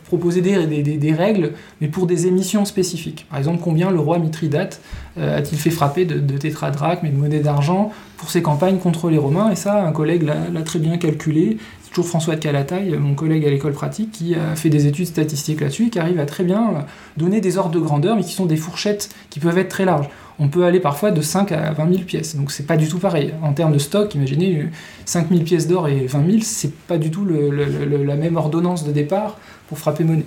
proposer 0.05 0.41
des, 0.41 1.13
règles, 1.13 1.51
mais 1.79 1.89
pour 1.89 2.07
des 2.07 2.25
émissions 2.25 2.65
spécifiques. 2.65 3.27
Par 3.29 3.37
exemple, 3.37 3.59
combien 3.63 3.91
le 3.91 3.99
roi 3.99 4.17
Mithridate 4.17 4.76
euh, 5.17 5.37
a-t-il 5.37 5.57
fait 5.57 5.69
frapper 5.69 6.05
de, 6.05 6.19
de 6.19 6.37
tétradrachmes 6.37 7.05
et 7.05 7.09
de 7.09 7.17
monnaie 7.17 7.39
d'argent 7.39 7.91
pour 8.17 8.29
ses 8.29 8.41
campagnes 8.41 8.77
contre 8.77 9.09
les 9.09 9.17
Romains? 9.17 9.51
Et 9.51 9.55
ça, 9.55 9.85
un 9.85 9.91
collègue 9.91 10.23
l'a 10.23 10.61
très 10.61 10.79
bien 10.79 10.97
calculé 10.97 11.57
toujours 11.97 12.09
François 12.09 12.35
de 12.35 12.39
Calataille, 12.39 12.95
mon 12.99 13.15
collègue 13.15 13.45
à 13.45 13.49
l'école 13.49 13.73
pratique, 13.73 14.11
qui 14.11 14.35
a 14.35 14.55
fait 14.55 14.69
des 14.69 14.85
études 14.85 15.07
statistiques 15.07 15.61
là-dessus 15.61 15.87
et 15.87 15.89
qui 15.89 15.97
arrive 15.97 16.19
à 16.19 16.25
très 16.25 16.43
bien 16.43 16.85
donner 17.17 17.41
des 17.41 17.57
ordres 17.57 17.71
de 17.71 17.79
grandeur, 17.79 18.15
mais 18.15 18.23
qui 18.23 18.33
sont 18.33 18.45
des 18.45 18.57
fourchettes 18.57 19.09
qui 19.29 19.39
peuvent 19.39 19.57
être 19.57 19.69
très 19.69 19.85
larges. 19.85 20.07
On 20.39 20.49
peut 20.49 20.65
aller 20.65 20.79
parfois 20.79 21.09
de 21.09 21.21
5 21.21 21.51
à 21.51 21.71
20 21.71 21.89
000 21.89 22.03
pièces, 22.03 22.35
donc 22.35 22.51
c'est 22.51 22.67
pas 22.67 22.77
du 22.77 22.87
tout 22.87 22.99
pareil. 22.99 23.33
En 23.41 23.53
termes 23.53 23.73
de 23.73 23.79
stock, 23.79 24.13
imaginez 24.13 24.67
5 25.05 25.29
000 25.29 25.41
pièces 25.41 25.67
d'or 25.67 25.87
et 25.87 26.05
20 26.05 26.25
000, 26.29 26.37
c'est 26.43 26.73
pas 26.73 26.99
du 26.99 27.09
tout 27.09 27.25
la 27.25 28.15
même 28.15 28.35
ordonnance 28.35 28.85
de 28.85 28.91
départ 28.91 29.37
pour 29.67 29.79
frapper 29.79 30.03
monnaie. 30.03 30.25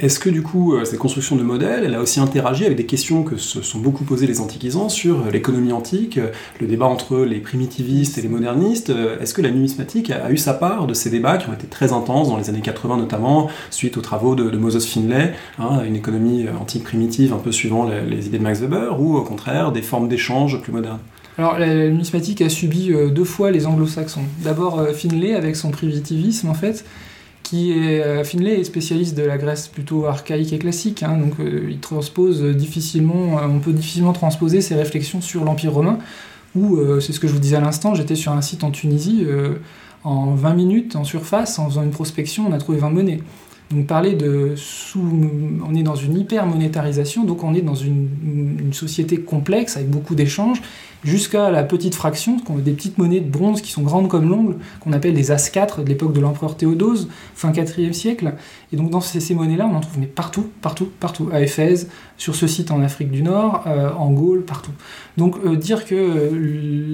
Est-ce 0.00 0.18
que 0.18 0.28
du 0.28 0.42
coup, 0.42 0.74
euh, 0.74 0.84
cette 0.84 0.98
construction 0.98 1.36
de 1.36 1.44
modèles, 1.44 1.84
elle 1.84 1.94
a 1.94 2.00
aussi 2.00 2.18
interagi 2.18 2.64
avec 2.64 2.76
des 2.76 2.84
questions 2.84 3.22
que 3.22 3.36
se 3.36 3.62
sont 3.62 3.78
beaucoup 3.78 4.02
posées 4.02 4.26
les 4.26 4.40
antiquisants 4.40 4.88
sur 4.88 5.20
euh, 5.20 5.30
l'économie 5.30 5.72
antique, 5.72 6.18
euh, 6.18 6.32
le 6.60 6.66
débat 6.66 6.86
entre 6.86 7.18
les 7.18 7.38
primitivistes 7.38 8.18
et 8.18 8.22
les 8.22 8.28
modernistes 8.28 8.90
Est-ce 9.20 9.34
que 9.34 9.42
la 9.42 9.52
numismatique 9.52 10.10
a 10.10 10.32
eu 10.32 10.36
sa 10.36 10.52
part 10.52 10.88
de 10.88 10.94
ces 10.94 11.10
débats 11.10 11.38
qui 11.38 11.48
ont 11.48 11.52
été 11.52 11.68
très 11.68 11.92
intenses 11.92 12.28
dans 12.28 12.36
les 12.36 12.48
années 12.48 12.60
80 12.60 12.96
notamment, 12.96 13.48
suite 13.70 13.96
aux 13.96 14.00
travaux 14.00 14.34
de, 14.34 14.56
Moses 14.56 14.84
Finlay, 14.84 15.32
hein, 15.58 15.82
une 15.86 15.94
économie 15.94 16.46
antique 16.60 16.82
primitive 16.82 17.32
un 17.32 17.38
peu 17.38 17.52
suivant 17.52 17.88
les, 17.88 18.26
idées 18.26 18.38
de 18.38 18.42
Max 18.42 18.60
Weber, 18.60 19.00
ou 19.00 19.16
au 19.16 19.22
contraire 19.22 19.70
des 19.70 19.82
formes 19.82 20.08
d'échange 20.08 20.60
plus 20.60 20.72
modernes? 20.72 21.00
Alors 21.38 21.58
la 21.58 21.88
numismatique 21.88 22.40
a 22.40 22.48
subi 22.48 22.92
deux 23.10 23.24
fois 23.24 23.50
les 23.50 23.66
anglo-saxons. 23.66 24.24
D'abord 24.42 24.86
Finlay 24.94 25.34
avec 25.34 25.56
son 25.56 25.70
primitivisme 25.70 26.48
en 26.48 26.54
fait, 26.54 26.84
euh, 27.72 28.24
Finlay 28.24 28.60
est 28.60 28.64
spécialiste 28.64 29.16
de 29.16 29.22
la 29.22 29.38
Grèce 29.38 29.68
plutôt 29.68 30.06
archaïque 30.06 30.52
et 30.52 30.58
classique, 30.58 31.02
hein, 31.02 31.16
donc 31.16 31.38
euh, 31.40 31.68
il 31.70 31.78
transpose 31.78 32.42
difficilement, 32.42 33.38
euh, 33.38 33.46
on 33.48 33.58
peut 33.58 33.72
difficilement 33.72 34.12
transposer 34.12 34.60
ses 34.60 34.74
réflexions 34.74 35.20
sur 35.20 35.44
l'Empire 35.44 35.72
romain, 35.72 35.98
où, 36.54 36.78
c'est 37.00 37.12
ce 37.12 37.18
que 37.18 37.26
je 37.26 37.32
vous 37.32 37.40
disais 37.40 37.56
à 37.56 37.60
l'instant, 37.60 37.94
j'étais 37.94 38.14
sur 38.14 38.30
un 38.30 38.40
site 38.40 38.62
en 38.62 38.70
Tunisie, 38.70 39.26
en 40.04 40.36
20 40.36 40.54
minutes, 40.54 40.94
en 40.94 41.02
surface, 41.02 41.58
en 41.58 41.68
faisant 41.68 41.82
une 41.82 41.90
prospection, 41.90 42.46
on 42.48 42.52
a 42.52 42.58
trouvé 42.58 42.78
20 42.78 42.90
monnaies. 42.90 43.20
Donc 43.72 43.88
parler 43.88 44.12
de 44.12 44.52
sous, 44.54 45.02
on 45.68 45.74
est 45.74 45.82
dans 45.82 45.96
une 45.96 46.16
hyper 46.16 46.46
monétarisation, 46.46 47.24
donc 47.24 47.42
on 47.42 47.54
est 47.54 47.60
dans 47.60 47.74
une 47.74 48.72
société 48.72 49.18
complexe 49.18 49.76
avec 49.76 49.90
beaucoup 49.90 50.14
d'échanges 50.14 50.62
jusqu'à 51.04 51.50
la 51.50 51.62
petite 51.62 51.94
fraction, 51.94 52.38
des 52.56 52.72
petites 52.72 52.98
monnaies 52.98 53.20
de 53.20 53.30
bronze 53.30 53.60
qui 53.60 53.70
sont 53.70 53.82
grandes 53.82 54.08
comme 54.08 54.28
l'ongle, 54.28 54.56
qu'on 54.80 54.92
appelle 54.92 55.14
des 55.14 55.30
As4 55.30 55.84
de 55.84 55.88
l'époque 55.88 56.12
de 56.12 56.20
l'empereur 56.20 56.56
Théodose, 56.56 57.08
fin 57.34 57.52
4e 57.52 57.92
siècle. 57.92 58.34
Et 58.72 58.76
donc 58.76 58.90
dans 58.90 59.00
ces, 59.00 59.34
monnaies-là, 59.34 59.68
on 59.70 59.76
en 59.76 59.80
trouve 59.80 60.04
partout, 60.06 60.48
partout, 60.62 60.88
partout. 60.98 61.28
À 61.32 61.40
Éphèse, 61.42 61.88
sur 62.16 62.34
ce 62.34 62.46
site 62.46 62.70
en 62.70 62.82
Afrique 62.82 63.10
du 63.10 63.22
Nord, 63.22 63.64
euh, 63.66 63.92
en 63.92 64.10
Gaule, 64.10 64.42
partout. 64.42 64.72
Donc 65.16 65.36
euh, 65.44 65.56
dire 65.56 65.84
que 65.84 65.94
euh, 65.94 66.30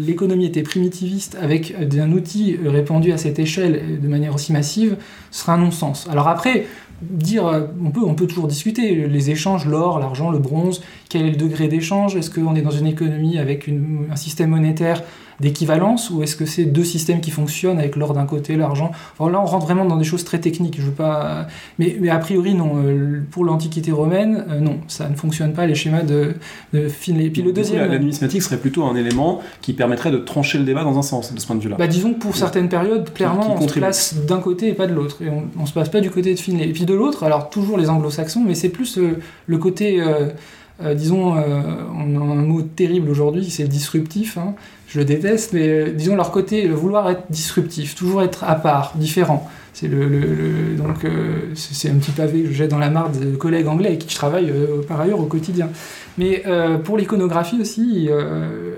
l'économie 0.05 0.47
était 0.47 0.63
primitiviste 0.63 1.37
avec 1.41 1.75
un 1.81 2.13
outil 2.13 2.59
répandu 2.65 3.13
à 3.13 3.19
cette 3.19 3.39
échelle 3.39 4.01
de 4.01 4.09
manière 4.09 4.35
aussi 4.35 4.53
massive 4.53 4.97
sera 5.31 5.55
un 5.55 5.59
non-sens. 5.59 6.09
Alors 6.11 6.29
après, 6.29 6.67
dire, 7.03 7.69
on 7.83 7.91
peut, 7.91 8.03
on 8.05 8.15
peut 8.15 8.27
toujours 8.27 8.47
discuter, 8.47 9.07
les 9.07 9.31
échanges, 9.31 9.67
l'or, 9.67 9.99
l'argent, 9.99 10.31
le 10.31 10.39
bronze, 10.39 10.83
quel 11.11 11.27
est 11.27 11.31
le 11.31 11.37
degré 11.37 11.69
d'échange? 11.69 12.17
Est-ce 12.17 12.31
qu'on 12.31 12.55
est 12.55 12.63
dans 12.63 12.71
une 12.71 12.87
économie 12.87 13.37
avec 13.39 13.69
un 13.69 14.17
système 14.17 14.51
monétaire 14.51 15.03
d'équivalence 15.41 16.11
ou 16.11 16.23
est-ce 16.23 16.37
que 16.37 16.45
c'est 16.45 16.67
deux 16.67 16.85
systèmes 16.85 17.21
qui 17.21 17.31
fonctionnent 17.31 17.79
avec 17.79 17.97
l'or 17.97 18.15
d'un 18.15 18.27
côté, 18.27 18.57
l'argent? 18.57 18.93
Enfin, 19.19 19.31
Là, 19.31 19.41
on 19.41 19.45
rentre 19.45 19.67
vraiment 19.67 19.85
dans 19.85 19.97
des 19.97 20.05
choses 20.05 20.23
très 20.23 20.39
techniques. 20.39 20.77
Je 20.79 20.87
veux 20.87 20.93
pas, 20.93 21.49
mais, 21.79 21.97
mais 22.01 22.11
a 22.11 22.19
priori, 22.19 22.55
non. 22.55 22.75
Euh, 22.77 23.23
pour 23.31 23.45
l'Antiquité 23.45 23.91
romaine, 23.91 24.45
euh, 24.51 24.61
non, 24.61 24.79
ça 24.87 25.09
ne 25.09 25.17
fonctionne 25.17 25.53
pas 25.53 25.67
les 25.67 25.75
schémas 25.75 26.03
de, 26.03 26.35
de 26.73 26.89
Finlay. 26.89 27.25
Et 27.25 27.31
puis 27.31 27.43
le 27.43 27.53
deuxième, 27.53 27.91
la, 27.91 27.99
numismatique 27.99 28.43
serait 28.43 28.59
plutôt 28.59 28.85
un 28.85 28.95
élément 28.95 29.41
qui 29.63 29.73
permettrait 29.73 30.13
de 30.13 30.19
trancher 30.19 30.59
le 30.59 30.65
débat 30.65 30.85
dans 30.85 30.97
un 30.97 31.03
sens 31.03 31.35
de 31.35 31.41
ce 31.41 31.47
point 31.47 31.57
de 31.57 31.63
vue-là. 31.63 31.77
Bah, 31.77 31.89
disons 31.89 32.15
que 32.15 32.21
pour 32.21 32.37
certaines 32.37 32.69
périodes, 32.69 33.13
clairement, 33.13 33.57
on 33.59 33.67
se 33.67 33.73
place 33.73 34.15
d'un 34.27 34.41
côté 34.41 34.69
et 34.69 34.75
pas 34.75 34.87
de 34.87 34.95
l'autre, 34.95 35.23
et 35.23 35.29
on, 35.29 35.61
ne 35.61 35.67
se 35.67 35.73
passe 35.73 35.89
pas 35.89 36.01
du 36.01 36.11
côté 36.11 36.35
de 36.35 36.39
Finlay. 36.39 36.69
Et 36.69 36.73
puis 36.73 36.85
de 36.85 36.95
l'autre, 36.95 37.25
alors 37.25 37.51
toujours 37.51 37.79
les 37.79 37.89
Anglo-Saxons, 37.89 38.45
mais 38.47 38.55
c'est 38.55 38.69
plus 38.69 38.99
euh, 38.99 39.19
le 39.47 39.59
côté 39.59 40.01
euh, 40.01 40.29
disons, 40.95 41.37
euh, 41.37 41.41
on 41.95 42.21
a 42.21 42.25
un 42.25 42.43
mot 42.43 42.63
terrible 42.63 43.11
aujourd'hui, 43.11 43.51
c'est 43.51 43.65
disruptif, 43.65 44.39
hein. 44.39 44.55
je 44.89 44.99
le 44.99 45.05
déteste, 45.05 45.53
mais 45.53 45.69
euh, 45.69 45.93
disons 45.93 46.17
leur 46.17 46.31
côté, 46.31 46.67
le 46.67 46.75
vouloir 46.75 47.11
être 47.11 47.25
disruptif, 47.31 47.95
toujours 47.95 48.23
être 48.23 48.45
à 48.45 48.55
part, 48.55 48.93
différent. 48.97 49.49
C'est 49.73 49.87
le, 49.87 50.75
donc 50.77 51.07
c'est 51.55 51.89
un 51.89 51.95
petit 51.95 52.11
pavé 52.11 52.43
que 52.43 52.49
je 52.49 52.55
jette 52.55 52.71
dans 52.71 52.79
la 52.79 52.91
mare 52.91 53.09
de 53.11 53.37
collègues 53.37 53.69
anglais 53.69 53.91
avec 53.91 54.01
qui 54.01 54.11
je 54.11 54.17
travaille 54.17 54.53
par 54.89 55.01
ailleurs 55.01 55.21
au 55.21 55.27
quotidien. 55.27 55.71
Mais 56.19 56.43
pour 56.83 56.99
l'iconographie 56.99 57.61
aussi, 57.61 58.11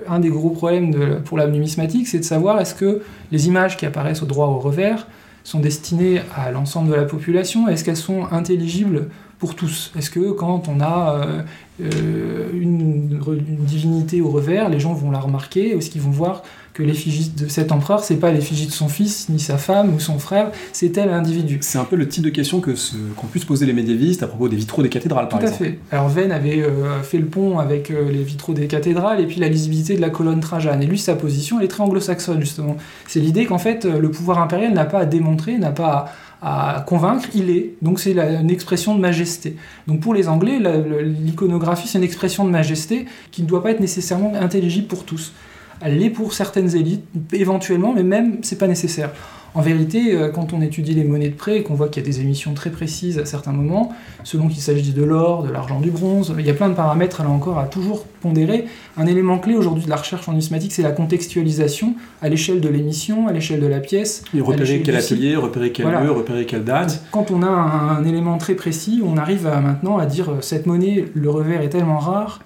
un 0.07 0.19
des 0.21 0.29
gros 0.29 0.51
problèmes 0.51 1.23
pour 1.25 1.39
la 1.39 1.47
numismatique, 1.47 2.09
c'est 2.09 2.19
de 2.19 2.25
savoir 2.25 2.61
est-ce 2.61 2.75
que 2.75 3.01
les 3.33 3.49
images 3.49 3.79
qui 3.79 3.87
apparaissent 3.87 4.23
au 4.23 4.27
droit 4.27 4.49
au 4.49 4.59
revers 4.59 5.07
sont 5.45 5.61
destinées 5.61 6.21
à 6.37 6.51
l'ensemble 6.51 6.91
de 6.91 6.95
la 6.95 7.05
population, 7.05 7.69
est-ce 7.69 7.85
qu'elles 7.85 7.97
sont 7.97 8.27
intelligibles 8.31 9.09
pour 9.43 9.57
tous 9.57 9.91
Est-ce 9.99 10.09
que 10.09 10.31
quand 10.31 10.69
on 10.69 10.81
a 10.81 11.17
euh, 11.17 11.43
euh, 11.83 12.49
une, 12.55 13.19
divinité 13.67 14.21
au 14.21 14.31
revers, 14.31 14.69
les 14.69 14.79
gens 14.79 14.95
vont 14.95 15.11
la 15.11 15.19
remarquer 15.19 15.77
Est-ce 15.77 15.91
qu'ils 15.91 16.01
vont 16.01 16.13
voir 16.13 16.45
que 16.75 16.85
l'effigie 16.85 17.31
de 17.31 17.49
cet 17.49 17.73
empereur, 17.73 18.05
c'est 18.05 18.19
pas 18.19 18.31
l'effigie 18.31 18.69
de 18.69 18.73
son 18.73 18.87
fils, 18.87 19.29
ni 19.31 19.41
sa 19.41 19.59
femme 19.59 19.93
ou 19.93 19.99
son 19.99 20.21
frère, 20.21 20.53
c'est 20.73 20.91
tel 20.91 21.11
individu? 21.11 21.59
C'est 21.61 21.79
un 21.79 21.85
peu 21.85 21.97
le 21.97 22.07
type 22.07 22.23
de 22.23 22.31
question 22.31 22.61
que 22.61 22.71
qu'ont 23.17 23.27
pu 23.27 23.41
se 23.41 23.47
poser 23.47 23.67
les 23.67 23.73
médiévistes 23.73 24.23
à 24.23 24.29
propos 24.29 24.49
des 24.49 24.55
vitraux 24.55 24.81
des 24.81 24.89
cathédrales, 24.89 25.29
par 25.29 25.41
exemple. 25.41 25.59
Tout 25.59 25.65
à 25.65 25.67
fait. 25.67 25.79
Alors 25.91 26.09
Venn 26.09 26.31
avait 26.31 26.63
euh, 26.63 27.03
fait 27.03 27.19
le 27.19 27.27
pont 27.27 27.59
avec 27.59 27.89
les 27.89 28.23
vitraux 28.23 28.55
des 28.55 28.69
cathédrales 28.69 29.21
et 29.21 29.27
puis 29.27 29.41
la 29.41 29.49
lisibilité 29.49 29.97
de 29.97 30.01
la 30.01 30.11
colonne 30.11 30.39
Trajane. 30.39 30.85
Et 30.85 30.87
lui, 30.87 31.01
sa 31.01 31.17
position, 31.17 31.59
elle 31.59 31.65
est 31.65 31.69
très 31.69 31.83
anglo-saxonne, 31.83 32.39
justement. 32.39 32.77
C'est 33.09 33.19
l'idée 33.19 33.45
qu'en 33.47 33.59
fait, 33.59 33.87
le 33.87 34.09
pouvoir 34.09 34.39
impérial 34.39 34.73
n'a 34.73 34.85
pas 34.85 35.01
à 35.01 35.05
démontrer, 35.05 35.59
n'a 35.59 35.73
pas 35.73 35.89
à 35.89 36.13
à 36.43 36.85
convaincre, 36.87 37.29
il 37.35 37.51
est. 37.51 37.75
Donc 37.83 38.01
c'est 38.01 38.13
une 38.13 38.51
expression 38.51 38.97
de 38.97 39.01
majesté. 39.01 39.57
Donc 39.87 40.01
pour 40.01 40.13
les 40.13 40.29
Anglais, 40.29 40.59
l'iconographie, 41.03 41.87
c'est 41.87 41.99
une 41.99 42.05
expression 42.05 42.45
de 42.45 42.51
majesté 42.51 43.07
qui 43.31 43.43
ne 43.43 43.47
doit 43.47 43.63
pas 43.63 43.71
être 43.71 43.81
nécessairement 43.81 44.33
intelligible 44.35 44.89
pour 44.89 45.05
tous. 45.05 45.33
Elle 45.81 45.99
l'est 45.99 46.11
pour 46.11 46.33
certaines 46.33 46.77
élites, 46.77 47.05
éventuellement, 47.33 47.93
mais 47.93 48.03
même, 48.03 48.39
c'est 48.43 48.59
pas 48.59 48.69
nécessaire. 48.69 49.11
En 49.55 49.61
vérité, 49.61 50.15
euh, 50.15 50.31
quand 50.31 50.55
on 50.55 50.63
étudie 50.63 50.95
les 50.95 51.05
monnaies 51.05 51.29
de 51.29 51.35
prêt 51.35 51.59
et 51.59 51.63
qu'on 51.63 51.75
voit 51.75 51.89
qu'il 51.89 52.03
y 52.03 52.07
a 52.07 52.09
des 52.09 52.21
émissions 52.21 52.55
très 52.55 52.71
précises 52.71 53.19
à 53.19 53.27
certains 53.27 53.53
moments, 53.53 53.93
selon 54.25 54.49
qu'il 54.49 54.63
s'agit 54.63 54.93
de 54.93 55.03
l'or, 55.03 55.43
de 55.43 55.51
l'argent, 55.51 55.79
du 55.81 55.91
bronze, 55.91 56.35
il 56.39 56.47
y 56.47 56.51
a 56.51 56.55
plein 56.55 56.71
de 56.71 56.75
paramètres 56.75 57.23
là 57.23 57.29
encore 57.29 57.59
à 57.59 57.67
toujours 57.67 58.05
pondérer. 58.23 58.65
Un 58.97 59.07
élément 59.07 59.39
clé 59.39 59.55
aujourd'hui 59.55 59.85
de 59.85 59.91
la 59.91 59.97
recherche 59.97 60.27
en 60.29 60.33
numismatique, 60.33 60.73
c'est 60.73 60.83
la 60.83 60.93
contextualisation 60.93 61.97
à 62.23 62.31
l'échelle 62.31 62.63
de 62.63 62.69
l'émission, 62.69 63.29
à 63.29 63.33
l'échelle 63.33 63.61
de 63.61 63.67
la 63.67 63.81
pièce. 63.81 64.25
Et 64.35 64.41
repérer 64.41 64.81
quel 64.83 64.97
atelier, 64.97 65.37
repérer 65.37 65.71
quel 65.71 65.87
lieu, 65.87 66.11
repérer 66.11 66.47
quelle 66.47 66.65
date. 66.65 67.05
Quand 67.11 67.31
on 67.31 67.43
a 67.43 67.49
un, 67.49 68.05
élément 68.05 68.39
très 68.39 68.55
précis, 68.55 69.03
on 69.05 69.19
arrive 69.19 69.45
maintenant 69.45 69.99
à 69.99 70.07
dire 70.07 70.31
euh, 70.31 70.41
cette 70.41 70.67
monnaie, 70.67 71.05
le 71.15 71.31
revers 71.31 71.61
est 71.61 71.69
tellement 71.69 71.99
rare, 71.99 72.41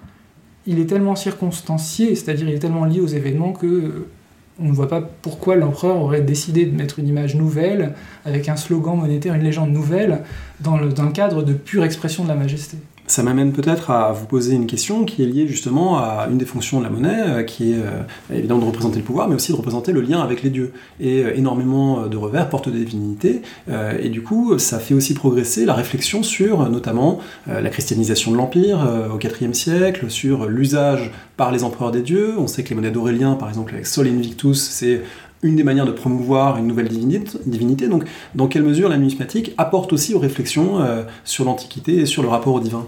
il 0.67 0.81
est 0.81 0.87
tellement 0.87 1.15
circonstancié, 1.15 2.15
c'est-à-dire 2.17 2.49
il 2.49 2.55
est 2.55 2.59
tellement 2.59 2.85
lié 2.85 3.01
aux 3.01 3.07
événements 3.07 3.53
que 3.53 3.67
euh, 3.67 4.07
on 4.59 4.65
ne 4.65 4.73
voit 4.73 4.89
pas 4.89 5.01
pourquoi 5.01 5.57
l'empereur 5.57 5.97
aurait 5.97 6.23
décidé 6.23 6.65
de 6.65 6.77
mettre 6.77 6.99
une 6.99 7.09
image 7.09 7.35
nouvelle, 7.35 7.95
avec 8.25 8.49
un 8.49 8.57
slogan 8.57 8.97
monétaire, 8.97 9.35
une 9.35 9.43
légende 9.43 9.71
nouvelle, 9.71 10.23
dans 10.61 10.79
le, 10.79 10.91
cadre 11.13 11.43
de 11.43 11.53
pure 11.53 11.85
expression 11.85 12.25
de 12.25 12.29
la 12.29 12.35
majesté. 12.35 12.79
Ça 13.07 13.23
m'amène 13.23 13.53
peut-être 13.53 13.91
à 13.91 14.13
vous 14.13 14.27
poser 14.27 14.55
une 14.55 14.67
question 14.67 15.05
qui 15.05 15.23
est 15.23 15.27
liée 15.27 15.47
justement 15.47 15.99
à 15.99 16.27
une 16.29 16.39
des 16.39 16.45
fonctions 16.45 16.81
de 16.81 16.85
la 16.85 16.91
monnaie, 16.91 17.23
euh, 17.27 17.43
qui 17.45 17.73
est 17.73 17.77
euh, 17.77 18.03
évidemment 18.35 18.61
de 18.61 18.67
représenter 18.67 18.99
le 18.99 19.05
pouvoir, 19.05 19.29
mais 19.29 19.37
aussi 19.37 19.53
de 19.53 19.57
représenter 19.57 19.93
le 19.93 20.01
lien 20.01 20.21
avec 20.21 20.43
les 20.43 20.51
dieux. 20.51 20.73
Et 20.99 21.23
euh, 21.23 21.37
énormément 21.37 22.09
de 22.09 22.17
revers 22.17 22.49
portent 22.49 22.69
des 22.69 22.85
divinités, 22.85 23.43
et 24.01 24.09
du 24.09 24.23
coup, 24.23 24.59
ça 24.59 24.79
fait 24.79 24.95
aussi 24.95 25.15
progresser 25.15 25.65
la 25.65 25.75
réflexion 25.75 26.23
sur 26.23 26.69
notamment 26.69 27.21
la 27.47 27.69
christianisation 27.71 28.33
de 28.33 28.37
l'Empire 28.37 28.79
au 29.13 29.19
IVe 29.19 29.53
siècle, 29.53 30.11
sur 30.11 30.47
l'usage 30.47 31.13
par 31.37 31.53
les 31.53 31.65
empereurs 31.65 31.91
des 31.91 32.03
dieux. 32.03 32.35
On 32.39 32.47
sait 32.47 32.63
que 32.63 32.71
les 32.71 32.75
monnaies 32.75 32.91
d'Aurélien, 32.91 33.35
par 33.35 33.49
exemple, 33.49 33.75
avec 33.75 33.87
Sol 33.87 34.07
Invictus, 34.07 34.59
c'est 34.59 35.03
une 35.43 35.57
des 35.57 35.65
manières 35.65 35.87
de 35.87 35.93
promouvoir 35.93 36.59
une 36.59 36.67
nouvelle 36.67 36.89
divinité. 36.89 37.89
Donc, 37.89 38.05
dans 38.35 38.47
quelle 38.47 38.63
mesure 38.63 38.89
la 38.89 38.97
numismatique 38.97 39.53
apporte 39.59 39.93
aussi 39.93 40.15
aux 40.15 40.19
réflexions 40.19 40.81
euh, 40.81 41.03
sur 41.25 41.45
l'Antiquité 41.45 41.99
et 41.99 42.07
sur 42.07 42.23
le 42.23 42.29
rapport 42.29 42.55
au 42.55 42.61
divin? 42.61 42.87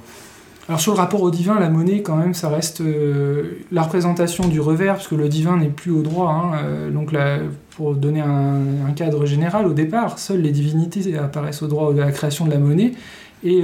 Alors 0.69 0.81
sur 0.81 0.93
le 0.93 0.99
rapport 0.99 1.23
au 1.23 1.31
divin, 1.31 1.59
la 1.59 1.71
monnaie 1.71 2.03
quand 2.03 2.17
même, 2.17 2.35
ça 2.35 2.51
reste 2.51 2.83
euh, 2.83 3.59
la 3.73 3.83
représentation 3.83 4.49
du 4.49 4.61
revers, 4.61 4.97
parce 4.97 5.09
que 5.09 5.15
le 5.15 5.31
divin 5.31 5.57
n'est 5.57 5.69
plus 5.69 5.91
au 5.91 6.03
droit. 6.03 6.31
Hein, 6.31 6.59
euh, 6.63 6.91
donc 6.91 7.15
pour 7.71 7.95
donner 7.95 8.21
un, 8.21 8.93
cadre 8.95 9.25
général, 9.25 9.67
au 9.67 9.73
départ, 9.73 10.19
seules 10.19 10.43
les 10.43 10.51
divinités 10.51 11.17
apparaissent 11.17 11.63
au 11.63 11.69
droit 11.69 11.95
de 11.95 12.01
la 12.01 12.13
création 12.13 12.45
de 12.45 12.51
la 12.51 12.59
monnaie. 12.59 12.93
Et, 13.45 13.63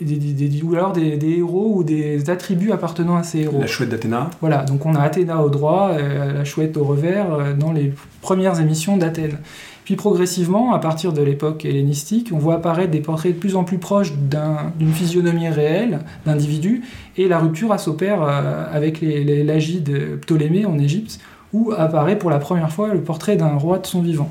des, 0.00 0.62
ou 0.62 0.74
alors 0.74 0.92
des, 0.92 1.18
héros 1.38 1.74
ou 1.76 1.84
des 1.84 2.28
attributs 2.30 2.72
appartenant 2.72 3.16
à 3.16 3.22
ces 3.22 3.40
héros. 3.40 3.60
La 3.60 3.66
chouette 3.66 3.88
d'Athéna. 3.88 4.30
Voilà, 4.40 4.64
donc 4.64 4.86
on 4.86 4.94
a 4.94 5.00
Athéna 5.00 5.42
au 5.42 5.50
droit, 5.50 5.92
la 5.96 6.44
chouette 6.44 6.76
au 6.76 6.84
revers 6.84 7.54
dans 7.58 7.72
les 7.72 7.92
premières 8.22 8.60
émissions 8.60 8.96
d'Athènes. 8.96 9.38
Puis 9.86 9.94
progressivement, 9.94 10.74
à 10.74 10.80
partir 10.80 11.12
de 11.12 11.22
l'époque 11.22 11.64
hellénistique, 11.64 12.30
on 12.32 12.38
voit 12.38 12.56
apparaître 12.56 12.90
des 12.90 13.00
portraits 13.00 13.32
de 13.32 13.38
plus 13.38 13.54
en 13.54 13.62
plus 13.62 13.78
proches 13.78 14.12
d'une 14.12 14.92
physionomie 14.92 15.48
réelle 15.48 16.00
d'individus, 16.26 16.82
et 17.16 17.28
la 17.28 17.38
rupture 17.38 17.78
s'opère 17.78 18.20
avec 18.22 19.00
les, 19.00 19.44
l'agi 19.44 19.80
de 19.80 20.16
Ptolémée 20.16 20.66
en 20.66 20.76
Égypte, 20.80 21.20
où 21.52 21.70
apparaît 21.70 22.18
pour 22.18 22.30
la 22.30 22.40
première 22.40 22.72
fois 22.72 22.92
le 22.92 23.00
portrait 23.00 23.36
d'un 23.36 23.54
roi 23.54 23.78
de 23.78 23.86
son 23.86 24.02
vivant. 24.02 24.28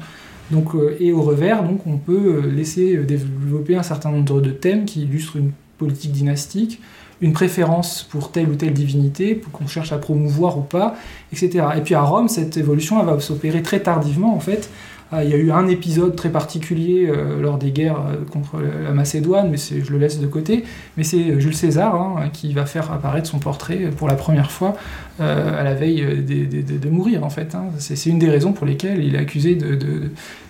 Donc, 0.52 0.76
euh, 0.76 0.96
et 1.00 1.12
au 1.12 1.22
revers, 1.22 1.64
donc, 1.64 1.86
on 1.88 1.98
peut 1.98 2.43
euh, 2.43 2.52
laisser 2.52 2.96
euh, 2.96 3.04
développer 3.04 3.76
un 3.76 3.84
certain 3.84 4.12
nombre 4.12 4.41
de 4.41 4.52
thèmes 4.52 4.86
qui 4.86 5.04
illustrent 5.04 5.38
une 5.38 5.52
politique 5.78 6.12
dynastique, 6.12 6.82
une 7.22 7.34
préférence 7.34 8.04
pour 8.04 8.32
telle 8.32 8.50
ou 8.50 8.56
telle 8.56 8.74
divinité, 8.74 9.41
qu'on 9.52 9.68
cherche 9.68 9.91
à 9.91 9.98
promouvoir 9.98 10.58
ou 10.58 10.62
pas, 10.62 10.96
etc. 11.32 11.66
Et 11.78 11.82
puis 11.82 11.96
à 11.96 12.02
Rome, 12.02 12.28
cette 12.28 12.58
évolution 12.58 13.00
elle 13.00 13.08
va 13.08 13.20
s'opérer 13.20 13.64
très 13.64 13.80
tardivement, 13.80 14.36
en 14.36 14.39
fait, 14.39 14.70
ah, 15.12 15.24
il 15.24 15.30
y 15.30 15.34
a 15.34 15.38
eu 15.38 15.51
un 15.51 15.68
épisode 15.68 16.16
très 16.16 16.30
particulier 16.30 17.08
euh, 17.08 17.39
lors 17.39 17.60
des 17.60 17.72
guerres 17.72 17.99
euh, 17.99 18.26
contre 18.32 18.60
la 18.60 18.91
Macédoine, 18.91 19.51
mais 19.51 19.58
je 19.58 19.91
le 19.91 19.99
laisse 19.99 20.20
de 20.20 20.26
côté. 20.26 20.64
Mais 20.97 21.03
c'est 21.03 21.39
Jules 21.39 21.56
César 21.56 21.95
hein, 21.95 22.30
qui 22.34 22.53
va 22.53 22.66
faire 22.66 22.91
apparaître 22.91 23.30
son 23.30 23.38
portrait 23.38 23.91
pour 23.95 24.08
la 24.08 24.16
première 24.16 24.49
fois 24.49 24.76
euh, 25.20 25.60
à 25.60 25.64
la 25.64 25.76
veille 25.76 26.01
de, 26.01 26.89
mourir, 26.89 27.24
en 27.24 27.30
fait. 27.30 27.53
Hein. 27.53 27.66
C'est 27.78 28.10
une 28.10 28.18
des 28.18 28.30
raisons 28.30 28.51
pour 28.51 28.66
lesquelles 28.66 29.03
il 29.03 29.14
est 29.14 29.20
accusé 29.20 29.58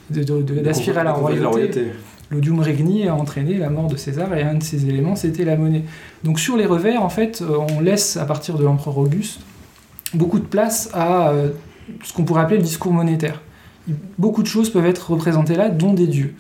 d'aspirer 0.10 1.00
à 1.00 1.04
la 1.04 1.12
royauté. 1.12 1.88
L'odium 2.32 2.60
regni 2.60 3.08
a 3.08 3.14
entraîné 3.14 3.58
la 3.58 3.70
mort 3.70 3.88
de 3.88 3.98
César 3.98 4.34
et 4.36 4.42
un 4.42 4.56
de 4.56 4.64
ces 4.64 4.88
éléments 4.90 5.16
c'était 5.16 5.46
la 5.46 5.58
monnaie. 5.58 5.84
Donc 6.24 6.40
sur 6.40 6.58
les 6.58 6.66
revers, 6.66 7.04
en 7.04 7.10
fait, 7.10 7.44
on 7.70 7.82
laisse 7.82 8.18
à 8.18 8.26
partir 8.26 8.58
de 8.58 8.64
l'empereur 8.64 8.98
Auguste 8.98 9.42
beaucoup 10.14 10.40
de 10.40 10.46
place 10.46 10.90
à 10.94 11.34
ce 12.04 12.14
qu'on 12.14 12.24
pourrait 12.24 12.42
appeler 12.42 12.58
le 12.58 12.64
discours 12.64 12.94
monétaire 12.94 13.42
beaucoup 14.18 14.42
de 14.42 14.48
choses 14.48 14.70
peuvent 14.70 14.86
être 14.86 15.12
représentées 15.12 15.56
là, 15.56 15.70
dont 15.70 15.94
des 15.94 16.08
dieux. 16.08 16.34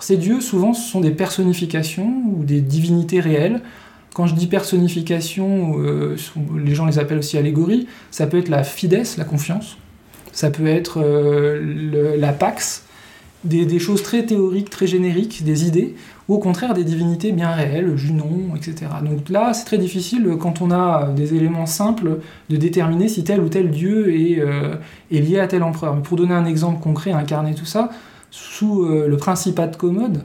ces 0.00 0.16
dieux, 0.16 0.40
souvent, 0.40 0.72
ce 0.72 0.90
sont 0.90 1.00
des 1.00 1.10
personnifications 1.10 2.22
ou 2.26 2.44
des 2.44 2.60
divinités 2.60 3.20
réelles. 3.20 3.60
Quand 4.14 4.26
je 4.26 4.34
dis 4.34 4.46
personnification, 4.46 5.78
euh, 5.78 6.16
les 6.56 6.74
gens 6.74 6.86
les 6.86 6.98
appellent 6.98 7.18
aussi 7.18 7.38
allégories, 7.38 7.86
ça 8.10 8.26
peut 8.26 8.38
être 8.38 8.48
la 8.48 8.64
fides, 8.64 9.02
la 9.16 9.24
confiance, 9.24 9.76
ça 10.32 10.50
peut 10.50 10.66
être 10.66 11.00
euh, 11.00 12.16
la 12.18 12.32
pax, 12.32 12.84
des, 13.44 13.78
choses 13.78 14.02
très 14.02 14.24
théoriques, 14.26 14.70
très 14.70 14.86
génériques, 14.86 15.44
des 15.44 15.66
idées, 15.66 15.94
ou 16.28 16.34
au 16.34 16.38
contraire 16.38 16.74
des 16.74 16.84
divinités 16.84 17.32
bien 17.32 17.50
réelles, 17.50 17.96
Junon, 17.96 18.54
etc. 18.54 18.90
Donc 19.02 19.28
là, 19.28 19.54
c'est 19.54 19.64
très 19.64 19.78
difficile, 19.78 20.36
quand 20.38 20.60
on 20.60 20.70
a 20.70 21.08
des 21.14 21.34
éléments 21.34 21.66
simples, 21.66 22.18
de 22.50 22.56
déterminer 22.56 23.08
si 23.08 23.24
tel 23.24 23.40
ou 23.40 23.48
tel 23.48 23.70
dieu 23.70 24.14
est, 24.14 24.40
euh, 24.40 24.74
lié 25.10 25.40
à 25.40 25.46
tel 25.46 25.62
empereur. 25.62 25.96
Mais 25.96 26.02
pour 26.02 26.16
donner 26.16 26.34
un 26.34 26.44
exemple 26.44 26.82
concret, 26.82 27.12
incarner 27.12 27.54
tout 27.54 27.64
ça, 27.64 27.90
sous 28.30 28.84
euh, 28.84 29.08
le 29.08 29.16
principat 29.16 29.66
de 29.68 29.76
Commode, 29.76 30.22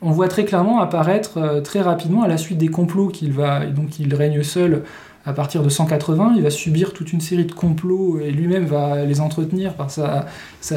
on 0.00 0.10
voit 0.10 0.28
très 0.28 0.44
clairement 0.44 0.80
apparaître 0.80 1.38
euh, 1.38 1.60
très 1.60 1.80
rapidement, 1.80 2.22
à 2.22 2.28
la 2.28 2.36
suite 2.36 2.58
des 2.58 2.68
complots 2.68 3.08
qu'il 3.08 3.32
va, 3.32 3.66
donc 3.66 3.98
il 3.98 4.14
règne 4.14 4.42
seul 4.42 4.82
à 5.26 5.32
partir 5.32 5.62
de 5.62 5.68
180, 5.68 6.34
il 6.36 6.42
va 6.42 6.50
subir 6.50 6.92
toute 6.92 7.12
une 7.12 7.20
série 7.20 7.46
de 7.46 7.52
complots 7.52 8.20
et 8.20 8.30
lui-même 8.30 8.66
va 8.66 9.04
les 9.04 9.20
entretenir 9.20 9.74
par 9.74 9.90
sa, 9.90 10.26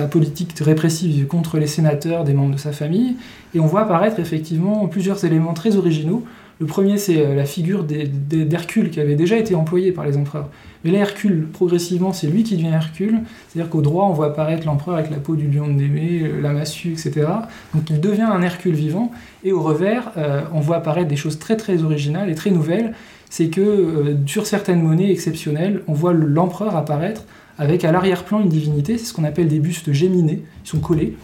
politique 0.10 0.54
répressive 0.60 1.28
contre 1.28 1.58
les 1.58 1.68
sénateurs, 1.68 2.24
des 2.24 2.34
membres 2.34 2.56
de 2.56 2.60
sa 2.60 2.72
famille. 2.72 3.18
Et 3.54 3.60
on 3.60 3.66
voit 3.66 3.82
apparaître 3.82 4.20
effectivement 4.20 4.88
plusieurs 4.88 5.24
éléments 5.26 5.54
très 5.54 5.76
originaux. 5.76 6.24
Le 6.60 6.66
premier, 6.66 6.98
c'est 6.98 7.24
euh, 7.24 7.36
la 7.36 7.46
figure 7.46 7.84
d'Hercule 7.84 8.90
qui 8.90 9.00
avait 9.00 9.16
déjà 9.16 9.38
été 9.38 9.54
employée 9.54 9.92
par 9.92 10.06
les 10.06 10.18
empereurs. 10.18 10.50
Mais 10.84 10.90
là, 10.90 11.00
Hercule, 11.00 11.48
progressivement, 11.54 12.14
c'est 12.14 12.26
lui 12.26 12.44
qui 12.44 12.56
devient 12.56 12.72
Hercule. 12.74 13.20
C'est-à-dire 13.48 13.70
qu'au 13.70 13.82
droit, 13.82 14.06
on 14.06 14.14
voit 14.14 14.28
apparaître 14.28 14.66
l'empereur 14.66 14.96
avec 14.96 15.12
la 15.12 15.18
peau 15.18 15.36
du 15.36 15.48
lion 15.48 15.68
de 15.68 15.74
Némée, 15.74 16.24
euh, 16.24 16.42
la 16.42 16.54
massue, 16.54 16.94
etc. 16.94 17.28
Donc 17.76 17.90
il 17.92 18.00
devient 18.00 18.24
un 18.24 18.42
Hercule 18.42 18.74
vivant. 18.74 19.12
Et 19.44 19.52
au 19.52 19.62
revers, 19.62 20.12
euh, 20.18 20.42
on 20.52 20.60
voit 20.60 20.78
apparaître 20.78 21.10
des 21.10 21.16
choses 21.16 21.38
très 21.38 21.58
très 21.58 21.84
originales 21.84 22.30
et 22.30 22.36
très 22.36 22.50
nouvelles 22.50 22.94
c'est 23.30 23.48
que 23.48 23.62
euh, 23.62 24.16
sur 24.26 24.48
certaines 24.48 24.82
monnaies 24.82 25.12
exceptionnelles, 25.12 25.84
on 25.88 25.94
voit 25.94 26.14
l'empereur 26.14 26.76
apparaître 26.76 27.24
avec 27.58 27.84
à 27.84 27.92
l'arrière-plan 27.92 28.42
une 28.42 28.50
divinité, 28.50 28.98
c'est 28.98 29.06
ce 29.06 29.14
qu'on 29.14 29.24
appelle 29.24 29.48
des 29.48 29.60
bustes 29.60 29.92
géminés, 29.92 30.44
ils 30.64 30.68
sont 30.70 30.80
collés, 30.80 31.16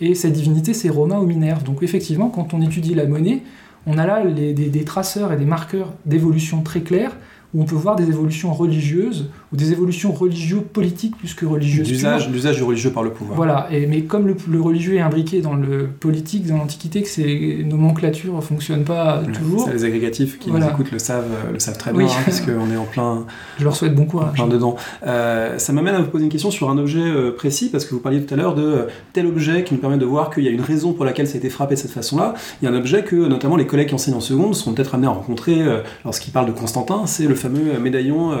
et 0.00 0.14
cette 0.14 0.32
divinité 0.32 0.74
c'est 0.74 0.88
Romain 0.88 1.18
ou 1.18 1.26
Minerve. 1.26 1.64
Donc 1.64 1.82
effectivement, 1.82 2.28
quand 2.28 2.54
on 2.54 2.62
étudie 2.62 2.94
la 2.94 3.06
monnaie, 3.06 3.42
on 3.86 3.98
a 3.98 4.06
là 4.06 4.24
des 4.24 4.84
traceurs 4.84 5.32
et 5.32 5.36
des 5.36 5.44
marqueurs 5.44 5.92
d'évolution 6.06 6.62
très 6.62 6.80
clairs, 6.80 7.16
où 7.54 7.62
on 7.62 7.64
peut 7.64 7.74
voir 7.74 7.96
des 7.96 8.08
évolutions 8.08 8.52
religieuses 8.52 9.28
ou 9.52 9.56
des 9.56 9.72
évolutions 9.72 10.12
religieux-politiques 10.12 11.16
plus 11.16 11.34
que 11.34 11.44
religieuses. 11.44 11.88
L'usage, 11.88 12.30
l'usage 12.30 12.56
du 12.56 12.62
religieux 12.62 12.90
par 12.90 13.02
le 13.02 13.10
pouvoir. 13.10 13.36
Voilà, 13.36 13.68
et, 13.70 13.86
mais 13.86 14.02
comme 14.02 14.26
le, 14.26 14.60
religieux 14.60 14.94
est 14.94 15.00
imbriqué 15.00 15.40
dans 15.40 15.54
le 15.54 15.88
politique, 15.88 16.46
dans 16.46 16.56
l'Antiquité, 16.56 17.02
que 17.02 17.08
ces 17.08 17.64
nomenclatures 17.68 18.34
ne 18.34 18.40
fonctionnent 18.40 18.84
pas 18.84 19.22
toujours. 19.32 19.68
Les 19.68 19.84
agrégatifs 19.84 20.38
qui 20.38 20.50
nous 20.50 20.64
écoutent 20.64 20.90
le 20.90 20.98
savent, 20.98 21.50
le 21.52 21.58
savent 21.58 21.76
très 21.76 21.92
bien, 21.92 22.06
hein, 22.06 22.22
puisqu'on 22.22 22.70
est 22.70 22.76
en 22.76 22.84
plein. 22.84 23.26
Je 23.58 23.64
leur 23.64 23.76
souhaite 23.76 23.94
bon 23.94 24.06
courage. 24.06 24.34
Plein 24.34 24.48
dedans. 24.48 24.76
Euh, 25.06 25.58
ça 25.58 25.72
m'amène 25.72 25.94
à 25.94 26.00
vous 26.00 26.08
poser 26.08 26.24
une 26.24 26.30
question 26.30 26.50
sur 26.50 26.70
un 26.70 26.78
objet 26.78 27.00
euh, 27.00 27.30
précis, 27.32 27.68
parce 27.70 27.84
que 27.84 27.94
vous 27.94 28.00
parliez 28.00 28.22
tout 28.22 28.32
à 28.32 28.36
l'heure 28.36 28.54
de 28.54 28.62
euh, 28.62 28.86
tel 29.12 29.26
objet 29.26 29.64
qui 29.64 29.74
nous 29.74 29.80
permet 29.80 29.98
de 29.98 30.06
voir 30.06 30.30
qu'il 30.30 30.44
y 30.44 30.48
a 30.48 30.50
une 30.50 30.62
raison 30.62 30.92
pour 30.94 31.04
laquelle 31.04 31.26
ça 31.26 31.34
a 31.34 31.38
été 31.38 31.50
frappé 31.50 31.74
de 31.74 31.80
cette 31.80 31.90
façon-là. 31.90 32.34
Il 32.60 32.64
y 32.64 32.68
a 32.68 32.70
un 32.70 32.76
objet 32.76 33.02
que 33.02 33.16
notamment 33.16 33.56
les 33.56 33.66
collègues 33.66 33.88
qui 33.88 33.94
enseignent 33.94 34.14
en 34.14 34.20
seconde 34.20 34.54
seront 34.54 34.72
peut-être 34.72 34.94
amenés 34.94 35.08
à 35.08 35.10
rencontrer 35.10 35.60
lorsqu'ils 36.04 36.30
parlent 36.30 36.46
de 36.46 36.52
Constantin, 36.52 37.02
c'est 37.06 37.26
le 37.26 37.34
fameux 37.34 37.78
médaillon 37.78 38.32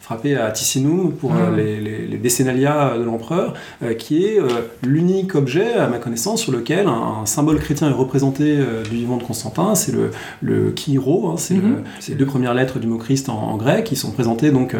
frappé 0.00 0.36
à 0.36 0.50
Ticinum 0.60 1.12
pour 1.12 1.32
euh, 1.32 1.56
les, 1.56 1.80
les, 1.80 2.18
décennalia 2.18 2.98
de 2.98 3.02
l'empereur, 3.02 3.54
euh, 3.82 3.94
qui 3.94 4.26
est 4.26 4.38
euh, 4.38 4.48
l'unique 4.82 5.34
objet, 5.34 5.72
à 5.72 5.88
ma 5.88 5.96
connaissance, 5.96 6.42
sur 6.42 6.52
lequel 6.52 6.86
un, 6.86 7.24
symbole 7.24 7.58
chrétien 7.58 7.88
est 7.88 7.94
représenté 7.94 8.58
du 8.90 8.96
vivant 8.96 9.16
de 9.16 9.22
Constantin. 9.22 9.74
C'est 9.74 9.92
le, 9.92 10.10
le 10.42 10.74
hein, 10.74 11.34
c'est 11.38 11.54
mhm. 11.54 11.82
les 12.08 12.14
deux 12.14 12.26
premières 12.26 12.52
lettres 12.52 12.78
du 12.78 12.86
mot 12.86 12.98
Christ 12.98 13.28
en, 13.30 13.56
grec, 13.56 13.84
qui 13.84 13.96
sont 13.96 14.10
présentées 14.10 14.50
donc 14.50 14.74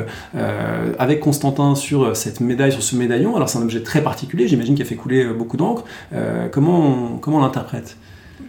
avec 0.99 1.20
Constantin 1.20 1.74
sur 1.74 2.16
cette 2.16 2.41
médaille, 2.41 2.72
sur 2.72 2.83
ce 2.83 2.97
médaillon. 2.97 3.37
Alors 3.37 3.49
c'est 3.49 3.59
un 3.59 3.62
objet 3.62 3.83
très 3.83 4.03
particulier, 4.03 4.49
j'imagine 4.49 4.74
qu'il 4.74 4.85
a 4.85 4.89
fait 4.89 4.97
couler 4.97 5.24
beaucoup 5.33 5.57
d'encre. 5.57 5.85
comment 6.51 7.18
comment 7.20 7.39
on 7.39 7.41
l'interprète? 7.41 7.97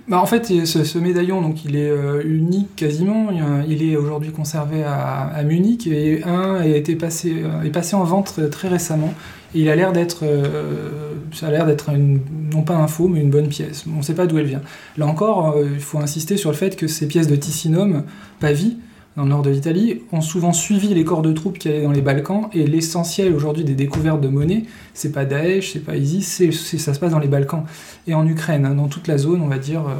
Bah, 0.07 0.19
en 0.19 0.25
fait, 0.25 0.65
ce, 0.65 0.97
médaillon, 0.97 1.41
donc, 1.41 1.63
il 1.63 1.75
est 1.75 1.89
euh, 1.89 2.21
unique 2.25 2.75
quasiment. 2.75 3.29
Il 3.67 3.81
est 3.81 3.95
aujourd'hui 3.95 4.31
conservé 4.31 4.83
à, 4.83 5.41
Munich 5.43 5.87
et 5.87 6.23
un 6.25 6.55
a 6.55 6.67
été 6.67 6.95
passé, 6.95 7.37
euh, 7.43 7.63
est 7.63 7.69
passé 7.69 7.95
en 7.95 8.03
vente 8.03 8.39
très 8.49 8.67
récemment. 8.67 9.13
Il 9.53 9.69
a 9.69 9.75
l'air 9.75 9.91
d'être, 9.91 10.23
euh, 10.23 11.13
ça 11.33 11.47
a 11.47 11.51
l'air 11.51 11.65
d'être 11.65 11.91
non 11.91 12.61
pas 12.63 12.75
un 12.75 12.87
faux, 12.87 13.07
mais 13.07 13.21
une 13.21 13.29
bonne 13.29 13.47
pièce. 13.47 13.85
On 13.93 13.99
ne 13.99 14.01
sait 14.03 14.15
pas 14.15 14.27
d'où 14.27 14.37
elle 14.37 14.45
vient. 14.45 14.61
Là 14.97 15.07
encore, 15.07 15.55
il 15.61 15.79
faut 15.79 15.99
insister 15.99 16.37
sur 16.37 16.49
le 16.49 16.57
fait 16.57 16.75
que 16.75 16.87
ces 16.87 17.07
pièces 17.07 17.27
de 17.27 17.35
Ticinum, 17.35 18.03
Pavie, 18.39 18.77
dans 19.17 19.23
le 19.23 19.29
nord 19.29 19.41
de 19.41 19.49
l'Italie, 19.49 20.01
ont 20.13 20.21
souvent 20.21 20.53
suivi 20.53 20.93
les 20.93 21.03
corps 21.03 21.21
de 21.21 21.33
troupes 21.33 21.59
qui 21.59 21.67
allaient 21.67 21.83
dans 21.83 21.91
les 21.91 22.01
Balkans, 22.01 22.47
et 22.53 22.65
l'essentiel 22.65 23.33
aujourd'hui 23.33 23.65
des 23.65 23.73
découvertes 23.73 24.21
de 24.21 24.29
monnaie, 24.29 24.63
c'est 24.93 25.11
pas 25.11 25.25
Daesh, 25.25 25.73
c'est 25.73 25.83
pas 25.83 25.97
ISIS, 25.97 26.21
c'est, 26.21 26.77
ça 26.77 26.93
se 26.93 26.99
passe 26.99 27.11
dans 27.11 27.19
les 27.19 27.27
Balkans, 27.27 27.65
et 28.07 28.13
en 28.13 28.25
Ukraine, 28.25 28.65
hein, 28.65 28.73
dans 28.73 28.87
toute 28.87 29.09
la 29.09 29.17
zone, 29.17 29.41
on 29.41 29.47
va 29.47 29.57
dire, 29.57 29.81
euh, 29.81 29.93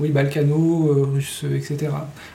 oui, 0.00 0.10
balkano, 0.10 0.88
euh, 0.88 1.08
russe, 1.14 1.44
etc. 1.52 1.90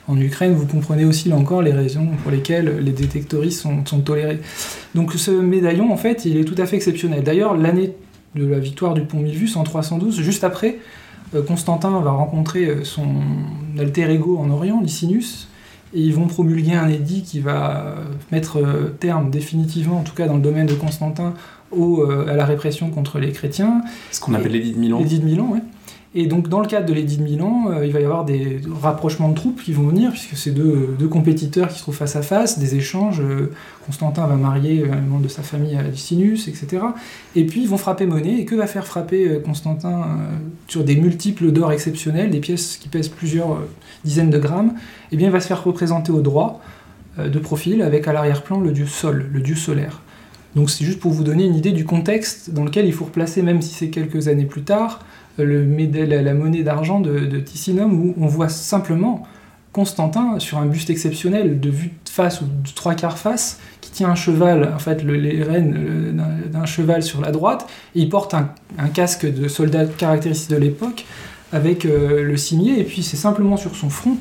En 0.08 0.20
Ukraine, 0.20 0.52
vous 0.52 0.66
comprenez 0.66 1.06
aussi 1.06 1.30
là 1.30 1.36
encore 1.36 1.62
les 1.62 1.72
raisons 1.72 2.08
pour 2.22 2.30
lesquelles 2.30 2.80
les 2.80 2.92
détectoristes 2.92 3.60
sont, 3.60 3.86
sont 3.86 4.00
tolérés. 4.00 4.40
Donc 4.94 5.14
ce 5.14 5.30
médaillon, 5.30 5.90
en 5.90 5.96
fait, 5.96 6.26
il 6.26 6.36
est 6.36 6.44
tout 6.44 6.60
à 6.60 6.66
fait 6.66 6.76
exceptionnel. 6.76 7.22
D'ailleurs, 7.22 7.56
l'année 7.56 7.94
de 8.34 8.46
la 8.46 8.58
victoire 8.58 8.92
du 8.92 9.02
pont 9.02 9.20
Mivus 9.20 9.56
en 9.56 9.62
312, 9.62 10.20
juste 10.20 10.44
après, 10.44 10.78
euh, 11.34 11.42
Constantin 11.42 11.98
va 12.00 12.10
rencontrer 12.10 12.84
son 12.84 13.06
alter 13.78 14.10
ego 14.10 14.36
en 14.36 14.50
Orient, 14.50 14.82
Licinius, 14.82 15.48
et 15.92 16.00
ils 16.00 16.14
vont 16.14 16.26
promulguer 16.26 16.74
un 16.74 16.88
édit 16.88 17.22
qui 17.22 17.40
va 17.40 17.96
mettre 18.30 18.58
euh, 18.58 18.94
terme 19.00 19.30
définitivement, 19.30 19.98
en 19.98 20.02
tout 20.02 20.14
cas 20.14 20.26
dans 20.26 20.36
le 20.36 20.42
domaine 20.42 20.66
de 20.66 20.74
Constantin, 20.74 21.34
au, 21.72 22.02
euh, 22.02 22.28
à 22.28 22.34
la 22.34 22.44
répression 22.44 22.90
contre 22.90 23.18
les 23.18 23.32
chrétiens. 23.32 23.82
Ce 24.10 24.20
qu'on 24.20 24.34
appelle 24.34 24.52
l'édit 24.52 24.72
de 24.72 24.78
Milan. 24.78 24.98
L'édit 24.98 25.18
de 25.18 25.24
Milan, 25.24 25.48
oui. 25.52 25.60
Et 26.12 26.26
donc, 26.26 26.48
dans 26.48 26.58
le 26.58 26.66
cadre 26.66 26.86
de 26.86 26.92
l'édit 26.92 27.18
de 27.18 27.22
Milan, 27.22 27.66
euh, 27.70 27.86
il 27.86 27.92
va 27.92 28.00
y 28.00 28.04
avoir 28.04 28.24
des 28.24 28.60
rapprochements 28.82 29.28
de 29.28 29.34
troupes 29.36 29.62
qui 29.62 29.72
vont 29.72 29.86
venir, 29.86 30.10
puisque 30.10 30.36
c'est 30.36 30.50
deux, 30.50 30.96
deux, 30.98 31.06
compétiteurs 31.06 31.68
qui 31.68 31.76
se 31.76 31.82
trouvent 31.82 31.94
face 31.94 32.16
à 32.16 32.22
face, 32.22 32.58
des 32.58 32.74
échanges. 32.74 33.20
Euh, 33.20 33.52
Constantin 33.86 34.26
va 34.26 34.34
marier 34.34 34.90
un 34.90 35.00
membre 35.02 35.22
de 35.22 35.28
sa 35.28 35.42
famille 35.42 35.76
à 35.76 35.82
Licinius, 35.82 36.48
etc. 36.48 36.82
Et 37.36 37.46
puis, 37.46 37.62
ils 37.62 37.68
vont 37.68 37.76
frapper 37.76 38.06
monnaie. 38.06 38.40
Et 38.40 38.44
que 38.44 38.56
va 38.56 38.66
faire 38.66 38.88
frapper 38.88 39.28
euh, 39.28 39.38
Constantin 39.38 40.18
sur 40.66 40.82
des 40.82 40.96
multiples 40.96 41.52
d'or 41.52 41.70
exceptionnels, 41.70 42.30
des 42.30 42.40
pièces 42.40 42.76
qui 42.76 42.88
pèsent 42.88 43.08
plusieurs 43.08 43.60
dizaines 44.04 44.30
de 44.30 44.38
grammes 44.38 44.74
Eh 45.12 45.16
bien, 45.16 45.28
il 45.28 45.32
va 45.32 45.40
se 45.40 45.46
faire 45.46 45.62
représenter 45.62 46.10
au 46.10 46.22
droit, 46.22 46.60
de 47.18 47.38
profil, 47.38 47.82
avec 47.82 48.08
à 48.08 48.12
l'arrière-plan 48.12 48.60
le 48.60 48.72
dieu 48.72 48.86
Sol, 48.86 49.26
le 49.32 49.40
dieu 49.40 49.54
solaire. 49.54 50.00
Donc, 50.56 50.70
c'est 50.70 50.84
juste 50.84 50.98
pour 50.98 51.12
vous 51.12 51.22
donner 51.22 51.44
une 51.44 51.54
idée 51.54 51.72
du 51.72 51.84
contexte 51.84 52.50
dans 52.50 52.64
lequel 52.64 52.86
il 52.86 52.92
faut 52.92 53.04
replacer, 53.04 53.42
même 53.42 53.62
si 53.62 53.74
c'est 53.74 53.90
quelques 53.90 54.26
années 54.26 54.46
plus 54.46 54.62
tard, 54.62 55.00
le, 55.38 55.64
la, 56.04 56.34
monnaie 56.34 56.62
d'argent 56.62 57.00
de, 57.00 57.20
de 57.20 57.38
Ticinum, 57.38 57.92
où 57.92 58.14
on 58.18 58.26
voit 58.26 58.48
simplement 58.48 59.26
Constantin 59.72 60.38
sur 60.40 60.58
un 60.58 60.66
buste 60.66 60.90
exceptionnel 60.90 61.60
de 61.60 61.70
vue 61.70 61.92
de 62.04 62.10
face 62.10 62.40
ou 62.40 62.44
de 62.44 62.74
trois 62.74 62.94
quarts 62.94 63.18
face, 63.18 63.60
qui 63.80 63.90
tient 63.92 64.08
un 64.08 64.14
cheval, 64.16 64.72
en 64.74 64.78
fait 64.78 65.04
les 65.04 65.42
rênes 65.42 66.16
d'un 66.52 66.66
cheval 66.66 67.02
sur 67.02 67.20
la 67.20 67.30
droite, 67.30 67.68
et 67.94 68.00
il 68.00 68.08
porte 68.08 68.34
un, 68.34 68.48
casque 68.92 69.32
de 69.32 69.46
soldat 69.46 69.86
caractéristique 69.86 70.50
de 70.50 70.56
l'époque 70.56 71.06
avec 71.52 71.84
euh, 71.84 72.22
le 72.22 72.36
cimier, 72.36 72.80
et 72.80 72.84
puis 72.84 73.02
c'est 73.02 73.16
simplement 73.16 73.56
sur 73.56 73.74
son 73.76 73.90
front 73.90 74.16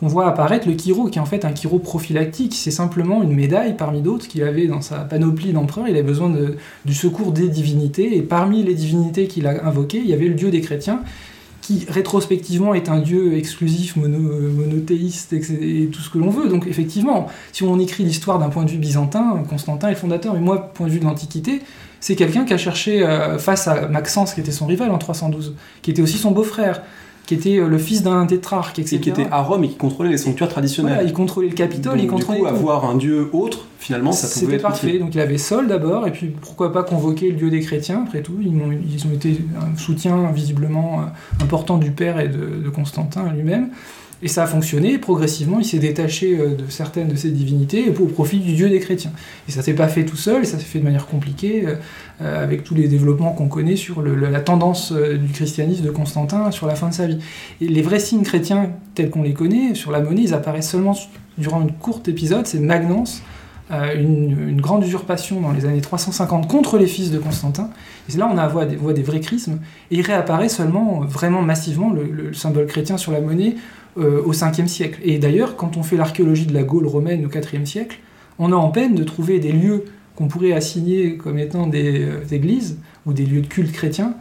qu'on 0.00 0.08
voit 0.08 0.26
apparaître 0.26 0.68
le 0.68 0.76
chiro, 0.76 1.08
qui 1.08 1.18
est 1.18 1.22
en 1.22 1.26
fait 1.26 1.44
un 1.44 1.54
chiro 1.54 1.78
prophylactique. 1.78 2.54
C'est 2.54 2.70
simplement 2.70 3.22
une 3.22 3.32
médaille 3.32 3.76
parmi 3.76 4.02
d'autres 4.02 4.26
qu'il 4.26 4.42
avait 4.42 4.66
dans 4.66 4.80
sa 4.80 4.98
panoplie 4.98 5.52
d'empereur. 5.52 5.86
Il 5.88 5.94
avait 5.94 6.02
besoin 6.02 6.32
du 6.84 6.94
secours 6.94 7.32
des 7.32 7.48
divinités, 7.48 8.16
et 8.16 8.22
parmi 8.22 8.62
les 8.62 8.74
divinités 8.74 9.26
qu'il 9.26 9.46
a 9.46 9.66
invoquées, 9.66 9.98
il 9.98 10.08
y 10.08 10.12
avait 10.12 10.28
le 10.28 10.34
dieu 10.34 10.50
des 10.50 10.60
chrétiens, 10.60 11.00
qui 11.60 11.86
rétrospectivement 11.88 12.74
est 12.74 12.90
un 12.90 12.98
dieu 12.98 13.38
exclusif, 13.38 13.96
monothéiste, 13.96 15.32
et 15.32 15.88
tout 15.90 16.00
ce 16.00 16.10
que 16.10 16.18
l'on 16.18 16.28
veut. 16.28 16.48
Donc 16.48 16.66
effectivement, 16.66 17.28
si 17.52 17.62
on 17.62 17.78
écrit 17.78 18.04
l'histoire 18.04 18.38
d'un 18.38 18.50
point 18.50 18.64
de 18.64 18.70
vue 18.70 18.78
byzantin, 18.78 19.42
Constantin 19.48 19.88
est 19.88 19.92
le 19.92 19.96
fondateur, 19.96 20.34
mais 20.34 20.40
moi, 20.40 20.72
point 20.74 20.88
de 20.88 20.92
vue 20.92 20.98
de 20.98 21.04
l'Antiquité, 21.04 21.62
c'est 22.00 22.16
quelqu'un 22.16 22.44
qui 22.44 22.52
a 22.52 22.58
cherché, 22.58 23.02
euh, 23.02 23.38
face 23.38 23.66
à 23.66 23.88
Maxence, 23.88 24.34
qui 24.34 24.40
était 24.40 24.52
son 24.52 24.66
rival 24.66 24.90
en 24.90 24.98
312, 24.98 25.54
qui 25.80 25.90
était 25.90 26.02
aussi 26.02 26.18
son 26.18 26.32
beau-frère, 26.32 26.82
qui 27.26 27.34
était 27.34 27.58
euh, 27.58 27.68
le 27.68 27.78
fils 27.78 28.02
d'un 28.02 28.26
tétrarque, 28.26 28.78
etc. 28.78 28.96
Et 28.96 29.00
qui 29.00 29.08
était 29.08 29.26
à 29.30 29.42
Rome 29.42 29.64
et 29.64 29.68
qui 29.68 29.76
contrôlait 29.76 30.10
les 30.10 30.18
sanctuaires 30.18 30.48
traditionnels. 30.48 31.04
il 31.06 31.12
contrôlait 31.12 31.48
le 31.48 31.54
Capitole, 31.54 32.00
il 32.00 32.06
contrôlait 32.06 32.38
du 32.38 32.44
coup, 32.44 32.48
avoir 32.48 32.84
un 32.84 32.96
dieu 32.96 33.30
autre, 33.32 33.66
finalement, 33.78 34.12
ça 34.12 34.40
pouvait 34.40 34.56
être 34.56 34.62
parfait. 34.62 34.98
Donc 34.98 35.14
il 35.14 35.20
avait 35.20 35.38
Sol 35.38 35.66
d'abord, 35.66 36.06
et 36.06 36.10
puis 36.10 36.26
pourquoi 36.28 36.72
pas 36.72 36.82
convoquer 36.82 37.30
le 37.30 37.36
dieu 37.36 37.50
des 37.50 37.60
chrétiens, 37.60 38.04
après 38.06 38.22
tout. 38.22 38.36
Ils 38.40 38.48
ont, 38.48 38.70
ils 38.72 39.06
ont 39.06 39.12
été 39.12 39.38
un 39.60 39.76
soutien 39.78 40.30
visiblement 40.32 41.00
euh, 41.00 41.42
important 41.42 41.78
du 41.78 41.90
père 41.90 42.20
et 42.20 42.28
de, 42.28 42.62
de 42.62 42.68
Constantin 42.70 43.32
lui-même. 43.32 43.70
Et 44.24 44.28
ça 44.28 44.44
a 44.44 44.46
fonctionné, 44.46 44.96
progressivement, 44.96 45.58
il 45.58 45.66
s'est 45.66 45.78
détaché 45.78 46.38
euh, 46.38 46.56
de 46.56 46.70
certaines 46.70 47.08
de 47.08 47.14
ses 47.14 47.30
divinités 47.30 47.90
au 48.00 48.06
profit 48.06 48.38
du 48.38 48.54
dieu 48.54 48.70
des 48.70 48.80
chrétiens. 48.80 49.12
Et 49.46 49.52
ça 49.52 49.60
s'est 49.60 49.74
pas 49.74 49.86
fait 49.86 50.06
tout 50.06 50.16
seul, 50.16 50.46
ça 50.46 50.58
s'est 50.58 50.64
fait 50.64 50.78
de 50.78 50.84
manière 50.84 51.06
compliquée, 51.06 51.64
euh, 51.66 51.74
euh, 52.22 52.42
avec 52.42 52.64
tous 52.64 52.74
les 52.74 52.88
développements 52.88 53.32
qu'on 53.32 53.48
connaît 53.48 53.76
sur 53.76 54.00
la 54.00 54.40
tendance 54.40 54.92
du 54.92 55.30
christianisme 55.30 55.84
de 55.84 55.90
Constantin 55.90 56.50
sur 56.52 56.66
la 56.66 56.74
fin 56.74 56.88
de 56.88 56.94
sa 56.94 57.06
vie. 57.06 57.18
Et 57.60 57.68
les 57.68 57.82
vrais 57.82 57.98
signes 57.98 58.22
chrétiens 58.22 58.70
tels 58.94 59.10
qu'on 59.10 59.22
les 59.22 59.34
connaît, 59.34 59.74
sur 59.74 59.90
la 59.90 60.00
monnaie, 60.00 60.22
ils 60.22 60.32
apparaissent 60.32 60.70
seulement 60.70 60.96
durant 61.36 61.60
une 61.60 61.72
courte 61.72 62.08
épisode, 62.08 62.46
c'est 62.46 62.60
Magnence, 62.60 63.22
une, 63.70 64.58
grande 64.60 64.84
usurpation 64.84 65.40
dans 65.40 65.50
les 65.50 65.66
années 65.66 65.80
350 65.80 66.48
contre 66.48 66.78
les 66.78 66.86
fils 66.86 67.10
de 67.10 67.18
Constantin. 67.18 67.70
Et 68.08 68.16
là, 68.16 68.30
on 68.32 68.38
a 68.38 68.46
voit 68.46 68.64
des, 68.64 68.76
voit 68.76 68.92
des 68.92 69.02
vrais 69.02 69.20
chrismes, 69.20 69.58
et 69.90 69.96
il 69.96 70.02
réapparaît 70.02 70.48
seulement, 70.48 71.00
vraiment 71.00 71.42
massivement, 71.42 71.92
le 71.92 72.32
symbole 72.32 72.66
chrétien 72.66 72.96
sur 72.96 73.12
la 73.12 73.20
monnaie 73.20 73.56
euh, 73.96 74.22
au 74.24 74.32
5e 74.32 74.66
siècle. 74.66 75.00
Et 75.04 75.18
d'ailleurs, 75.18 75.56
quand 75.56 75.76
on 75.76 75.82
fait 75.82 75.96
l'archéologie 75.96 76.46
de 76.46 76.54
la 76.54 76.64
Gaule 76.64 76.86
romaine 76.86 77.24
au 77.24 77.28
4e 77.28 77.64
siècle, 77.64 77.98
on 78.38 78.52
a 78.52 78.56
en 78.56 78.70
peine 78.70 78.94
de 78.94 79.04
trouver 79.04 79.38
des 79.38 79.52
lieux 79.52 79.84
qu'on 80.16 80.26
pourrait 80.26 80.52
assigner 80.52 81.16
comme 81.16 81.38
étant 81.38 81.66
des, 81.66 82.02
euh, 82.02 82.24
églises 82.32 82.78
ou 83.06 83.12
des 83.12 83.24
lieux 83.24 83.40
de 83.42 83.46
culte 83.46 83.72
chrétiens 83.72 84.14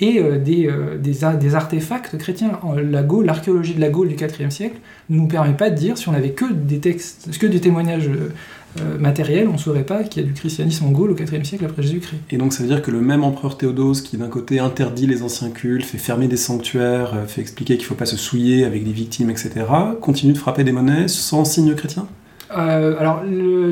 et 0.00 0.18
euh, 0.18 0.38
des, 0.38 1.54
artefacts 1.54 2.18
chrétiens. 2.18 2.58
L'archéologie 2.74 3.74
de 3.74 3.80
la 3.80 3.90
Gaule 3.90 4.08
du 4.08 4.16
4e 4.16 4.50
siècle 4.50 4.78
ne 5.10 5.18
nous 5.18 5.28
permet 5.28 5.54
pas 5.54 5.70
de 5.70 5.76
dire 5.76 5.96
si 5.96 6.08
on 6.08 6.14
avait 6.14 6.30
que 6.30 6.52
des 6.52 6.80
textes, 6.80 7.38
que 7.38 7.46
des 7.46 7.60
témoignages 7.60 8.10
euh, 8.78 8.98
matériel, 8.98 9.48
on 9.48 9.54
ne 9.54 9.58
saurait 9.58 9.82
pas 9.82 10.04
qu'il 10.04 10.22
y 10.22 10.24
a 10.24 10.28
du 10.28 10.34
christianisme 10.34 10.86
en 10.86 10.90
Gaule 10.90 11.10
au 11.10 11.16
IVe 11.16 11.42
siècle 11.42 11.64
après 11.64 11.82
Jésus-Christ. 11.82 12.20
Et 12.30 12.36
donc 12.36 12.52
ça 12.52 12.62
veut 12.62 12.68
dire 12.68 12.82
que 12.82 12.92
le 12.92 13.00
même 13.00 13.24
empereur 13.24 13.56
Théodose, 13.58 14.00
qui 14.00 14.16
d'un 14.16 14.28
côté 14.28 14.60
interdit 14.60 15.08
les 15.08 15.22
anciens 15.22 15.50
cultes, 15.50 15.84
fait 15.84 15.98
fermer 15.98 16.28
des 16.28 16.36
sanctuaires, 16.36 17.14
euh, 17.14 17.26
fait 17.26 17.40
expliquer 17.40 17.74
qu'il 17.74 17.84
ne 17.84 17.88
faut 17.88 17.94
pas 17.96 18.06
se 18.06 18.16
souiller 18.16 18.64
avec 18.64 18.84
des 18.84 18.92
victimes, 18.92 19.28
etc., 19.28 19.50
continue 20.00 20.32
de 20.34 20.38
frapper 20.38 20.62
des 20.62 20.70
monnaies 20.70 21.08
sans 21.08 21.44
signe 21.44 21.74
chrétien? 21.74 22.06
Euh, 22.56 22.98
alors 22.98 23.22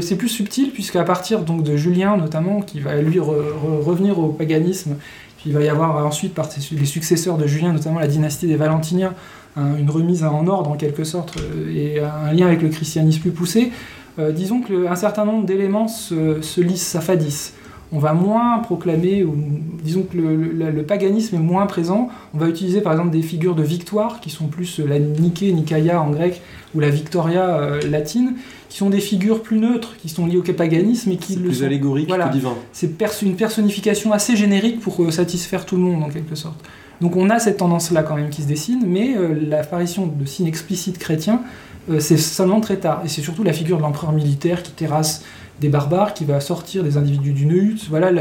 c'est 0.01 0.17
plus 0.17 0.29
subtil 0.29 0.71
puisqu'à 0.71 1.03
partir 1.03 1.41
donc 1.41 1.65
de 1.65 1.77
Julien 1.77 2.17
notamment 2.17 2.61
qui 2.61 2.79
va 2.79 3.01
lui 3.01 3.19
revenir 3.19 4.21
au 4.21 4.29
paganisme, 4.29 4.95
puis 5.37 5.51
il 5.51 5.53
va 5.53 5.63
y 5.63 5.69
avoir 5.69 6.07
ensuite 6.07 6.33
par 6.33 6.49
les 6.71 6.87
successeurs 6.87 7.39
de 7.39 7.47
Julien 7.49 7.73
notamment 7.73 7.99
la 7.99 8.07
dynastie 8.07 8.47
des 8.47 8.55
Valentiniens 8.55 9.15
une 9.57 9.91
remise 9.91 10.23
en 10.23 10.47
ordre 10.47 10.71
en 10.71 10.77
quelque 10.77 11.03
sorte 11.03 11.37
et 11.75 11.99
un 11.99 12.33
lien 12.33 12.47
avec 12.47 12.63
le 12.63 12.69
christianisme 12.69 13.23
plus 13.23 13.33
poussé. 13.33 13.73
Euh, 14.19 14.33
disons 14.33 14.61
qu'un 14.61 14.97
certain 14.97 15.25
nombre 15.25 15.47
d'éléments 15.47 15.89
se, 15.89 16.43
se 16.43 16.61
lissent, 16.61 16.87
s'affadissent. 16.87 17.55
On 17.91 17.99
va 17.99 18.13
moins 18.13 18.59
proclamer, 18.59 19.25
ou, 19.25 19.35
disons 19.83 20.03
que 20.03 20.19
le, 20.19 20.83
paganisme 20.83 21.37
est 21.37 21.41
moins 21.41 21.67
présent. 21.67 22.09
On 22.35 22.39
va 22.39 22.49
utiliser 22.49 22.83
par 22.83 22.93
exemple 22.93 23.11
des 23.11 23.23
figures 23.23 23.55
de 23.55 23.63
victoire 23.63 24.21
qui 24.21 24.29
sont 24.29 24.47
plus 24.47 24.79
la 24.81 24.99
Nike, 24.99 25.43
Nikaya 25.43 26.01
en 26.01 26.11
grec, 26.11 26.43
ou 26.75 26.81
la 26.81 26.91
Victoria 26.91 27.59
euh, 27.59 27.81
latine, 27.89 28.35
qui 28.69 28.77
sont 28.77 28.91
des 28.91 29.01
figures 29.01 29.43
plus 29.43 29.59
neutres, 29.59 29.97
qui 29.97 30.11
sont 30.11 30.27
liées 30.27 30.37
au 30.37 30.43
paganisme 30.43 31.13
et 31.13 31.17
qui 31.17 31.37
le 31.37 31.49
plus 31.49 31.65
allégorique 31.65 32.09
que 32.09 32.33
divin. 32.33 32.55
C'est 32.73 32.91
une 33.23 33.37
personnification 33.37 34.13
assez 34.13 34.37
générique 34.37 34.81
pour 34.81 35.03
euh, 35.03 35.11
satisfaire 35.11 35.65
tout 35.65 35.77
le 35.77 35.83
monde 35.83 36.03
en 36.03 36.11
quelque 36.11 36.35
sorte. 36.35 36.63
Donc 37.01 37.17
on 37.17 37.31
a 37.31 37.39
cette 37.39 37.59
tendance-là 37.59 38.03
quand 38.03 38.17
même 38.17 38.31
qui 38.31 38.43
se 38.43 38.49
dessine, 38.49 38.83
mais 38.87 39.15
l'apparition 39.49 40.07
de 40.07 40.25
signes 40.25 40.49
explicites 40.49 40.99
chrétiens 40.99 41.43
euh, 41.91 42.01
c'est 42.01 42.17
seulement 42.17 42.61
très 42.61 42.77
tard. 42.77 43.03
Et 43.05 43.09
c'est 43.09 43.23
surtout 43.23 43.43
la 43.43 43.53
figure 43.53 43.79
de 43.79 43.83
l'empereur 43.83 44.13
militaire 44.13 44.63
qui 44.63 44.73
terrasse 44.73 45.25
des 45.61 45.69
barbares, 45.69 46.15
qui 46.15 46.25
va 46.25 46.39
sortir 46.39 46.85
des 46.85 46.97
individus 46.97 47.33
du 47.33 47.45
Neut. 47.45 47.79
Voilà 47.91 48.13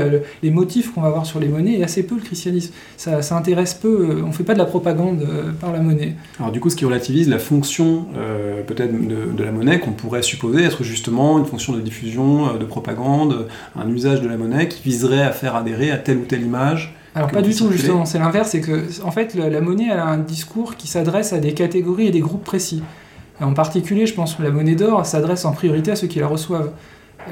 les 0.42 0.50
motifs 0.50 0.92
qu'on 0.92 1.02
va 1.02 1.12
voir 1.12 1.28
sur 1.28 1.40
les 1.40 1.48
monnaies 1.48 1.78
et 1.78 1.84
assez 1.84 2.02
peu 2.02 2.16
le 2.16 2.22
christianisme. 2.22 2.74
Ça, 2.98 3.20
intéresse 3.36 3.76
peu, 3.76 3.88
euh, 3.88 4.24
on 4.24 4.30
ne 4.30 4.32
fait 4.32 4.44
pas 4.44 4.54
de 4.54 4.58
la 4.58 4.66
propagande 4.66 5.22
euh, 5.22 5.52
par 5.52 5.72
la 5.72 5.80
monnaie. 5.80 6.16
Alors 6.40 6.52
du 6.52 6.60
coup, 6.60 6.72
ce 6.72 6.76
qui 6.76 6.86
relativise 6.86 7.30
la 7.30 7.38
fonction 7.38 8.08
peut-être 8.66 8.92
de, 8.92 9.44
la 9.44 9.52
monnaie 9.52 9.80
qu'on 9.80 9.92
pourrait 9.92 10.24
supposer 10.24 10.64
être 10.64 10.84
justement 10.84 11.38
une 11.38 11.46
fonction 11.46 11.74
de 11.74 11.82
diffusion, 11.82 12.58
de 12.58 12.66
propagande, 12.66 13.48
un 13.76 13.88
usage 13.88 14.22
de 14.22 14.28
la 14.28 14.38
monnaie 14.38 14.68
qui 14.68 14.82
viserait 14.82 15.22
à 15.22 15.32
faire 15.32 15.56
adhérer 15.56 15.92
à 15.92 15.98
telle 15.98 16.18
ou 16.18 16.26
telle 16.26 16.42
image. 16.42 16.96
Alors 17.18 17.32
pas 17.32 17.42
du 17.42 17.56
tout 17.56 17.72
justement, 17.72 18.06
c'est 18.06 18.20
l'inverse, 18.20 18.50
c'est 18.52 18.62
que 18.62 18.86
en 19.04 19.10
fait 19.10 19.34
la 19.34 19.60
monnaie 19.60 19.88
elle 19.92 19.98
a 19.98 20.06
un 20.06 20.20
discours 20.20 20.76
qui 20.76 20.88
s'adresse 20.88 21.34
à 21.34 21.40
des 21.40 21.54
catégories 21.54 22.06
et 22.06 22.12
des 22.12 22.20
groupes 22.20 22.44
précis. 22.44 22.84
En 23.42 23.54
particulier, 23.54 24.06
je 24.06 24.14
pense 24.14 24.36
que 24.36 24.44
la 24.44 24.52
monnaie 24.52 24.76
d'or 24.76 25.06
s'adresse 25.06 25.44
en 25.46 25.52
priorité 25.52 25.92
à 25.92 25.96
ceux 25.96 26.08
qui 26.08 26.20
la 26.20 26.28
reçoivent. 26.28 26.72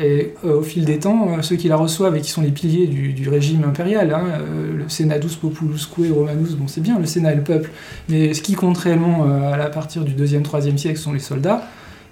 Et 0.02 0.34
euh, 0.44 0.60
au 0.60 0.62
fil 0.62 0.84
des 0.86 1.00
temps, 1.00 1.30
euh, 1.30 1.42
ceux 1.42 1.56
qui 1.56 1.68
la 1.68 1.78
reçoivent 1.78 2.18
et 2.18 2.22
qui 2.22 2.30
sont 2.30 2.42
les 2.42 2.52
piliers 2.52 2.88
du, 2.88 3.30
régime 3.30 3.64
impérial, 3.64 4.12
hein, 4.12 4.24
euh, 4.40 4.78
le 4.78 4.90
Senadus 4.90 5.36
Populusque 5.40 5.94
Romanus, 6.12 6.56
bon 6.56 6.68
c'est 6.68 6.82
bien 6.82 7.00
le 7.00 7.06
Sénat 7.06 7.32
et 7.32 7.36
le 7.36 7.44
peuple, 7.44 7.70
mais 8.10 8.34
ce 8.34 8.42
qui 8.42 8.54
compte 8.54 8.78
réellement 8.78 9.24
à 9.24 9.56
la 9.56 9.70
partir 9.70 10.04
du 10.04 10.14
2e, 10.14 10.42
3e 10.42 10.78
siècle 10.78 11.00
sont 11.00 11.14
les 11.14 11.20
soldats, 11.20 11.64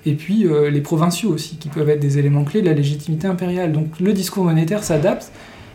et 0.06 0.14
puis 0.14 0.46
les 0.72 0.82
provinciaux 0.82 1.32
aussi, 1.32 1.58
qui 1.58 1.70
peuvent 1.70 1.90
être 1.90 2.00
des 2.00 2.20
éléments 2.20 2.44
clés 2.44 2.62
de 2.62 2.68
la 2.68 2.74
légitimité 2.74 3.28
impériale. 3.28 3.72
Donc 3.72 4.00
le 4.00 4.14
discours 4.14 4.46
monétaire 4.46 4.84
s'adapte, 4.84 5.32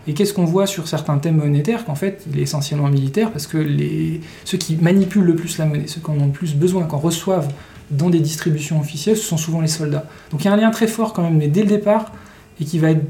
et 0.08 0.14
qu'est-ce 0.14 0.32
qu'on 0.32 0.46
voit 0.46 0.66
sur 0.66 0.88
certains 0.88 1.18
thèmes 1.18 1.36
monétaires 1.36 1.84
Qu'en 1.84 1.94
fait, 1.94 2.24
il 2.32 2.38
est 2.38 2.42
essentiellement 2.42 2.88
militaire, 2.88 3.30
parce 3.30 3.46
que 3.46 3.58
les... 3.58 4.22
ceux 4.46 4.56
qui 4.56 4.76
manipulent 4.76 5.26
le 5.26 5.36
plus 5.36 5.58
la 5.58 5.66
monnaie, 5.66 5.86
ceux 5.86 6.00
qui 6.00 6.10
en 6.10 6.18
ont 6.18 6.26
le 6.26 6.32
plus 6.32 6.54
besoin, 6.54 6.84
qui 6.84 6.94
en 6.94 6.98
reçoivent 6.98 7.52
dans 7.90 8.08
des 8.08 8.20
distributions 8.20 8.80
officielles, 8.80 9.18
ce 9.18 9.24
sont 9.24 9.36
souvent 9.36 9.60
les 9.60 9.68
soldats. 9.68 10.06
Donc 10.30 10.42
il 10.42 10.46
y 10.46 10.48
a 10.48 10.54
un 10.54 10.56
lien 10.56 10.70
très 10.70 10.86
fort 10.86 11.12
quand 11.12 11.22
même, 11.22 11.36
mais 11.36 11.48
dès 11.48 11.60
le 11.60 11.68
départ, 11.68 12.10
et 12.58 12.64
qui 12.64 12.78
va 12.78 12.92
être 12.92 13.04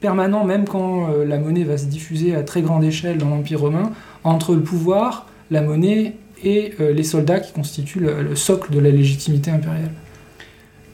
permanent 0.00 0.44
même 0.44 0.64
quand 0.64 1.10
euh, 1.10 1.26
la 1.26 1.38
monnaie 1.38 1.64
va 1.64 1.76
se 1.76 1.84
diffuser 1.84 2.34
à 2.34 2.42
très 2.42 2.62
grande 2.62 2.82
échelle 2.82 3.18
dans 3.18 3.28
l'Empire 3.28 3.60
romain, 3.60 3.92
entre 4.24 4.54
le 4.54 4.62
pouvoir, 4.62 5.26
la 5.50 5.60
monnaie 5.60 6.14
et 6.42 6.72
euh, 6.80 6.94
les 6.94 7.04
soldats 7.04 7.40
qui 7.40 7.52
constituent 7.52 8.00
le 8.00 8.36
socle 8.36 8.72
de 8.72 8.80
la 8.80 8.90
légitimité 8.90 9.50
impériale. 9.50 9.90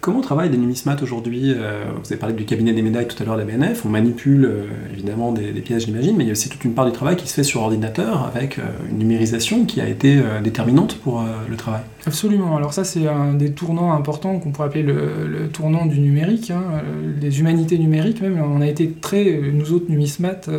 Comment 0.04 0.20
travaillent 0.20 0.50
les 0.50 0.58
numismates 0.58 1.02
aujourd'hui 1.02 1.54
euh, 1.56 1.82
Vous 1.98 2.12
avez 2.12 2.20
parlé 2.20 2.34
du 2.34 2.44
cabinet 2.44 2.74
des 2.74 2.82
médailles 2.82 3.08
tout 3.08 3.16
à 3.22 3.24
l'heure, 3.24 3.38
la 3.38 3.44
BNF. 3.46 3.86
On 3.86 3.88
manipule 3.88 4.44
euh, 4.44 4.64
évidemment 4.92 5.32
des, 5.32 5.50
pièces, 5.62 5.86
j'imagine, 5.86 6.14
mais 6.14 6.24
il 6.24 6.26
y 6.26 6.30
a 6.30 6.32
aussi 6.32 6.50
toute 6.50 6.62
une 6.62 6.74
part 6.74 6.84
du 6.84 6.92
travail 6.92 7.16
qui 7.16 7.26
se 7.26 7.32
fait 7.32 7.42
sur 7.42 7.62
ordinateur 7.62 8.22
avec 8.26 8.58
euh, 8.58 8.64
une 8.90 8.98
numérisation 8.98 9.64
qui 9.64 9.80
a 9.80 9.88
été 9.88 10.20
déterminante 10.42 10.98
pour 10.98 11.24
le 11.48 11.56
travail. 11.56 11.80
Absolument. 12.06 12.54
Alors 12.54 12.74
ça, 12.74 12.84
c'est 12.84 13.08
un 13.08 13.32
des 13.32 13.52
tournants 13.52 13.94
importants 13.94 14.38
qu'on 14.40 14.50
pourrait 14.50 14.68
appeler 14.68 14.82
le, 14.82 15.48
tournant 15.50 15.86
du 15.86 15.98
numérique, 16.00 16.50
hein, 16.50 16.82
les 17.18 17.40
humanités 17.40 17.78
numériques 17.78 18.20
même. 18.20 18.38
On 18.42 18.60
a 18.60 18.68
été 18.68 18.90
très, 18.90 19.40
nous 19.54 19.72
autres 19.72 19.86
numismates, 19.88 20.50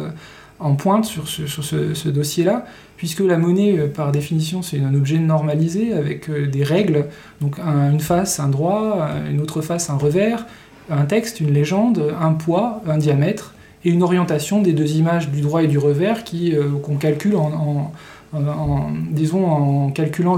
en 0.59 0.73
pointe 0.73 1.05
sur 1.05 1.27
ce 1.27 2.09
dossier-là 2.09 2.65
puisque 2.97 3.19
la 3.19 3.37
monnaie, 3.37 3.77
euh, 3.77 3.87
par 3.87 4.11
définition, 4.11 4.61
c'est 4.61 4.79
un 4.79 4.93
objet 4.93 5.19
normalisé 5.19 5.93
avec 5.93 6.29
euh, 6.29 6.47
des 6.47 6.63
règles, 6.63 7.05
donc 7.41 7.59
une 7.59 7.99
face, 7.99 8.39
un 8.39 8.49
droit, 8.49 9.09
une 9.29 9.41
autre 9.41 9.61
face, 9.61 9.89
un 9.89 9.97
revers, 9.97 10.45
un 10.89 11.05
texte, 11.05 11.39
une 11.39 11.51
légende, 11.51 12.13
un 12.19 12.33
poids, 12.33 12.81
un 12.87 12.97
diamètre, 12.97 13.55
et 13.85 13.89
une 13.89 14.03
orientation 14.03 14.61
des 14.61 14.73
deux 14.73 14.95
images 14.95 15.29
du 15.29 15.41
droit 15.41 15.63
et 15.63 15.67
du 15.67 15.77
revers 15.77 16.23
euh, 16.33 16.71
qu'on 16.81 16.95
calcule 16.95 17.35
en, 17.35 17.91
en, 18.33 18.91
disons 19.11 19.45
en 19.45 19.91
calculant, 19.91 20.35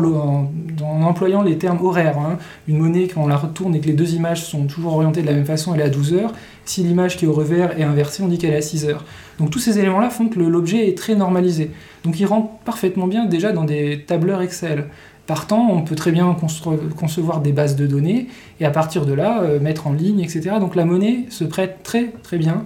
en, 0.87 1.01
employant 1.03 1.41
les 1.41 1.57
termes 1.57 1.83
horaires. 1.83 2.17
Hein. 2.17 2.37
Une 2.67 2.77
monnaie, 2.77 3.07
quand 3.07 3.23
on 3.23 3.27
la 3.27 3.37
retourne 3.37 3.75
et 3.75 3.79
que 3.79 3.87
les 3.87 3.93
deux 3.93 4.15
images 4.15 4.43
sont 4.43 4.65
toujours 4.65 4.95
orientées 4.95 5.21
de 5.21 5.27
la 5.27 5.33
même 5.33 5.45
façon, 5.45 5.73
elle 5.73 5.81
est 5.81 5.85
à 5.85 5.89
12 5.89 6.13
heures. 6.13 6.33
Si 6.65 6.83
l'image 6.83 7.17
qui 7.17 7.25
est 7.25 7.27
au 7.27 7.33
revers 7.33 7.79
est 7.79 7.83
inversée, 7.83 8.23
on 8.23 8.27
dit 8.27 8.37
qu'elle 8.37 8.53
est 8.53 8.57
à 8.57 8.61
6 8.61 8.85
heures. 8.85 9.03
Donc 9.39 9.49
tous 9.49 9.59
ces 9.59 9.79
éléments-là 9.79 10.09
font 10.09 10.27
que 10.27 10.39
l'objet 10.39 10.89
est 10.89 10.97
très 10.97 11.15
normalisé. 11.15 11.71
Donc 12.03 12.19
il 12.19 12.25
rentre 12.25 12.49
parfaitement 12.65 13.07
bien 13.07 13.25
déjà 13.25 13.51
dans 13.51 13.63
des 13.63 14.03
tableurs 14.05 14.41
Excel. 14.41 14.85
Partant, 15.27 15.67
on 15.69 15.81
peut 15.81 15.95
très 15.95 16.11
bien 16.11 16.37
concevoir 16.97 17.41
des 17.41 17.51
bases 17.51 17.75
de 17.75 17.85
données 17.85 18.27
et 18.61 18.65
à 18.65 18.71
partir 18.71 19.05
de 19.05 19.11
là, 19.11 19.41
euh, 19.43 19.59
mettre 19.59 19.87
en 19.87 19.91
ligne, 19.91 20.21
etc. 20.21 20.51
Donc 20.61 20.73
la 20.73 20.85
monnaie 20.85 21.25
se 21.29 21.43
prête 21.43 21.83
très 21.83 22.13
très 22.23 22.37
bien 22.37 22.63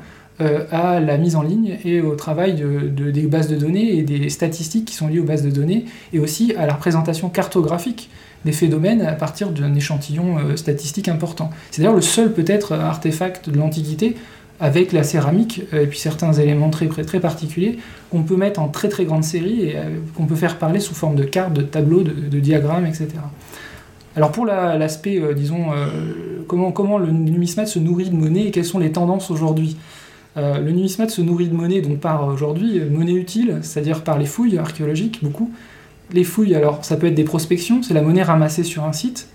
à 0.72 1.00
la 1.00 1.18
mise 1.18 1.36
en 1.36 1.42
ligne 1.42 1.78
et 1.86 2.02
au 2.02 2.16
travail 2.16 2.54
de, 2.54 3.12
des 3.12 3.28
bases 3.28 3.48
de 3.48 3.56
données 3.56 3.98
et 3.98 4.02
des 4.02 4.30
statistiques 4.30 4.86
qui 4.86 4.96
sont 4.96 5.08
liées 5.08 5.20
aux 5.20 5.26
bases 5.26 5.44
de 5.44 5.52
données 5.52 5.86
et 6.14 6.20
aussi 6.20 6.54
à 6.58 6.66
la 6.66 6.74
représentation 6.74 7.30
cartographique 7.30 8.10
des 8.46 8.52
phénomènes 8.52 9.02
à 9.02 9.14
partir 9.14 9.52
d'un 9.52 9.74
échantillon 9.76 10.38
euh, 10.38 10.56
statistique 10.56 11.08
important. 11.08 11.50
C'est 11.70 11.82
d'ailleurs 11.82 11.96
le 11.96 12.02
seul 12.02 12.34
peut-être 12.34 12.74
artefact 12.74 13.50
de 13.50 13.58
l'Antiquité 13.58 14.16
avec 14.60 14.92
la 14.92 15.04
céramique 15.04 15.64
et 15.74 15.88
puis 15.88 15.98
certains 15.98 16.34
éléments 16.34 16.70
très, 16.70 16.88
très 16.88 17.20
particuliers 17.20 17.80
qu'on 18.12 18.24
peut 18.24 18.36
mettre 18.36 18.60
en 18.60 18.68
très 18.68 18.90
très 18.90 19.06
grande 19.06 19.24
série 19.24 19.70
et 19.70 19.78
euh, 19.78 19.98
qu'on 20.16 20.26
peut 20.26 20.36
faire 20.36 20.58
parler 20.58 20.80
sous 20.80 20.94
forme 20.94 21.16
de 21.16 21.24
cartes, 21.24 21.54
de 21.54 21.62
tableaux, 21.62 22.04
de, 22.04 22.40
diagrammes, 22.40 22.86
etc. 22.86 23.10
Alors 24.16 24.32
pour 24.34 24.46
l'aspect, 24.46 25.22
disons, 25.34 25.68
comment, 26.46 26.74
comment 26.74 26.98
le 26.98 27.12
numismate 27.12 27.70
se 27.70 27.80
nourrit 27.80 28.10
de 28.10 28.16
monnaie 28.16 28.48
et 28.48 28.52
quelles 28.52 28.66
sont 28.66 28.78
les 28.78 28.92
tendances 28.92 29.32
aujourd'hui? 29.32 29.78
Euh, 30.38 30.60
le 30.60 30.72
numismate 30.72 31.10
se 31.10 31.22
nourrit 31.22 31.50
de 31.50 31.56
monnaie, 31.56 31.82
donc 31.82 32.00
par 32.00 32.26
aujourd'hui 32.28 32.80
euh, 32.80 32.90
monnaie 32.90 33.14
utile, 33.14 33.60
c'est-à-dire 33.62 34.04
par 34.04 34.18
les 34.18 34.26
fouilles 34.26 34.58
archéologiques, 34.58 35.20
beaucoup. 35.22 35.52
Les 36.14 36.24
fouilles, 36.24 36.56
alors 36.56 36.84
ça 36.86 36.96
peut 36.96 37.08
être 37.08 37.16
des 37.16 37.24
prospections, 37.24 37.84
c'est 37.84 37.94
la 37.94 38.02
monnaie 38.02 38.24
ramassée 38.24 38.64
sur 38.64 38.86
un 38.86 38.94
site, 38.94 39.28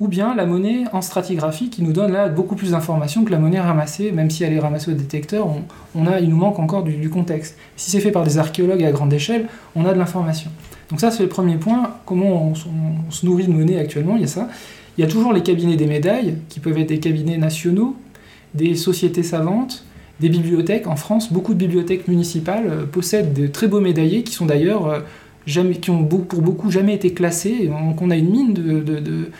ou 0.00 0.08
bien 0.08 0.34
la 0.34 0.46
monnaie 0.46 0.84
en 0.92 1.00
stratigraphie 1.00 1.70
qui 1.70 1.82
nous 1.82 1.92
donne 1.92 2.12
là 2.12 2.28
beaucoup 2.28 2.56
plus 2.56 2.70
d'informations 2.70 3.24
que 3.24 3.30
la 3.30 3.38
monnaie 3.38 3.60
ramassée, 3.60 4.12
même 4.12 4.30
si 4.30 4.44
elle 4.44 4.52
est 4.52 4.58
ramassée 4.58 4.92
au 4.92 4.94
détecteur, 4.94 5.48
on, 5.94 6.06
a, 6.06 6.20
il 6.20 6.28
nous 6.28 6.36
manque 6.36 6.58
encore 6.58 6.84
du, 6.84 7.10
contexte. 7.10 7.56
Si 7.76 7.90
c'est 7.90 8.00
fait 8.00 8.12
par 8.12 8.22
des 8.22 8.38
archéologues 8.38 8.84
à 8.84 8.92
grande 8.92 9.12
échelle, 9.12 9.46
on 9.74 9.84
a 9.86 9.92
de 9.92 9.98
l'information. 9.98 10.50
Donc 10.90 11.00
ça 11.00 11.10
c'est 11.10 11.22
le 11.22 11.28
premier 11.28 11.56
point, 11.56 11.94
comment 12.06 12.48
on, 12.48 12.52
on, 12.52 13.10
se 13.10 13.26
nourrit 13.26 13.46
de 13.46 13.52
monnaie 13.52 13.78
actuellement, 13.78 14.16
il 14.16 14.22
y 14.22 14.24
a 14.24 14.28
ça. 14.28 14.48
Il 14.96 15.00
y 15.00 15.04
a 15.04 15.08
toujours 15.08 15.32
les 15.32 15.42
cabinets 15.42 15.76
des 15.76 15.86
médailles, 15.86 16.36
qui 16.48 16.60
peuvent 16.60 16.78
être 16.78 16.88
des 16.88 17.00
cabinets 17.00 17.38
nationaux, 17.38 17.96
des 18.54 18.74
sociétés 18.76 19.22
savantes, 19.22 19.84
des 20.20 20.28
bibliothèques. 20.28 20.86
En 20.86 20.96
France, 20.96 21.32
beaucoup 21.32 21.54
de 21.54 21.58
bibliothèques 21.58 22.08
municipales 22.08 22.64
euh, 22.68 22.86
possèdent 22.86 23.32
de 23.32 23.46
très 23.46 23.68
beaux 23.68 23.80
médaillés 23.80 24.22
qui 24.22 24.32
sont 24.32 24.46
d'ailleurs 24.46 24.86
euh, 24.86 25.00
jamais, 25.46 25.74
qui 25.74 25.90
ont 25.90 26.04
pour 26.04 26.42
beaucoup 26.42 26.70
jamais 26.70 26.94
été 26.94 27.12
classés. 27.12 27.68
Donc 27.68 28.02
on 28.02 28.10
a 28.10 28.16
une 28.16 28.30
mine 28.30 28.52
de, 28.54 29.30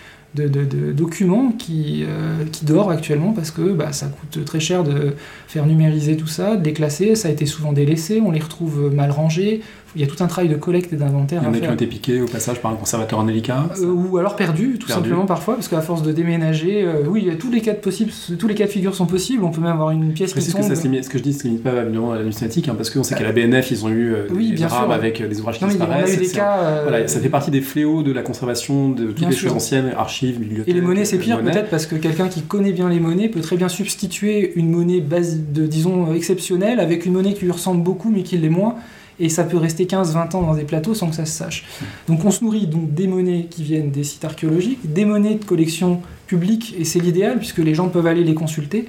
documents 0.93 1.53
qui, 1.53 2.05
euh, 2.07 2.45
qui 2.53 2.65
dort 2.65 2.91
actuellement 2.91 3.33
parce 3.33 3.51
que 3.51 3.73
bah, 3.73 3.93
ça 3.93 4.07
coûte 4.07 4.45
très 4.45 4.61
cher 4.61 4.85
de 4.85 5.15
faire 5.49 5.67
numériser 5.67 6.17
tout 6.17 6.27
ça, 6.27 6.57
de 6.57 6.65
les 6.65 6.73
classer. 6.73 7.15
Ça 7.17 7.29
a 7.29 7.31
été 7.31 7.47
souvent 7.47 7.73
délaissé, 7.73 8.21
on 8.25 8.31
les 8.31 8.41
retrouve 8.41 8.95
mal 8.95 9.11
rangés 9.11 9.63
il 9.95 10.01
y 10.01 10.05
a 10.05 10.07
tout 10.07 10.23
un 10.23 10.27
travail 10.27 10.51
de 10.51 10.57
collecte 10.57 10.93
et 10.93 10.97
d'inventaire. 10.97 11.43
Il 11.43 11.47
y 11.47 11.51
en 11.51 11.55
a 11.55 11.61
qui 11.61 11.69
ont 11.69 11.73
été 11.73 11.87
piqués 11.87 12.21
au 12.21 12.27
passage 12.27 12.61
par 12.61 12.71
un 12.71 12.77
conservateur 12.77 13.19
en 13.19 13.25
délicat 13.25 13.69
euh, 13.81 13.87
Ou 13.87 14.19
alors 14.19 14.37
perdus, 14.37 14.77
tout 14.79 14.89
simplement 14.89 15.25
parfois, 15.27 15.55
parce 15.55 15.69
qu'à 15.69 15.81
force 15.81 16.03
de 16.03 16.13
déménager, 16.13 16.85
euh, 16.85 17.03
oui, 17.07 17.23
il 17.23 17.29
y 17.29 17.31
a 17.31 17.37
tous 17.37 17.51
les 17.51 17.61
cas 17.61 17.73
de 17.73 17.79
possibles, 17.79 18.13
tous 18.39 18.49
les 18.49 18.55
cas 18.55 18.67
de 18.67 18.71
figure 18.71 18.95
sont 18.95 19.07
possibles. 19.07 19.45
On 19.45 19.51
peut 19.51 19.61
même 19.61 19.73
avoir 19.73 19.91
une 19.91 20.13
pièce 20.13 20.35
qui 20.35 20.53
tombe. 20.53 20.69
Que 20.69 20.75
ce 21.03 21.09
que 21.09 21.19
je 21.19 21.23
dis, 21.23 21.33
ce 21.33 21.45
limite 21.45 21.63
pas 21.63 21.83
évidemment 21.83 22.13
à 22.13 22.19
la 22.19 22.23
hein, 22.23 22.75
parce 22.77 22.91
qu'on 22.91 23.03
sait 23.03 23.15
qu'à 23.15 23.25
la 23.25 23.33
BNF, 23.33 23.71
ils 23.71 23.85
ont 23.85 23.89
eu 23.89 24.13
euh, 24.13 24.27
oui, 24.31 24.53
des 24.53 24.65
drames 24.65 24.91
avec 24.91 25.27
des 25.27 25.41
ouvrages 25.41 25.59
qui 25.59 25.65
disparaissent. 25.65 26.19
des 26.19 26.29
cas, 26.29 26.83
voilà, 26.83 27.09
ça 27.09 27.21
fait 27.21 27.29
partie 27.29 27.51
des 27.51 27.61
fléaux 27.61 28.03
de 28.03 28.13
la 28.13 28.23
conservation 28.23 28.91
de 28.91 29.07
toutes 29.07 29.29
les 29.29 29.37
choses 29.37 29.53
anciennes, 29.53 29.93
archives, 29.97 30.39
bibliothèques. 30.39 30.69
Et 30.69 30.73
les 30.73 30.81
monnaies, 30.81 31.05
c'est 31.05 31.19
pire 31.19 31.41
peut-être 31.43 31.71
parce 31.71 31.87
que 31.87 31.97
quelqu'un 31.97 32.29
qui 32.29 32.43
connaît 32.43 32.73
bien 32.73 32.89
les 32.89 33.01
monnaies 33.01 33.29
peut 33.29 33.41
très 33.41 33.57
bien 33.57 33.69
substituer 33.69 34.53
une 34.57 34.71
monnaie 34.71 35.01
base 35.01 35.39
de, 35.53 35.67
disons, 35.67 36.13
exceptionnelle 36.15 36.81
avec 36.81 37.07
une 37.07 37.13
monnaie 37.13 37.35
qui 37.35 37.45
lui 37.45 37.53
ressemble 37.53 37.83
beaucoup 37.83 38.11
mais 38.11 38.23
qui 38.23 38.37
l'est 38.37 38.49
moins 38.49 38.77
et 39.21 39.29
ça 39.29 39.45
peut 39.45 39.57
rester 39.57 39.85
15-20 39.85 40.37
ans 40.37 40.43
dans 40.43 40.55
des 40.55 40.65
plateaux 40.65 40.95
sans 40.95 41.09
que 41.09 41.17
ça 41.17 41.27
se 41.27 41.33
sache. 41.33 41.65
Donc 42.07 42.25
on 42.25 42.31
se 42.31 42.45
nourrit 42.45 42.67
donc 42.67 42.95
des 42.95 43.07
monnaies 43.07 43.47
qui 43.51 43.63
viennent 43.63 43.91
des 43.91 44.05
sites 44.05 44.25
archéologiques, 44.25 44.93
des 44.93 45.05
monnaies 45.05 45.35
de 45.35 45.45
collections 45.45 46.01
publiques, 46.27 46.75
et 46.79 46.85
c'est 46.85 47.01
l'idéal 47.01 47.39
puisque 47.39 47.59
les 47.59 47.75
gens 47.75 47.89
peuvent 47.89 48.07
aller 48.07 48.25
les 48.25 48.35
consulter, 48.35 48.89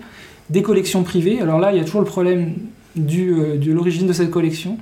des 0.49 0.61
collections 0.61 1.03
privées. 1.03 1.41
Alors 1.41 1.59
là, 1.59 1.71
il 1.71 1.77
y 1.77 1.82
a 1.82 1.84
toujours 1.84 2.01
le 2.01 2.07
problème 2.07 2.53
euh, 2.97 3.57
de 3.57 3.71
l'origine 3.71 4.07
de 4.07 4.13
cette 4.13 4.32
collection, 4.32 4.77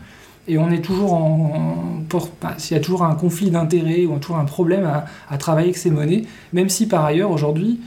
et 0.48 0.58
on 0.58 0.72
est 0.72 0.82
toujours 0.82 1.14
en, 1.14 2.04
s'il 2.58 2.76
y 2.76 2.80
a 2.80 2.84
toujours 2.84 3.04
un 3.04 3.16
conflit 3.16 3.52
d'intérêts 3.52 4.06
ou 4.06 4.18
toujours 4.18 4.38
un 4.38 4.46
problème 4.46 4.90
à, 5.30 5.38
travailler 5.38 5.68
avec 5.68 5.78
ces 5.78 5.92
monnaies, 5.92 6.24
même 6.54 6.70
si 6.70 6.88
par 6.88 7.04
ailleurs 7.04 7.32
aujourd'hui 7.32 7.80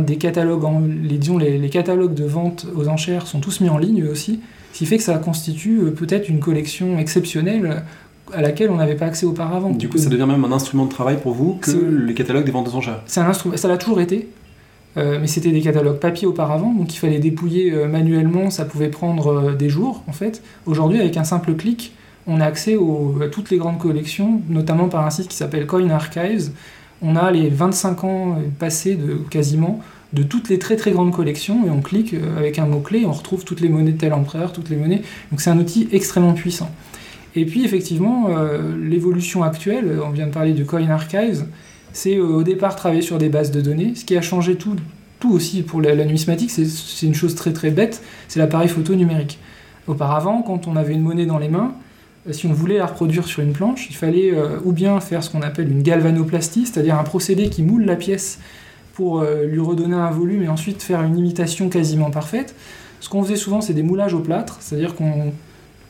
des 0.00 0.16
catalogues, 0.16 0.64
les, 1.02 1.58
les, 1.58 1.68
catalogues 1.68 2.14
de 2.14 2.24
vente 2.24 2.66
aux 2.74 2.88
enchères 2.88 3.26
sont 3.26 3.38
tous 3.38 3.60
mis 3.60 3.68
en 3.68 3.78
ligne 3.78 4.04
aussi, 4.04 4.40
ce 4.76 4.80
qui 4.80 4.84
fait 4.84 4.98
que 4.98 5.02
ça 5.02 5.16
constitue 5.16 5.78
euh, 5.80 5.90
peut-être 5.90 6.28
une 6.28 6.38
collection 6.38 6.98
exceptionnelle 6.98 7.82
à 8.34 8.42
laquelle 8.42 8.68
on 8.70 8.76
n'avait 8.76 8.94
pas 8.94 9.06
accès 9.06 9.24
auparavant. 9.24 9.70
Du 9.70 9.88
coup, 9.88 9.96
ça 9.96 10.10
devient 10.10 10.26
même 10.28 10.44
un 10.44 10.52
instrument 10.52 10.84
de 10.84 10.90
travail 10.90 11.16
pour 11.16 11.32
vous 11.32 11.54
que 11.54 11.70
les 11.70 12.12
catalogues 12.12 12.44
des 12.44 12.52
ventes 12.52 12.68
aux 12.68 12.74
enchères. 12.74 13.00
C'est 13.06 13.20
un 13.20 13.26
instrument, 13.26 13.56
ça 13.56 13.68
l'a 13.68 13.78
toujours 13.78 14.02
été, 14.02 14.28
euh, 14.98 15.16
mais 15.18 15.28
c'était 15.28 15.50
des 15.50 15.62
catalogues 15.62 15.98
papier 15.98 16.26
auparavant, 16.26 16.74
donc 16.74 16.94
il 16.94 16.98
fallait 16.98 17.20
dépouiller 17.20 17.72
euh, 17.72 17.88
manuellement, 17.88 18.50
ça 18.50 18.66
pouvait 18.66 18.90
prendre 18.90 19.54
des 19.54 19.70
jours 19.70 20.04
en 20.08 20.12
fait. 20.12 20.42
Aujourd'hui, 20.66 21.00
avec 21.00 21.16
un 21.16 21.24
simple 21.24 21.54
clic, 21.54 21.94
on 22.26 22.42
a 22.42 22.44
accès 22.44 22.74
à 22.74 23.28
toutes 23.28 23.48
les 23.48 23.56
grandes 23.56 23.78
collections, 23.78 24.42
notamment 24.50 24.88
par 24.88 25.06
un 25.06 25.10
site 25.10 25.28
qui 25.28 25.36
s'appelle 25.36 25.66
Coin 25.66 25.88
Archives. 25.88 26.50
On 27.00 27.16
a 27.16 27.30
les 27.30 27.48
25 27.48 28.04
ans 28.04 28.38
passés 28.58 28.96
de 28.96 29.14
quasiment 29.30 29.80
de 30.16 30.22
toutes 30.22 30.48
les 30.48 30.58
très 30.58 30.76
très 30.76 30.90
grandes 30.90 31.12
collections 31.12 31.66
et 31.66 31.70
on 31.70 31.82
clique 31.82 32.14
euh, 32.14 32.38
avec 32.38 32.58
un 32.58 32.66
mot-clé 32.66 33.04
on 33.06 33.12
retrouve 33.12 33.44
toutes 33.44 33.60
les 33.60 33.68
monnaies 33.68 33.92
de 33.92 33.98
tel 33.98 34.14
empereur, 34.14 34.52
toutes 34.52 34.70
les 34.70 34.76
monnaies. 34.76 35.02
Donc 35.30 35.40
c'est 35.40 35.50
un 35.50 35.58
outil 35.58 35.88
extrêmement 35.92 36.32
puissant. 36.32 36.70
Et 37.36 37.44
puis 37.44 37.64
effectivement, 37.64 38.28
euh, 38.30 38.74
l'évolution 38.82 39.42
actuelle, 39.44 40.00
on 40.02 40.08
vient 40.08 40.26
de 40.26 40.32
parler 40.32 40.52
du 40.52 40.64
Coin 40.64 40.88
Archives, 40.88 41.44
c'est 41.92 42.16
euh, 42.16 42.24
au 42.24 42.42
départ 42.42 42.76
travailler 42.76 43.02
sur 43.02 43.18
des 43.18 43.28
bases 43.28 43.50
de 43.50 43.60
données. 43.60 43.94
Ce 43.94 44.06
qui 44.06 44.16
a 44.16 44.22
changé 44.22 44.56
tout, 44.56 44.74
tout 45.20 45.32
aussi 45.32 45.62
pour 45.62 45.82
la, 45.82 45.94
numismatique, 45.94 46.50
c'est 46.50 47.06
une 47.06 47.14
chose 47.14 47.34
très 47.34 47.52
très 47.52 47.70
bête, 47.70 48.02
c'est 48.26 48.40
l'appareil 48.40 48.68
photo 48.68 48.94
numérique. 48.94 49.38
Auparavant, 49.86 50.40
quand 50.42 50.66
on 50.66 50.76
avait 50.76 50.94
une 50.94 51.02
monnaie 51.02 51.26
dans 51.26 51.38
les 51.38 51.48
mains, 51.48 51.74
si 52.30 52.46
on 52.46 52.52
voulait 52.52 52.78
la 52.78 52.86
reproduire 52.86 53.26
sur 53.26 53.42
une 53.42 53.52
planche, 53.52 53.86
il 53.88 53.94
fallait 53.94 54.34
ou 54.64 54.72
bien 54.72 54.98
faire 54.98 55.22
ce 55.22 55.30
qu'on 55.30 55.42
appelle 55.42 55.70
une 55.70 55.82
galvanoplastie, 55.82 56.66
c'est-à-dire 56.66 56.98
un 56.98 57.04
procédé 57.04 57.50
qui 57.50 57.62
moule 57.62 57.84
la 57.84 57.94
pièce 57.94 58.40
pour 58.96 59.20
euh, 59.20 59.44
lui 59.44 59.60
redonner 59.60 59.94
un 59.94 60.10
volume 60.10 60.42
et 60.42 60.48
ensuite 60.48 60.82
faire 60.82 61.02
une 61.02 61.18
imitation 61.18 61.68
quasiment 61.68 62.10
parfaite. 62.10 62.54
Ce 63.00 63.10
qu'on 63.10 63.22
faisait 63.22 63.36
souvent, 63.36 63.60
c'est 63.60 63.74
des 63.74 63.82
moulages 63.82 64.14
au 64.14 64.20
plâtre, 64.20 64.56
c'est-à-dire 64.60 64.94
qu'on 64.94 65.32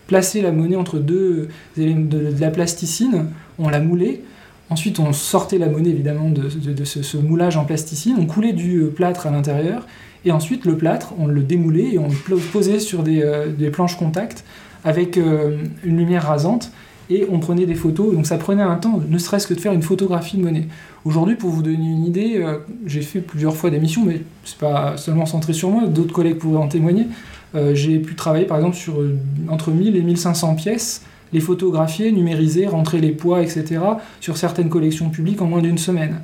plaçait 0.08 0.42
la 0.42 0.50
monnaie 0.50 0.74
entre 0.74 0.98
deux 0.98 1.48
éléments 1.76 2.08
de, 2.08 2.34
la 2.40 2.50
plasticine, 2.50 3.26
on 3.60 3.68
la 3.68 3.78
moulait, 3.78 4.22
ensuite 4.70 4.98
on 4.98 5.12
sortait 5.12 5.58
la 5.58 5.68
monnaie 5.68 5.90
évidemment 5.90 6.30
de, 6.30 6.48
ce, 6.48 7.16
moulage 7.16 7.56
en 7.56 7.64
plasticine, 7.64 8.16
on 8.18 8.26
coulait 8.26 8.52
du 8.52 8.78
euh, 8.78 8.90
plâtre 8.90 9.28
à 9.28 9.30
l'intérieur, 9.30 9.86
et 10.24 10.32
ensuite 10.32 10.64
le 10.64 10.76
plâtre, 10.76 11.14
on 11.16 11.28
le 11.28 11.42
démoulait 11.42 11.94
et 11.94 11.98
on 12.00 12.08
le 12.08 12.36
posait 12.36 12.80
sur 12.80 13.04
des, 13.04 13.22
euh, 13.22 13.70
planches 13.70 13.96
contact 13.96 14.44
avec 14.84 15.16
une 15.16 15.96
lumière 15.96 16.24
rasante, 16.24 16.70
et 17.10 17.26
on 17.30 17.38
prenait 17.38 17.66
des 17.66 17.74
photos. 17.74 18.14
Donc 18.14 18.26
ça 18.26 18.38
prenait 18.38 18.62
un 18.62 18.76
temps, 18.76 19.00
ne 19.08 19.18
serait-ce 19.18 19.46
que 19.46 19.54
de 19.54 19.60
faire 19.60 19.72
une 19.72 19.82
photographie 19.82 20.36
de 20.36 20.42
monnaie. 20.42 20.68
Aujourd'hui, 21.04 21.36
pour 21.36 21.50
vous 21.50 21.62
donner 21.62 21.76
une 21.76 22.04
idée, 22.04 22.38
euh, 22.38 22.58
j'ai 22.86 23.02
fait 23.02 23.20
plusieurs 23.20 23.56
fois 23.56 23.70
des 23.70 23.78
missions, 23.78 24.04
mais 24.04 24.22
c'est 24.44 24.58
pas 24.58 24.96
seulement 24.96 25.26
centré 25.26 25.52
sur 25.52 25.70
moi, 25.70 25.86
d'autres 25.86 26.12
collègues 26.12 26.38
pourraient 26.38 26.62
en 26.62 26.68
témoigner. 26.68 27.06
Euh, 27.54 27.74
j'ai 27.74 27.98
pu 27.98 28.14
travailler 28.14 28.44
par 28.44 28.58
exemple 28.58 28.76
sur 28.76 29.00
euh, 29.00 29.16
entre 29.48 29.70
1000 29.70 29.96
et 29.96 30.02
1500 30.02 30.54
pièces, 30.56 31.02
les 31.32 31.40
photographier, 31.40 32.12
numériser, 32.12 32.66
rentrer 32.66 33.00
les 33.00 33.12
poids, 33.12 33.42
etc., 33.42 33.80
sur 34.20 34.36
certaines 34.36 34.68
collections 34.68 35.10
publiques 35.10 35.42
en 35.42 35.46
moins 35.46 35.62
d'une 35.62 35.78
semaine. 35.78 36.20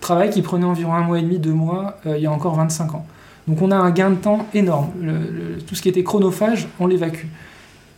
Travail 0.00 0.30
qui 0.30 0.42
prenait 0.42 0.64
environ 0.64 0.94
un 0.94 1.02
mois 1.02 1.18
et 1.18 1.22
demi, 1.22 1.38
deux 1.38 1.52
mois, 1.52 1.98
il 2.06 2.22
y 2.22 2.26
a 2.26 2.32
encore 2.32 2.54
25 2.54 2.94
ans. 2.94 3.04
Donc 3.48 3.60
on 3.62 3.72
a 3.72 3.76
un 3.76 3.90
gain 3.90 4.10
de 4.10 4.16
temps 4.16 4.46
énorme. 4.54 4.90
tout 5.66 5.74
ce 5.74 5.82
qui 5.82 5.88
était 5.88 6.04
chronophage, 6.04 6.68
on 6.78 6.86
l'évacue. 6.86 7.26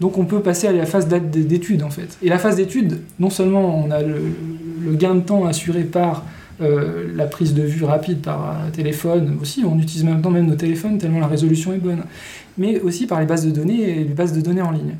Donc 0.00 0.16
on 0.16 0.24
peut 0.24 0.40
passer 0.40 0.66
à 0.66 0.72
la 0.72 0.86
phase 0.86 1.08
d'étude 1.08 1.82
en 1.82 1.90
fait. 1.90 2.16
Et 2.22 2.28
la 2.28 2.38
phase 2.38 2.56
d'étude, 2.56 3.00
non 3.18 3.30
seulement 3.30 3.84
on 3.84 3.90
a 3.90 4.02
le, 4.02 4.94
gain 4.94 5.14
de 5.14 5.20
temps 5.20 5.44
assuré 5.44 5.82
par 5.82 6.24
euh, 6.62 7.12
la 7.14 7.26
prise 7.26 7.54
de 7.54 7.62
vue 7.62 7.84
rapide 7.84 8.20
par 8.20 8.56
téléphone 8.72 9.38
aussi, 9.40 9.62
on 9.64 9.78
utilise 9.78 10.04
maintenant 10.04 10.30
même 10.30 10.46
nos 10.46 10.56
téléphones 10.56 10.98
tellement 10.98 11.20
la 11.20 11.26
résolution 11.26 11.72
est 11.74 11.78
bonne, 11.78 12.02
mais 12.56 12.80
aussi 12.80 13.06
par 13.06 13.20
les 13.20 13.26
bases 13.26 13.44
de 13.44 13.50
données 13.50 13.82
et 13.82 13.94
les 13.96 14.14
bases 14.14 14.32
de 14.32 14.40
données 14.40 14.62
en 14.62 14.70
ligne. 14.70 14.96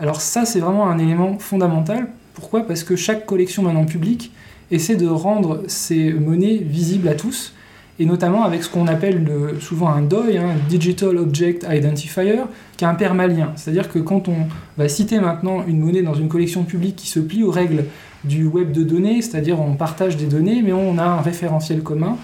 Alors 0.00 0.20
ça 0.20 0.46
c'est 0.46 0.60
vraiment 0.60 0.88
un 0.88 0.98
élément 0.98 1.38
fondamental. 1.38 2.08
Pourquoi? 2.32 2.66
Parce 2.66 2.84
que 2.84 2.96
chaque 2.96 3.26
collection 3.26 3.62
maintenant 3.62 3.84
publique 3.84 4.32
essaie 4.70 4.96
de 4.96 5.06
rendre 5.06 5.62
ses 5.66 6.12
monnaies 6.12 6.56
visibles 6.56 7.08
à 7.08 7.14
tous 7.14 7.52
et 7.98 8.06
notamment 8.06 8.44
avec 8.44 8.62
ce 8.62 8.68
qu'on 8.68 8.86
appelle 8.86 9.26
souvent 9.60 9.88
un 9.88 10.02
DOI, 10.02 10.38
un 10.38 10.68
Digital 10.68 11.16
Object 11.16 11.66
Identifier, 11.68 12.42
qui 12.76 12.84
est 12.84 12.86
un 12.86 12.94
permalien. 12.94 13.52
C'est-à-dire 13.56 13.90
que 13.90 13.98
quand 13.98 14.28
on 14.28 14.46
va 14.76 14.88
citer 14.88 15.18
maintenant 15.18 15.64
une 15.66 15.80
monnaie 15.80 16.02
dans 16.02 16.14
une 16.14 16.28
collection 16.28 16.62
publique 16.62 16.96
qui 16.96 17.08
se 17.08 17.18
plie 17.18 17.42
aux 17.42 17.50
règles 17.50 17.84
du 18.24 18.46
web 18.46 18.72
de 18.72 18.84
données, 18.84 19.20
c'est-à-dire 19.22 19.60
on 19.60 19.74
partage 19.74 20.16
des 20.16 20.26
données, 20.26 20.62
mais 20.62 20.72
on 20.72 20.98
a 20.98 21.04
un 21.04 21.20
référentiel 21.20 21.82
commun, 21.82 22.16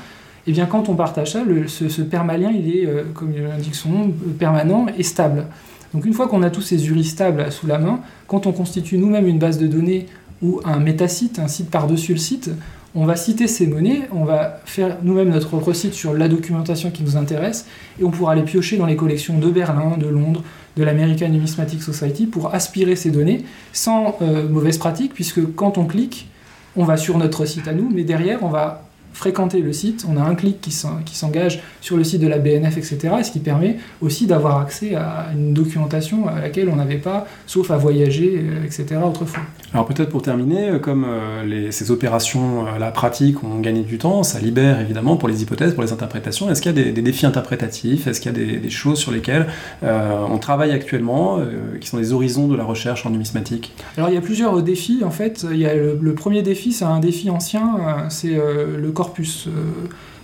et 0.47 0.51
eh 0.51 0.53
bien 0.53 0.67
quand 0.67 0.89
on 0.89 0.95
partage 0.95 1.33
ça, 1.33 1.41
ce, 1.67 2.03
permalien, 2.03 2.51
il 2.51 2.77
est, 2.77 2.87
euh, 2.87 3.05
comme 3.15 3.33
l'indique 3.35 3.75
son 3.75 3.89
nom, 3.89 4.15
permanent 4.39 4.87
et 4.97 5.03
stable. 5.03 5.47
Donc 5.95 6.05
une 6.05 6.13
fois 6.13 6.29
qu'on 6.29 6.43
a 6.43 6.51
tous 6.51 6.61
ces 6.61 6.89
URI 6.89 7.05
stables 7.05 7.51
sous 7.51 7.67
la 7.67 7.79
main, 7.79 8.01
quand 8.27 8.47
on 8.47 8.53
constitue 8.53 8.99
nous-mêmes 8.99 9.27
une 9.27 9.39
base 9.39 9.59
de 9.59 9.67
données 9.67 10.07
ou 10.43 10.61
un 10.65 10.81
métasite, 10.81 11.39
un 11.39 11.49
site 11.49 11.71
par-dessus 11.71 12.13
le 12.13 12.19
site, 12.19 12.51
on 12.95 13.07
va 13.07 13.17
citer 13.17 13.49
ces 13.49 13.67
monnaies, 13.67 14.03
on 14.13 14.25
va 14.25 14.61
faire 14.65 14.99
nous-mêmes 15.03 15.31
notre 15.31 15.49
propre 15.49 15.73
site 15.73 15.95
sur 15.95 16.15
la 16.15 16.29
documentation 16.29 16.91
qui 16.91 17.03
nous 17.03 17.17
intéresse, 17.17 17.67
et 18.01 18.05
on 18.05 18.11
pourra 18.11 18.35
les 18.35 18.43
piocher 18.43 18.77
dans 18.77 18.87
les 18.87 18.97
collections 18.97 19.39
de 19.39 19.51
Berlin, 19.51 19.97
de 19.99 20.07
Londres, 20.07 20.43
de 20.77 20.85
l'American 20.85 21.29
Numismatic 21.29 21.83
Society 21.83 22.27
pour 22.27 22.55
aspirer 22.55 22.97
ces 22.97 23.11
données 23.11 23.45
sans 23.73 24.17
euh, 24.23 24.49
mauvaise 24.49 24.79
pratique, 24.79 25.13
puisque 25.15 25.55
quand 25.55 25.79
on 25.79 25.87
clique, 25.87 26.29
on 26.77 26.85
va 26.85 26.97
sur 26.97 27.19
notre 27.19 27.47
site 27.47 27.69
à 27.69 27.73
nous, 27.73 27.91
mais 27.93 28.05
derrière, 28.05 28.43
on 28.43 28.49
va 28.49 28.85
fréquenter 29.15 29.61
le 29.61 29.73
site, 29.73 30.05
on 30.09 30.17
a 30.17 30.23
un 30.23 30.35
clic 30.35 30.61
qui 30.61 30.73
s'engage 30.73 31.63
sur 31.81 31.97
le 31.97 32.05
site 32.05 32.21
de 32.21 32.27
la 32.27 32.39
BNF, 32.39 32.77
etc. 32.77 33.15
Et 33.21 33.25
ce 33.25 33.31
qui 33.31 33.39
permet 33.39 33.79
aussi 34.03 34.27
d'avoir 34.27 34.61
accès 34.61 34.95
à 34.95 35.29
une 35.33 35.55
documentation 35.55 36.29
à 36.29 36.41
laquelle 36.41 36.69
on 36.69 36.77
n'avait 36.77 36.99
pas, 36.99 37.27
sauf 37.47 37.71
à 37.71 37.77
voyager, 37.77 38.43
euh, 38.43 38.65
etc. 38.65 39.01
autrefois. 39.07 39.43
Alors 39.73 39.87
peut-être 39.87 40.11
pour 40.11 40.23
terminer, 40.23 40.69
euh, 40.69 40.79
comme 40.79 41.05
euh, 41.05 41.71
ces 41.71 41.91
opérations 41.91 42.65
la 42.79 42.91
pratique 42.91 43.43
ont 43.45 43.61
gagné 43.61 43.83
du 43.83 43.99
temps, 43.99 44.23
ça 44.23 44.41
libère 44.41 44.81
évidemment 44.81 45.17
pour 45.17 45.29
les 45.29 45.43
hypothèses, 45.43 45.75
pour 45.75 45.83
les 45.83 45.93
interprétations. 45.93 46.51
Est-ce 46.51 46.61
qu'il 46.61 46.77
y 46.77 46.81
a 46.81 46.93
des, 46.93 47.03
défis 47.03 47.27
interprétatifs? 47.27 48.07
Est-ce 48.07 48.21
qu'il 48.21 48.33
y 48.33 48.35
a 48.35 48.59
des, 48.61 48.71
choses 48.71 48.99
sur 48.99 49.13
lesquelles 49.13 49.47
on 49.83 50.39
travaille 50.39 50.73
actuellement, 50.73 51.39
qui 51.81 51.89
sont 51.89 51.99
des 51.99 52.13
horizons 52.13 52.49
de 52.49 52.57
la 52.57 52.65
recherche 52.65 53.07
en 53.07 53.11
numismatique? 53.11 53.73
Alors 53.97 54.11
il 54.11 54.15
y 54.15 54.19
a 54.19 54.21
plusieurs 54.21 54.61
défis 54.63 55.03
en 55.05 55.11
fait. 55.11 55.47
Il 55.51 55.59
y 55.59 55.67
a 55.67 55.75
le, 55.75 55.99
le 56.01 56.15
premier 56.15 56.43
défi, 56.43 56.73
c'est 56.73 56.85
un 56.85 56.99
défi 56.99 57.31
ancien, 57.31 58.09
c'est 58.09 58.35
le 58.35 58.91
corps 58.91 59.04
Euh, 59.47 59.51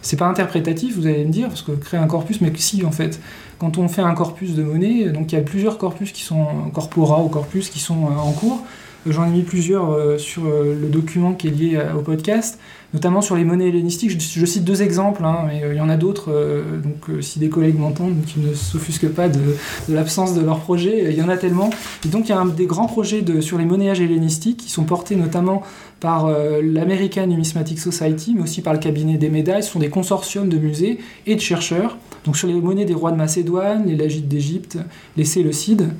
c'est 0.02 0.16
pas 0.16 0.26
interprétatif, 0.26 0.96
vous 0.96 1.06
allez 1.06 1.24
me 1.24 1.32
dire, 1.32 1.48
parce 1.48 1.62
que 1.62 1.72
créer 1.72 2.00
un 2.00 2.06
corpus, 2.06 2.40
mais 2.40 2.52
si 2.56 2.84
en 2.84 2.90
fait, 2.90 3.20
quand 3.58 3.78
on 3.78 3.88
fait 3.88 4.02
un 4.02 4.14
corpus 4.14 4.54
de 4.54 4.62
monnaie, 4.62 5.10
donc 5.10 5.32
il 5.32 5.36
y 5.36 5.38
a 5.38 5.42
plusieurs 5.42 5.78
corpus 5.78 6.12
qui 6.12 6.22
sont 6.22 6.46
corpora 6.72 7.22
ou 7.22 7.28
corpus 7.28 7.68
qui 7.68 7.78
sont 7.78 8.06
euh, 8.06 8.18
en 8.18 8.32
cours. 8.32 8.64
J'en 9.06 9.26
ai 9.26 9.30
mis 9.30 9.42
plusieurs 9.42 9.90
euh, 9.90 10.18
sur 10.18 10.44
le 10.44 10.88
document 10.88 11.32
qui 11.34 11.48
est 11.48 11.50
lié 11.50 11.80
au 11.96 12.00
podcast 12.00 12.58
notamment 12.92 13.20
sur 13.20 13.36
les 13.36 13.44
monnaies 13.44 13.68
hellénistiques. 13.68 14.10
Je, 14.10 14.46
cite 14.46 14.64
deux 14.64 14.82
exemples, 14.82 15.24
hein, 15.24 15.44
mais 15.46 15.62
euh, 15.62 15.74
il 15.74 15.76
y 15.76 15.80
en 15.80 15.88
a 15.88 15.96
d'autres. 15.96 16.30
Euh, 16.32 16.78
donc, 16.78 17.08
euh, 17.08 17.20
si 17.20 17.38
des 17.38 17.48
collègues 17.48 17.78
m'entendent, 17.78 18.24
qui 18.26 18.40
ne 18.40 18.52
s'offusquent 18.54 19.08
pas 19.08 19.28
de, 19.28 19.40
l'absence 19.88 20.34
de 20.34 20.40
leur 20.40 20.60
projet, 20.60 21.06
il 21.10 21.16
y 21.16 21.22
en 21.22 21.28
a 21.28 21.36
tellement. 21.36 21.70
Et 22.04 22.08
donc, 22.08 22.28
il 22.28 22.30
y 22.30 22.34
a 22.34 22.44
des 22.44 22.66
grands 22.66 22.86
projets 22.86 23.22
sur 23.40 23.58
les 23.58 23.64
monnayages 23.64 24.00
hellénistiques 24.00 24.58
qui 24.58 24.70
sont 24.70 24.84
portés 24.84 25.16
notamment 25.16 25.62
par 26.00 26.30
l'American 26.62 27.26
Numismatic 27.26 27.78
Society, 27.78 28.32
mais 28.34 28.42
aussi 28.42 28.62
par 28.62 28.72
le 28.72 28.78
cabinet 28.78 29.18
des 29.18 29.28
médailles. 29.28 29.62
Ce 29.62 29.70
sont 29.70 29.78
des 29.78 29.90
consortiums 29.90 30.48
de 30.48 30.56
musées 30.56 30.98
et 31.26 31.34
de 31.34 31.40
chercheurs. 31.40 31.98
Donc, 32.24 32.36
sur 32.36 32.48
les 32.48 32.54
monnaies 32.54 32.86
des 32.86 32.94
rois 32.94 33.12
de 33.12 33.16
Macédoine, 33.16 33.84
les 33.86 33.96
Lagites 33.96 34.28
d'Égypte, 34.28 34.78
les 35.16 35.24
Séleucides. 35.24 35.90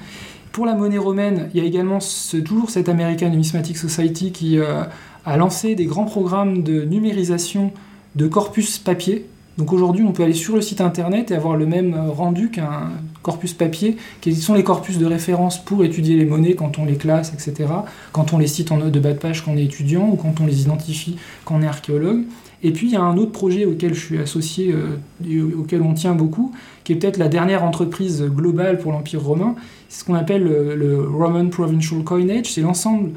Pour 0.53 0.66
la 0.66 0.74
monnaie 0.74 0.98
romaine, 0.98 1.48
il 1.55 1.61
y 1.61 1.64
a 1.64 1.66
également 1.66 1.98
toujours 2.44 2.70
cette 2.70 2.88
American 2.88 3.28
Numismatic 3.28 3.76
Society 3.76 4.32
qui 4.32 4.59
a 4.61 5.36
lancé 5.36 5.74
des 5.74 5.86
grands 5.86 6.07
programmes 6.07 6.62
de 6.62 6.84
numérisation 6.84 7.72
de 8.16 8.26
corpus 8.26 8.78
papier. 8.78 9.26
Donc 9.59 9.72
aujourd'hui, 9.72 10.05
on 10.05 10.12
peut 10.12 10.22
aller 10.22 10.32
sur 10.32 10.55
le 10.55 10.62
site 10.62 10.80
internet 10.80 11.30
et 11.30 11.34
avoir 11.34 11.57
le 11.57 11.66
même 11.66 11.94
rendu 11.94 12.51
qu'un 12.51 12.92
corpus 13.22 13.53
papier, 13.53 13.96
qui 14.20 14.34
sont 14.34 14.55
les 14.55 14.64
corpus 14.64 14.98
de 14.98 15.05
référence 15.05 15.62
pour 15.62 15.84
étudier 15.84 16.16
les 16.16 16.24
monnaies 16.24 16.55
quand 16.55 16.78
on 16.78 16.84
les 16.84 16.96
classe, 16.96 17.32
etc., 17.34 17.68
quand 18.12 18.32
on 18.32 18.38
les 18.38 18.46
cite 18.46 18.72
en 18.72 18.78
note 18.78 18.92
de 18.92 19.01
bas 19.01 19.12
de 19.12 19.18
page 19.18 19.44
quand 19.44 19.53
on 19.53 19.57
est 19.57 19.64
étudiant 19.64 20.09
ou 20.09 20.16
quand 20.16 20.40
on 20.40 20.46
les 20.46 20.62
identifie 20.62 21.16
quand 21.44 21.57
on 21.57 21.62
est 21.62 21.66
archéologue. 21.66 22.24
Et 22.62 22.72
puis 22.72 22.88
il 22.88 22.92
y 22.92 22.96
a 22.96 23.03
un 23.03 23.16
autre 23.16 23.32
projet 23.32 23.64
auquel 23.64 23.94
je 23.94 24.01
suis 24.01 24.18
associé, 24.18 24.72
euh, 24.72 24.98
et 25.28 25.40
auquel 25.40 25.82
on 25.82 25.94
tient 25.94 26.14
beaucoup, 26.14 26.53
qui 26.84 26.92
est 26.92 26.96
peut-être 26.96 27.16
la 27.16 27.28
dernière 27.28 27.64
entreprise 27.64 28.22
globale 28.22 28.78
pour 28.78 28.92
l'Empire 28.92 29.22
romain. 29.22 29.55
C'est 29.91 30.01
ce 30.01 30.05
qu'on 30.05 30.14
appelle 30.14 30.45
le, 30.45 31.07
Roman 31.07 31.49
Provincial 31.49 32.03
Coinage. 32.05 32.47
C'est 32.47 32.62
l'ensemble 32.62 33.11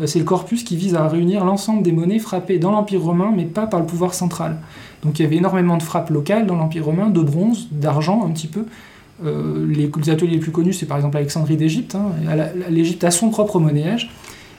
euh, 0.00 0.06
c'est 0.06 0.20
le 0.20 0.24
corpus 0.24 0.62
qui 0.62 0.76
vise 0.76 0.94
à 0.94 1.08
réunir 1.08 1.44
l'ensemble 1.44 1.82
des 1.82 1.92
monnaies 1.92 2.20
frappées 2.20 2.58
dans 2.58 2.70
l'Empire 2.70 3.02
romain, 3.02 3.32
mais 3.34 3.44
pas 3.44 3.66
par 3.66 3.80
le 3.80 3.86
pouvoir 3.86 4.14
central. 4.14 4.58
Donc 5.02 5.18
il 5.18 5.22
y 5.22 5.26
avait 5.26 5.36
énormément 5.36 5.76
de 5.76 5.82
frappes 5.82 6.10
locales 6.10 6.46
dans 6.46 6.56
l'Empire 6.56 6.84
romain, 6.84 7.10
de 7.10 7.20
bronze, 7.20 7.68
d'argent 7.72 8.24
un 8.24 8.30
petit 8.30 8.46
peu. 8.46 8.64
Euh, 9.24 9.66
les, 9.68 9.90
ateliers 10.08 10.34
les 10.34 10.38
plus 10.38 10.52
connus, 10.52 10.72
c'est 10.72 10.86
par 10.86 10.96
exemple 10.96 11.16
Alexandrie 11.16 11.56
d'Égypte. 11.56 11.96
Hein. 11.96 12.12
L'Égypte 12.70 13.02
a 13.02 13.10
son 13.10 13.30
propre 13.30 13.58
monnayage. 13.58 14.10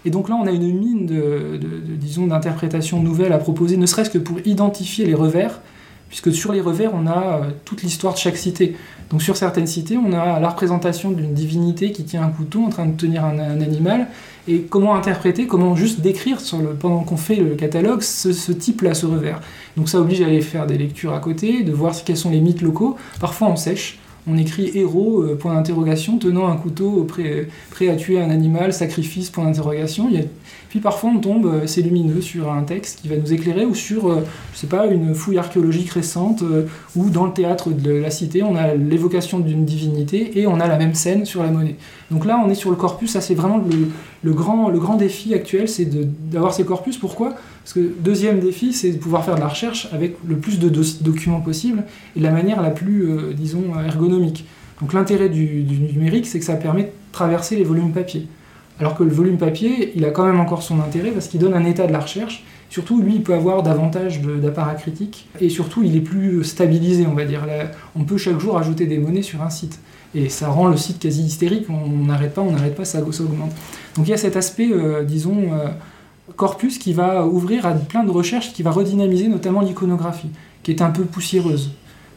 Et 0.04 0.10
donc 0.10 0.28
là, 0.28 0.36
on 0.36 0.46
a 0.48 0.52
une 0.52 0.78
mine 0.78 1.06
de, 1.06 1.60
disons, 1.98 2.28
d'interprétations 2.28 3.02
nouvelles 3.02 3.34
à 3.34 3.38
proposer, 3.38 3.78
ne 3.78 3.86
serait-ce 3.86 4.10
que 4.10 4.18
pour 4.18 4.40
identifier 4.46 5.06
les 5.06 5.14
revers, 5.14 5.62
puisque 6.12 6.34
sur 6.34 6.52
les 6.52 6.60
revers, 6.60 6.92
on 6.94 7.08
a 7.08 7.38
euh, 7.38 7.50
toute 7.64 7.84
l'histoire 7.84 8.14
de 8.14 8.20
chaque 8.20 8.36
cité. 8.36 8.76
Donc 9.10 9.22
sur 9.22 9.38
certaines 9.38 9.66
cités, 9.66 9.98
on 9.98 10.12
a 10.12 10.42
la 10.42 10.50
représentation 10.50 11.12
d'une 11.12 11.34
divinité 11.34 11.94
qui 11.94 12.04
tient 12.04 12.22
un 12.22 12.30
couteau 12.30 12.64
en 12.66 12.70
train 12.70 12.86
de 12.86 12.98
tenir 12.98 13.24
un, 13.24 13.40
animal. 13.40 14.08
Et 14.48 14.62
comment 14.62 14.94
interpréter, 14.94 15.48
comment 15.48 15.76
juste 15.76 16.02
décrire 16.02 16.38
pendant 16.80 17.04
qu'on 17.04 17.18
fait 17.18 17.36
le 17.36 17.56
catalogue 17.56 18.02
ce, 18.02 18.52
type-là, 18.52 18.94
ce 18.94 19.06
revers. 19.06 19.40
Donc 19.78 19.88
ça 19.88 20.00
oblige 20.00 20.22
à 20.22 20.26
aller 20.26 20.42
faire 20.42 20.68
des 20.68 20.78
lectures 20.78 21.14
à 21.14 21.20
côté, 21.20 21.64
de 21.64 21.72
voir 21.72 21.94
quels 22.06 22.18
sont 22.18 22.30
les 22.30 22.42
mythes 22.42 22.62
locaux. 22.62 22.98
Parfois 23.20 23.48
on 23.50 23.56
sèche, 23.56 24.00
on 24.28 24.38
écrit 24.38 24.72
héros, 24.76 25.22
euh, 25.22 25.38
point 25.38 25.54
d'interrogation, 25.54 26.18
tenant 26.18 26.48
un 26.48 26.58
couteau 26.58 27.06
prêt, 27.06 27.90
à 27.90 27.96
tuer 27.96 28.22
un 28.22 28.30
animal, 28.30 28.74
sacrifice, 28.74 29.30
point 29.30 29.46
d'interrogation. 29.46 30.10
Puis 30.72 30.80
parfois 30.80 31.10
on 31.14 31.20
tombe, 31.20 31.48
euh, 31.48 31.68
c'est 31.68 31.82
lumineux, 31.82 32.22
sur 32.22 32.50
un 32.50 32.64
texte 32.64 33.02
qui 33.02 33.10
va 33.10 33.18
nous 33.18 33.34
éclairer 33.34 33.66
ou 33.66 33.76
sur, 33.76 34.08
euh, 34.08 34.24
je 34.54 34.60
sais 34.60 34.68
pas, 34.68 34.88
une 34.88 35.14
fouille 35.14 35.38
archéologique 35.38 35.90
récente 35.90 36.44
euh, 36.44 36.64
ou 36.96 37.10
dans 37.10 37.26
le 37.26 37.34
théâtre 37.34 37.72
de 37.72 37.92
la 37.92 38.10
cité, 38.10 38.42
on 38.42 38.56
a 38.56 38.74
l'évocation 38.74 39.40
d'une 39.40 39.66
divinité 39.66 40.40
et 40.40 40.48
on 40.48 40.62
a 40.62 40.68
la 40.70 40.78
même 40.78 40.96
scène 40.96 41.26
sur 41.26 41.44
la 41.44 41.52
monnaie. 41.52 41.76
Donc 42.10 42.24
là, 42.24 42.42
on 42.42 42.50
est 42.50 42.56
sur 42.56 42.70
le 42.70 42.78
corpus, 42.78 43.12
ça 43.12 43.20
c'est 43.20 43.36
vraiment 43.36 43.62
le, 44.24 44.32
grand, 44.32 44.70
le 44.70 44.80
grand 44.80 44.96
défi 44.96 45.34
actuel, 45.34 45.68
c'est 45.68 45.90
d'avoir 46.32 46.54
ces 46.54 46.64
corpus. 46.64 46.98
Pourquoi? 46.98 47.34
Parce 47.64 47.74
que 47.74 47.94
deuxième 48.00 48.40
défi, 48.40 48.72
c'est 48.72 48.92
de 48.92 48.98
pouvoir 48.98 49.26
faire 49.26 49.36
de 49.36 49.42
la 49.42 49.50
recherche 49.50 49.90
avec 49.92 50.16
le 50.26 50.38
plus 50.38 50.58
de 50.58 50.70
documents 51.02 51.42
possible 51.42 51.84
et 52.16 52.20
de 52.20 52.24
la 52.24 52.32
manière 52.32 52.62
la 52.62 52.70
plus, 52.70 53.10
disons, 53.36 53.78
ergonomique. 53.86 54.46
Donc 54.80 54.94
l'intérêt 54.94 55.28
du 55.28 55.66
numérique, 55.94 56.28
c'est 56.28 56.40
que 56.40 56.46
ça 56.46 56.56
permet 56.56 56.84
de 56.84 56.92
traverser 57.12 57.58
les 57.58 57.66
volumes 57.66 57.92
papier. 57.92 58.26
Alors 58.82 58.96
que 58.96 59.04
le 59.04 59.12
volume 59.12 59.38
papier, 59.38 59.94
il 59.96 60.04
a 60.06 60.10
quand 60.10 60.26
même 60.26 60.40
encore 60.40 60.64
son 60.64 60.82
intérêt 60.82 61.12
parce 61.12 61.28
qu'il 61.28 61.40
donne 61.40 61.54
un 61.54 61.66
état 61.66 61.86
de 61.86 61.94
la 61.94 62.00
recherche. 62.00 62.44
Surtout, 62.72 63.00
lui, 63.00 63.16
il 63.16 63.22
peut 63.22 63.36
avoir 63.36 63.62
davantage 63.62 64.22
d'apparat 64.22 64.74
critique. 64.74 65.28
Et 65.40 65.50
surtout, 65.50 65.84
il 65.84 65.96
est 65.96 66.02
plus 66.02 66.44
stabilisé, 66.44 67.06
on 67.06 67.14
va 67.14 67.26
dire. 67.26 67.46
on 67.96 68.06
peut 68.06 68.18
chaque 68.18 68.40
jour 68.40 68.58
ajouter 68.58 68.88
des 68.88 68.98
monnaies 68.98 69.22
sur 69.22 69.44
un 69.44 69.52
site. 69.52 69.80
Et 70.16 70.30
ça 70.30 70.50
rend 70.50 70.68
le 70.68 70.78
site 70.78 70.98
quasi 70.98 71.22
hystérique. 71.22 71.68
On 71.70 72.06
n'arrête 72.06 72.34
pas, 72.34 72.42
on 72.42 72.52
n'arrête 72.52 72.76
pas, 72.76 72.86
ça, 72.86 73.02
augmente. 73.02 73.52
Donc 73.96 74.08
il 74.08 74.10
y 74.10 74.14
a 74.14 74.18
cet 74.18 74.36
aspect, 74.36 74.72
euh, 74.72 75.04
disons, 75.04 75.54
euh, 75.54 75.68
corpus 76.36 76.80
qui 76.80 76.94
va 76.94 77.28
ouvrir 77.28 77.68
à 77.68 77.74
plein 77.74 78.04
de 78.04 78.10
recherches, 78.10 78.52
qui 78.52 78.64
va 78.64 78.72
redynamiser 78.72 79.28
notamment 79.28 79.62
l'iconographie, 79.62 80.30
qui 80.64 80.72
est 80.72 80.82
un 80.82 80.90
peu 80.90 81.04
poussiéreuse. 81.04 81.72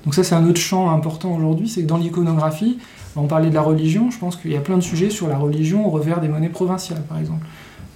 Donc 0.05 0.15
ça, 0.15 0.25
c'est 0.25 0.35
un 0.35 0.49
autre 0.49 0.61
champ 0.61 0.91
important 0.91 1.35
aujourd'hui, 1.35 1.69
c'est 1.69 1.83
que 1.83 1.87
dans 1.87 1.99
l'iconographie, 1.99 2.79
on 3.17 3.27
parlait 3.27 3.49
de 3.49 3.55
la 3.55 3.63
religion, 3.63 4.11
je 4.11 4.19
pense 4.19 4.37
qu'il 4.37 4.53
y 4.53 4.57
a 4.57 4.61
plein 4.61 4.77
de 4.77 4.83
sujets 4.83 5.11
sur 5.11 5.29
la 5.29 5.39
religion 5.39 5.87
au 5.87 5.91
revers 5.91 6.21
des 6.21 6.29
monnaies 6.29 6.49
provinciales, 6.49 7.03
par 7.09 7.19
exemple. 7.19 7.47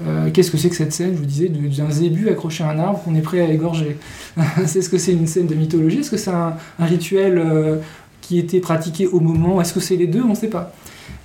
Euh, 0.06 0.30
qu'est-ce 0.30 0.50
que 0.50 0.56
c'est 0.56 0.68
que 0.68 0.76
cette 0.76 0.92
scène, 0.92 1.12
je 1.14 1.18
vous 1.18 1.24
disais, 1.24 1.48
d'un 1.48 1.90
zébu 1.90 2.28
accroché 2.28 2.62
à 2.62 2.70
un 2.70 2.78
arbre 2.78 3.02
qu'on 3.02 3.16
est 3.16 3.20
prêt 3.20 3.40
à 3.40 3.50
égorger 3.50 3.96
Est-ce 4.62 4.88
que 4.88 4.98
c'est 4.98 5.12
une 5.12 5.26
scène 5.26 5.46
de 5.46 5.54
mythologie? 5.54 5.98
Est-ce 5.98 6.10
que 6.10 6.16
c'est 6.16 6.30
un, 6.30 6.54
rituel 6.78 7.38
euh, 7.38 7.78
qui 8.20 8.38
était 8.38 8.60
pratiqué 8.60 9.06
au 9.08 9.18
moment? 9.18 9.60
Est-ce 9.60 9.72
que 9.72 9.80
c'est 9.80 9.96
les 9.96 10.06
deux? 10.06 10.22
On 10.22 10.30
ne 10.30 10.34
sait 10.34 10.48
pas. 10.48 10.72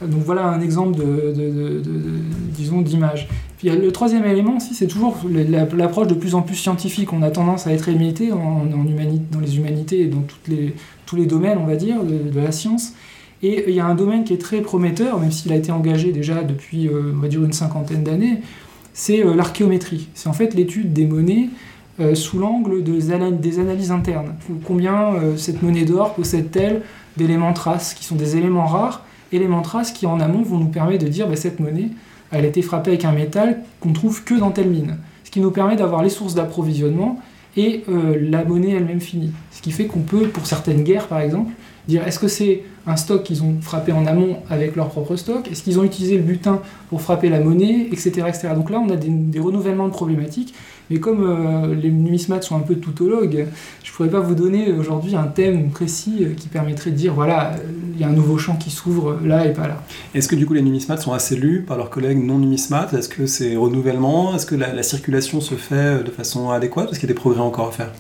Donc 0.01 0.21
voilà 0.23 0.47
un 0.47 0.61
exemple 0.61 0.97
de, 0.97 1.81
d'image. 2.81 3.27
Le 3.63 3.89
troisième 3.91 4.25
élément 4.25 4.57
aussi, 4.57 4.73
c'est 4.73 4.87
toujours 4.87 5.17
l'approche 5.77 6.07
de 6.07 6.13
plus 6.13 6.35
en 6.35 6.41
plus 6.41 6.55
scientifique. 6.55 7.13
On 7.13 7.21
a 7.21 7.31
tendance 7.31 7.67
à 7.67 7.73
être 7.73 7.87
émité 7.87 8.31
en, 8.31 8.65
dans 8.65 9.39
les 9.39 9.57
humanités 9.57 10.01
et 10.01 10.07
dans 10.07 10.23
les, 10.47 10.75
tous 11.05 11.15
les 11.15 11.25
domaines, 11.25 11.57
on 11.59 11.65
va 11.65 11.75
dire, 11.75 11.97
de, 12.03 12.39
la 12.39 12.51
science. 12.51 12.93
Et 13.43 13.65
il 13.67 13.75
y 13.75 13.81
a 13.81 13.85
un 13.85 13.93
domaine 13.93 14.23
qui 14.23 14.33
est 14.33 14.41
très 14.41 14.61
prometteur, 14.61 15.19
même 15.19 15.31
s'il 15.31 15.51
a 15.51 15.55
été 15.55 15.71
engagé 15.71 16.11
déjà 16.13 16.43
depuis, 16.43 16.87
euh, 16.87 17.11
on 17.13 17.19
va 17.19 17.27
dire, 17.27 17.43
une 17.43 17.53
cinquantaine 17.53 18.03
d'années, 18.03 18.41
c'est 18.93 19.25
euh, 19.25 19.35
l'archéométrie. 19.35 20.07
C'est 20.13 20.29
en 20.29 20.33
fait 20.33 20.53
l'étude 20.53 20.93
des 20.93 21.05
monnaies 21.05 21.49
euh, 21.99 22.15
sous 22.15 22.39
l'angle 22.39 22.81
des, 22.83 23.11
analyses 23.11 23.91
internes. 23.91 24.33
Combien 24.65 25.15
cette 25.37 25.61
monnaie 25.61 25.83
d'or 25.83 26.15
possède-t-elle 26.15 26.81
d'éléments 27.17 27.53
traces, 27.53 27.93
qui 27.93 28.05
sont 28.05 28.15
des 28.15 28.37
éléments 28.37 28.65
rares, 28.65 29.05
éléments 29.33 29.61
traces 29.61 29.91
qui 29.91 30.05
en 30.05 30.19
amont 30.19 30.41
vont 30.41 30.57
nous 30.57 30.69
permettre 30.69 31.03
de 31.03 31.09
dire 31.09 31.27
bah, 31.27 31.35
cette 31.35 31.59
monnaie, 31.59 31.89
elle 32.31 32.45
a 32.45 32.47
été 32.47 32.61
frappée 32.61 32.91
avec 32.91 33.05
un 33.05 33.11
métal 33.11 33.61
qu'on 33.81 33.93
trouve 33.93 34.23
que 34.23 34.33
dans 34.33 34.51
telle 34.51 34.69
mine. 34.69 34.97
Ce 35.23 35.31
qui 35.31 35.41
nous 35.41 35.51
permet 35.51 35.75
d'avoir 35.75 36.01
les 36.01 36.09
sources 36.09 36.33
d'approvisionnement 36.33 37.19
et 37.55 37.83
euh, 37.89 38.17
la 38.19 38.43
monnaie 38.43 38.71
elle-même 38.71 39.01
finie. 39.01 39.31
Ce 39.51 39.61
qui 39.61 39.71
fait 39.71 39.85
qu'on 39.85 39.99
peut, 39.99 40.27
pour 40.27 40.45
certaines 40.45 40.83
guerres 40.83 41.07
par 41.07 41.19
exemple, 41.19 41.51
dire 41.88 42.07
est-ce 42.07 42.19
que 42.19 42.27
c'est 42.27 42.63
un 42.86 42.95
stock 42.95 43.23
qu'ils 43.23 43.43
ont 43.43 43.55
frappé 43.61 43.91
en 43.91 44.05
amont 44.05 44.38
avec 44.49 44.75
leur 44.75 44.89
propre 44.89 45.15
stock? 45.15 45.49
Est-ce 45.49 45.63
qu'ils 45.63 45.79
ont 45.79 45.84
utilisé 45.84 46.17
le 46.17 46.23
butin 46.23 46.61
pour 46.89 47.01
frapper 47.01 47.29
la 47.29 47.39
monnaie, 47.39 47.88
etc. 47.91 48.25
etc. 48.27 48.49
Donc 48.55 48.69
là, 48.69 48.79
on 48.79 48.89
a 48.89 48.95
des, 48.95 49.39
renouvellements 49.39 49.88
de 49.88 49.93
problématiques. 49.93 50.53
Mais 50.89 50.99
comme 50.99 51.23
euh, 51.23 51.73
les 51.73 51.89
numismates 51.89 52.43
sont 52.43 52.57
un 52.57 52.61
peu 52.61 52.75
tautologues, 52.75 53.47
je 53.84 53.89
ne 53.89 53.95
pourrais 53.95 54.09
pas 54.09 54.19
vous 54.19 54.36
donner 54.36 54.71
aujourd'hui 54.73 55.15
un 55.15 55.23
thème 55.23 55.69
précis 55.69 56.17
euh, 56.21 56.34
qui 56.36 56.49
permettrait 56.49 56.91
de 56.91 56.95
dire 56.97 57.13
voilà, 57.13 57.53
il 57.93 58.01
y 58.01 58.03
a 58.03 58.07
un 58.07 58.11
nouveau 58.11 58.38
champ 58.38 58.57
qui 58.57 58.69
s'ouvre 58.69 59.17
là 59.23 59.45
et 59.45 59.53
pas 59.53 59.67
là. 59.67 59.81
Est-ce 60.13 60.27
que 60.27 60.36
du 60.36 60.45
coup 60.45 60.53
les 60.53 60.61
numismates 60.61 61.01
sont 61.01 61.13
assez 61.13 61.38
lus 61.38 61.63
par 61.65 61.77
leurs 61.77 61.89
collègues 61.89 62.21
non 62.23 62.38
numismates 62.38 62.93
Est-ce 62.93 63.07
que 63.07 63.25
c'est 63.27 63.55
renouvellement? 63.55 64.36
Est-ce 64.36 64.45
que 64.45 64.55
la 64.55 64.84
circulation 64.84 65.39
se 65.39 65.55
fait 65.55 66.03
de 66.03 66.11
façon 66.11 66.51
adéquate? 66.51 66.91
Est-ce 66.91 66.99
qu'il 66.99 67.07
y 67.09 67.11
a 67.11 67.15
des 67.15 67.19
progrès 67.19 67.41
encore 67.41 67.69
à 67.69 67.71
faire 67.71 67.91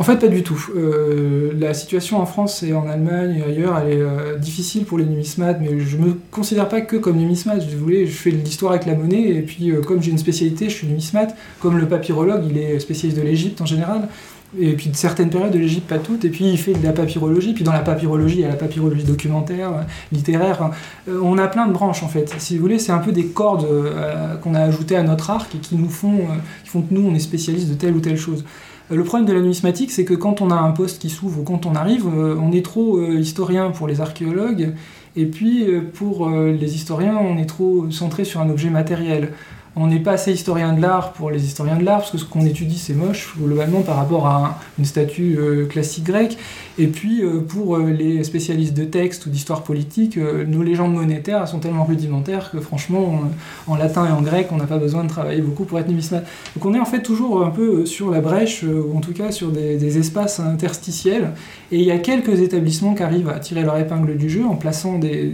en 0.00 0.02
fait, 0.02 0.16
pas 0.16 0.26
du 0.26 0.42
tout. 0.42 0.70
Euh, 0.74 1.52
la 1.56 1.72
situation 1.72 2.20
en 2.20 2.26
France 2.26 2.64
et 2.64 2.72
en 2.72 2.88
Allemagne 2.88 3.36
et 3.38 3.48
ailleurs, 3.48 3.78
elle 3.78 3.92
est 3.92 4.02
euh, 4.02 4.36
difficile 4.38 4.84
pour 4.84 4.98
les 4.98 5.04
numismates, 5.04 5.58
mais 5.60 5.78
je 5.78 5.96
me 5.96 6.14
considère 6.32 6.68
pas 6.68 6.80
que 6.80 6.96
comme 6.96 7.16
numismate. 7.16 7.62
Je, 7.70 7.76
voulais, 7.76 8.06
je 8.06 8.12
fais 8.12 8.32
de 8.32 8.38
l'histoire 8.38 8.72
avec 8.72 8.86
la 8.86 8.96
monnaie, 8.96 9.28
et 9.28 9.42
puis 9.42 9.70
euh, 9.70 9.82
comme 9.82 10.02
j'ai 10.02 10.10
une 10.10 10.18
spécialité, 10.18 10.68
je 10.68 10.74
suis 10.74 10.86
numismate. 10.88 11.36
Comme 11.60 11.78
le 11.78 11.86
papyrologue, 11.86 12.42
il 12.50 12.58
est 12.58 12.80
spécialiste 12.80 13.20
de 13.20 13.24
l'Égypte 13.24 13.60
en 13.60 13.66
général, 13.66 14.08
et 14.58 14.72
puis 14.72 14.90
de 14.90 14.96
certaines 14.96 15.30
périodes 15.30 15.52
de 15.52 15.58
l'Égypte, 15.58 15.86
pas 15.86 15.98
toutes, 15.98 16.24
et 16.24 16.28
puis 16.28 16.44
il 16.50 16.58
fait 16.58 16.72
de 16.72 16.82
la 16.82 16.92
papyrologie, 16.92 17.54
puis 17.54 17.62
dans 17.62 17.72
la 17.72 17.80
papyrologie, 17.80 18.38
il 18.38 18.42
y 18.42 18.44
a 18.44 18.48
la 18.48 18.56
papyrologie 18.56 19.04
documentaire, 19.04 19.86
littéraire. 20.10 20.70
on 21.08 21.38
a 21.38 21.46
plein 21.46 21.68
de 21.68 21.72
branches 21.72 22.02
en 22.02 22.08
fait. 22.08 22.34
Si 22.38 22.56
vous 22.56 22.62
voulez, 22.62 22.80
c'est 22.80 22.92
un 22.92 22.98
peu 22.98 23.12
des 23.12 23.26
cordes 23.26 23.66
qu'on 24.42 24.54
a 24.54 24.60
ajoutées 24.60 24.96
à 24.96 25.02
notre 25.02 25.30
arc 25.30 25.54
et 25.54 25.58
qui 25.58 25.76
nous 25.76 25.88
font, 25.88 26.18
qui 26.64 26.70
font 26.70 26.82
que 26.82 26.94
nous, 26.94 27.08
on 27.08 27.14
est 27.14 27.20
spécialiste 27.20 27.68
de 27.68 27.74
telle 27.74 27.94
ou 27.94 28.00
telle 28.00 28.16
chose. 28.16 28.44
Euh, 28.90 28.96
le 28.96 29.04
problème 29.04 29.26
de 29.26 29.32
la 29.32 29.40
numismatique, 29.40 29.90
c'est 29.90 30.04
que 30.04 30.14
quand 30.14 30.40
on 30.40 30.50
a 30.50 30.54
un 30.54 30.72
poste 30.72 31.00
qui 31.00 31.10
s'ouvre 31.10 31.40
ou 31.40 31.44
quand 31.44 31.66
on 31.66 31.74
arrive, 31.74 32.06
euh, 32.06 32.36
on 32.40 32.52
est 32.52 32.64
trop 32.64 32.98
euh, 32.98 33.18
historien 33.18 33.70
pour 33.70 33.86
les 33.88 34.00
archéologues, 34.00 34.74
et 35.16 35.26
puis 35.26 35.68
pour 35.94 36.28
les 36.28 36.74
historiens, 36.74 37.16
on 37.16 37.38
est 37.38 37.46
trop 37.46 37.88
centré 37.92 38.24
sur 38.24 38.40
un 38.40 38.50
objet 38.50 38.68
matériel 38.68 39.32
on 39.76 39.88
n'est 39.88 40.00
pas 40.00 40.12
assez 40.12 40.32
historien 40.32 40.72
de 40.72 40.80
l'art 40.80 41.12
pour 41.12 41.30
les 41.30 41.44
historiens 41.44 41.76
de 41.76 41.84
l'art, 41.84 41.98
parce 41.98 42.12
que 42.12 42.18
ce 42.18 42.24
qu'on 42.24 42.46
étudie 42.46 42.78
c'est 42.78 42.94
moche, 42.94 43.34
globalement, 43.36 43.82
par 43.82 43.96
rapport 43.96 44.26
à 44.26 44.58
une 44.78 44.84
statue 44.84 45.36
euh, 45.38 45.66
classique 45.66 46.04
grecque. 46.04 46.36
Et 46.78 46.86
puis, 46.86 47.22
euh, 47.22 47.40
pour 47.40 47.76
euh, 47.76 47.90
les 47.90 48.22
spécialistes 48.24 48.74
de 48.74 48.84
texte 48.84 49.26
ou 49.26 49.30
d'histoire 49.30 49.62
politique, 49.62 50.16
nos 50.16 50.62
légendes 50.62 50.94
monétaires 50.94 51.46
sont 51.48 51.58
tellement 51.58 51.84
rudimentaires 51.84 52.50
que 52.50 52.60
franchement, 52.60 53.22
en 53.66 53.76
latin 53.76 54.06
et 54.06 54.10
en 54.10 54.22
grec, 54.22 54.48
on 54.50 54.56
n'a 54.56 54.66
pas 54.66 54.78
besoin 54.78 55.04
de 55.04 55.08
travailler 55.08 55.40
beaucoup 55.40 55.64
pour 55.64 55.78
être 55.78 55.88
numismate. 55.88 56.26
Donc 56.54 56.64
on 56.64 56.74
est 56.74 56.80
en 56.80 56.84
fait 56.84 57.02
toujours 57.02 57.44
un 57.44 57.50
peu 57.50 57.86
sur 57.86 58.10
la 58.10 58.20
brèche, 58.20 58.64
ou 58.64 58.96
en 58.96 59.00
tout 59.00 59.12
cas 59.12 59.32
sur 59.32 59.50
des, 59.50 59.98
espaces 59.98 60.40
interstitiels. 60.40 61.32
Et 61.70 61.78
il 61.78 61.84
y 61.84 61.90
a 61.90 61.98
quelques 61.98 62.40
établissements 62.40 62.94
qui 62.94 63.02
arrivent 63.02 63.28
à 63.28 63.38
tirer 63.38 63.62
leur 63.62 63.78
épingle 63.78 64.16
du 64.16 64.28
jeu 64.28 64.44
en 64.44 64.56
plaçant 64.56 64.98
des, 64.98 65.32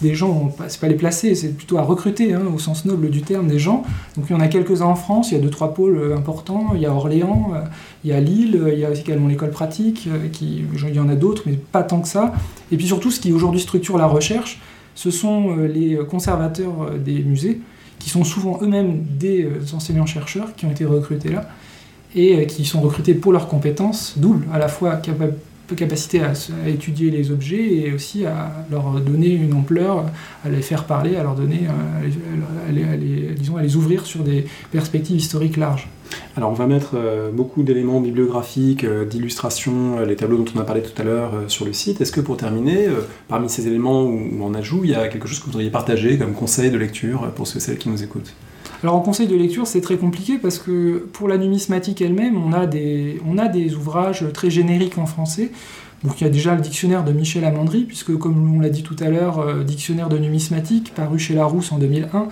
des, 0.00 0.14
gens, 0.14 0.54
c'est 0.68 0.80
pas 0.80 0.88
les 0.88 0.94
placer, 0.94 1.34
c'est 1.34 1.56
plutôt 1.56 1.78
à 1.78 1.82
recruter, 1.82 2.32
hein, 2.32 2.42
au 2.54 2.58
sens 2.58 2.84
noble 2.84 3.10
du 3.10 3.22
terme, 3.22 3.48
des 3.48 3.58
donc 3.70 4.26
il 4.28 4.32
y 4.32 4.34
en 4.34 4.40
a 4.40 4.48
quelques-uns 4.48 4.86
en 4.86 4.94
France, 4.94 5.30
il 5.30 5.34
y 5.34 5.36
a 5.38 5.40
deux, 5.40 5.50
trois 5.50 5.74
pôles 5.74 5.96
euh, 5.96 6.16
importants, 6.16 6.72
il 6.74 6.80
y 6.80 6.86
a 6.86 6.92
Orléans, 6.92 7.52
euh, 7.54 7.60
il 8.04 8.10
y 8.10 8.12
a 8.12 8.20
Lille, 8.20 8.56
euh, 8.56 8.72
il 8.72 8.80
y 8.80 8.84
a 8.84 8.90
aussi 8.90 9.02
également 9.02 9.28
l'école 9.28 9.50
pratique, 9.50 10.08
il 10.40 10.94
y 10.94 10.98
en 10.98 11.08
a 11.08 11.14
d'autres, 11.14 11.42
mais 11.46 11.52
pas 11.52 11.82
tant 11.82 12.00
que 12.00 12.08
ça. 12.08 12.32
Et 12.70 12.76
puis 12.76 12.86
surtout, 12.86 13.10
ce 13.10 13.20
qui 13.20 13.32
aujourd'hui 13.32 13.60
structure 13.60 13.98
la 13.98 14.06
recherche, 14.06 14.60
ce 14.94 15.10
sont 15.10 15.56
les 15.56 15.98
conservateurs 16.10 16.90
des 17.02 17.22
musées, 17.22 17.60
qui 17.98 18.10
sont 18.10 18.24
souvent 18.24 18.58
eux-mêmes 18.60 19.04
des 19.18 19.48
enseignants-chercheurs 19.72 20.54
qui 20.54 20.66
ont 20.66 20.70
été 20.70 20.84
recrutés 20.84 21.30
là, 21.30 21.48
et 22.14 22.46
qui 22.46 22.66
sont 22.66 22.80
recrutés 22.80 23.14
pour 23.14 23.32
leurs 23.32 23.48
compétences 23.48 24.14
doubles, 24.18 24.46
à 24.52 24.58
la 24.58 24.68
fois 24.68 24.96
capables 24.96 25.36
capacité 25.74 26.20
à, 26.22 26.32
étudier 26.68 27.10
les 27.10 27.30
objets 27.30 27.74
et 27.74 27.92
aussi 27.92 28.24
à 28.24 28.52
leur 28.70 29.00
donner 29.00 29.30
une 29.30 29.54
ampleur, 29.54 30.04
à 30.44 30.48
les 30.48 30.62
faire 30.62 30.84
parler, 30.84 31.16
à 31.16 31.22
leur 31.22 31.34
donner, 31.34 31.66
euh, 31.66 32.68
à 32.68 32.72
les, 32.72 33.34
disons, 33.34 33.56
à 33.56 33.62
les 33.62 33.76
ouvrir 33.76 34.06
sur 34.06 34.22
des 34.22 34.46
perspectives 34.70 35.16
historiques 35.16 35.56
larges. 35.56 35.88
Alors 36.36 36.50
on 36.50 36.54
va 36.54 36.66
mettre 36.66 36.92
euh, 36.94 37.30
beaucoup 37.30 37.62
d'éléments 37.62 38.00
bibliographiques, 38.00 38.84
euh, 38.84 39.06
d'illustrations, 39.06 40.04
les 40.04 40.16
tableaux 40.16 40.36
dont 40.38 40.52
on 40.54 40.60
a 40.60 40.64
parlé 40.64 40.82
tout 40.82 41.00
à 41.00 41.04
l'heure 41.04 41.32
sur 41.48 41.64
le 41.64 41.72
site. 41.72 42.00
Est-ce 42.00 42.12
que 42.12 42.20
pour 42.20 42.36
terminer, 42.36 42.88
parmi 43.28 43.48
ces 43.48 43.66
éléments 43.66 44.04
ou 44.04 44.44
en 44.44 44.54
ajout, 44.54 44.82
il 44.84 44.90
y 44.90 44.94
a 44.94 45.08
quelque 45.08 45.26
chose 45.26 45.38
que 45.38 45.46
vous 45.46 45.52
voudriez 45.52 45.70
partager 45.70 46.18
comme 46.18 46.34
conseil 46.34 46.70
de 46.70 46.78
lecture 46.78 47.30
pour 47.34 47.46
ceux 47.46 47.58
et 47.58 47.60
celles 47.60 47.78
qui 47.78 47.88
nous 47.88 48.02
écoutent? 48.02 48.34
Alors 48.82 48.96
en 48.96 49.00
conseil 49.00 49.28
de 49.28 49.36
lecture, 49.36 49.66
c'est 49.66 49.80
très 49.80 49.96
compliqué 49.96 50.38
parce 50.38 50.58
que 50.58 51.06
pour 51.12 51.28
la 51.28 51.38
numismatique 51.38 52.00
elle-même, 52.00 52.36
on, 52.36 52.52
a 52.52 52.66
des, 52.66 53.20
on 53.26 53.38
a 53.38 53.46
des 53.46 53.74
ouvrages 53.74 54.26
très 54.32 54.50
génériques 54.50 54.98
en 54.98 55.06
français. 55.06 55.52
Donc 56.02 56.20
il 56.20 56.24
y 56.24 56.26
a 56.26 56.30
déjà 56.30 56.56
le 56.56 56.60
dictionnaire 56.60 57.04
de 57.04 57.12
Michel 57.12 57.44
Amandry, 57.44 57.84
puisque 57.84 58.16
comme 58.16 58.56
on 58.56 58.60
l'a 58.60 58.70
dit 58.70 58.82
tout 58.82 58.96
à 58.98 59.08
l'heure, 59.08 59.38
euh, 59.38 59.62
dictionnaire 59.62 60.08
de 60.08 60.18
numismatique, 60.18 60.92
paru 60.94 61.18
chez 61.18 61.34
Larousse 61.34 61.70
en 61.70 61.78
2001. 61.78 62.28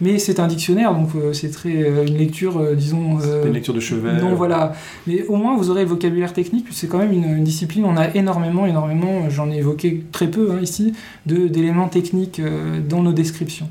Mais 0.00 0.18
c'est 0.18 0.40
un 0.40 0.48
dictionnaire, 0.48 0.92
donc 0.92 1.10
euh, 1.14 1.32
c'est 1.32 1.50
très 1.50 1.82
euh, 1.82 2.04
une 2.04 2.18
lecture, 2.18 2.60
disons. 2.76 3.20
une 3.46 3.52
lecture 3.52 3.72
de 3.72 3.80
chevet. 3.80 4.20
Non, 4.20 4.34
voilà. 4.34 4.74
Mais 5.06 5.24
au 5.28 5.36
moins 5.36 5.56
vous 5.56 5.70
aurez 5.70 5.84
le 5.84 5.88
vocabulaire 5.88 6.34
technique, 6.34 6.66
c'est 6.70 6.88
quand 6.88 6.98
même 6.98 7.12
une, 7.12 7.44
discipline. 7.44 7.84
On 7.86 7.96
a 7.96 8.14
énormément, 8.14 8.66
énormément, 8.66 9.30
j'en 9.30 9.50
ai 9.50 9.56
évoqué 9.56 10.04
très 10.12 10.26
peu 10.26 10.50
hein, 10.52 10.58
ici, 10.60 10.92
d'éléments 11.24 11.88
techniques 11.88 12.42
dans 12.88 13.02
nos 13.02 13.12
descriptions. 13.12 13.68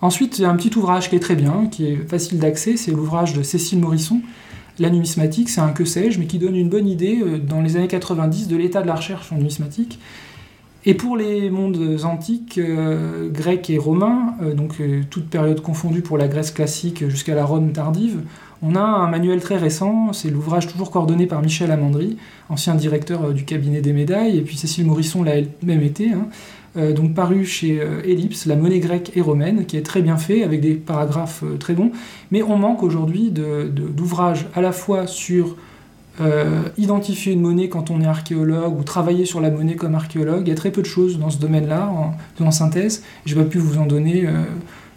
Ensuite, 0.00 0.38
il 0.38 0.42
y 0.42 0.44
a 0.44 0.50
un 0.50 0.56
petit 0.56 0.76
ouvrage 0.76 1.10
qui 1.10 1.16
est 1.16 1.20
très 1.20 1.34
bien, 1.34 1.66
qui 1.70 1.86
est 1.86 1.96
facile 2.08 2.38
d'accès, 2.38 2.76
c'est 2.76 2.92
l'ouvrage 2.92 3.32
de 3.32 3.42
Cécile 3.42 3.80
Morisson, 3.80 4.20
La 4.78 4.90
numismatique, 4.90 5.48
c'est 5.48 5.60
un 5.60 5.70
que 5.70 5.84
sais-je, 5.84 6.20
mais 6.20 6.26
qui 6.26 6.38
donne 6.38 6.54
une 6.54 6.68
bonne 6.68 6.86
idée 6.86 7.20
euh, 7.20 7.38
dans 7.38 7.60
les 7.60 7.76
années 7.76 7.88
90 7.88 8.46
de 8.46 8.56
l'état 8.56 8.80
de 8.80 8.86
la 8.86 8.94
recherche 8.94 9.32
en 9.32 9.36
numismatique. 9.36 9.98
Et 10.84 10.94
pour 10.94 11.16
les 11.16 11.50
mondes 11.50 11.98
antiques, 12.04 12.58
euh, 12.58 13.28
grecs 13.28 13.68
et 13.70 13.78
romains, 13.78 14.36
euh, 14.40 14.54
donc 14.54 14.80
toute 15.10 15.28
période 15.28 15.60
confondue 15.62 16.02
pour 16.02 16.16
la 16.16 16.28
Grèce 16.28 16.52
classique 16.52 17.08
jusqu'à 17.08 17.34
la 17.34 17.44
Rome 17.44 17.72
tardive, 17.72 18.20
on 18.62 18.76
a 18.76 18.80
un 18.80 19.08
manuel 19.08 19.40
très 19.40 19.56
récent, 19.56 20.12
c'est 20.12 20.30
l'ouvrage 20.30 20.68
toujours 20.68 20.92
coordonné 20.92 21.26
par 21.26 21.42
Michel 21.42 21.72
Amandry, 21.72 22.16
ancien 22.48 22.76
directeur 22.76 23.32
du 23.32 23.44
cabinet 23.44 23.80
des 23.80 23.92
médailles, 23.92 24.38
et 24.38 24.42
puis 24.42 24.56
Cécile 24.56 24.86
Morisson 24.86 25.24
l'a 25.24 25.34
même 25.62 25.82
été, 25.82 26.12
hein, 26.12 26.28
euh, 26.78 26.92
donc 26.92 27.14
paru 27.14 27.44
chez 27.44 27.80
euh, 27.80 28.02
Ellipse, 28.04 28.46
La 28.46 28.56
monnaie 28.56 28.78
grecque 28.78 29.12
et 29.16 29.20
romaine, 29.20 29.66
qui 29.66 29.76
est 29.76 29.82
très 29.82 30.00
bien 30.00 30.16
fait, 30.16 30.44
avec 30.44 30.60
des 30.60 30.74
paragraphes 30.74 31.42
euh, 31.42 31.56
très 31.56 31.74
bons. 31.74 31.90
Mais 32.30 32.42
on 32.42 32.56
manque 32.56 32.82
aujourd'hui 32.82 33.30
d'ouvrages 33.30 34.46
à 34.54 34.60
la 34.60 34.72
fois 34.72 35.06
sur 35.06 35.56
identifier 36.76 37.32
une 37.32 37.42
monnaie 37.42 37.68
quand 37.68 37.92
on 37.92 38.00
est 38.00 38.06
archéologue 38.06 38.76
ou 38.76 38.82
travailler 38.82 39.24
sur 39.24 39.40
la 39.40 39.52
monnaie 39.52 39.76
comme 39.76 39.94
archéologue. 39.94 40.42
Il 40.46 40.48
y 40.48 40.52
a 40.52 40.56
très 40.56 40.72
peu 40.72 40.82
de 40.82 40.86
choses 40.86 41.16
dans 41.20 41.30
ce 41.30 41.38
domaine-là, 41.38 41.92
en, 42.40 42.50
synthèse. 42.50 43.04
Je 43.24 43.36
ne 43.36 43.38
vais 43.38 43.44
pas 43.44 43.50
pu 43.52 43.58
vous 43.58 43.78
en 43.78 43.86
donner. 43.86 44.26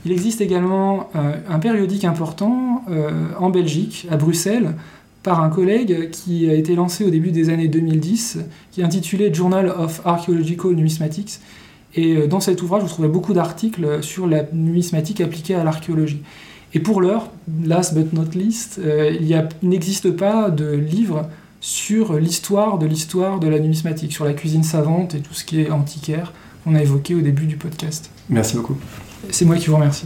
Il 0.03 0.11
existe 0.11 0.41
également 0.41 1.11
un 1.13 1.59
périodique 1.59 2.05
important 2.05 2.84
en 3.39 3.51
Belgique, 3.51 4.07
à 4.09 4.17
Bruxelles, 4.17 4.73
par 5.21 5.43
un 5.43 5.49
collègue 5.49 6.09
qui 6.09 6.49
a 6.49 6.53
été 6.53 6.73
lancé 6.73 7.03
au 7.03 7.11
début 7.11 7.32
des 7.32 7.49
années 7.49 7.67
2010, 7.67 8.39
qui 8.71 8.82
est 8.82 8.84
intitulé 8.84 9.32
Journal 9.32 9.69
of 9.69 10.01
Archaeological 10.05 10.71
Numismatics, 10.71 11.39
et 11.96 12.16
euh, 12.16 12.28
dans 12.28 12.39
cet 12.39 12.62
ouvrage, 12.62 12.84
vous 12.84 12.89
trouvez 12.89 13.08
beaucoup 13.08 13.34
d'articles 13.34 14.02
sur 14.02 14.28
la 14.28 14.44
numismatique 14.54 15.22
appliquée 15.22 15.56
à 15.56 15.64
l'archéologie. 15.64 16.22
Et 16.74 16.80
pour 16.80 17.02
l'heure, 17.02 17.30
last 17.64 17.94
but 17.94 18.14
not 18.14 18.32
least, 18.34 18.80
euh, 18.80 19.16
il 19.20 19.48
n'existe 19.68 20.12
pas 20.12 20.50
de 20.50 20.72
livre 20.72 21.30
sur 21.60 22.14
l'histoire 22.14 22.80
de 22.80 22.88
l'histoire 22.88 23.39
de 23.39 23.48
la 23.48 23.60
numismatique, 23.60 24.12
sur 24.14 24.26
la 24.26 24.34
cuisine 24.34 24.64
savante 24.64 25.14
et 25.16 25.20
tout 25.20 25.34
ce 25.34 25.44
qui 25.44 25.62
est 25.62 25.70
antiquaire 25.70 26.34
qu'on 26.64 26.76
a 26.76 26.82
évoqué 26.82 27.14
au 27.14 27.22
début 27.22 27.46
du 27.46 27.56
podcast. 27.56 28.10
Merci 28.30 28.56
beaucoup. 28.56 28.78
C'est 29.30 29.46
moi 29.46 29.58
qui 29.58 29.68
vous 29.68 29.76
remercie. 29.76 30.06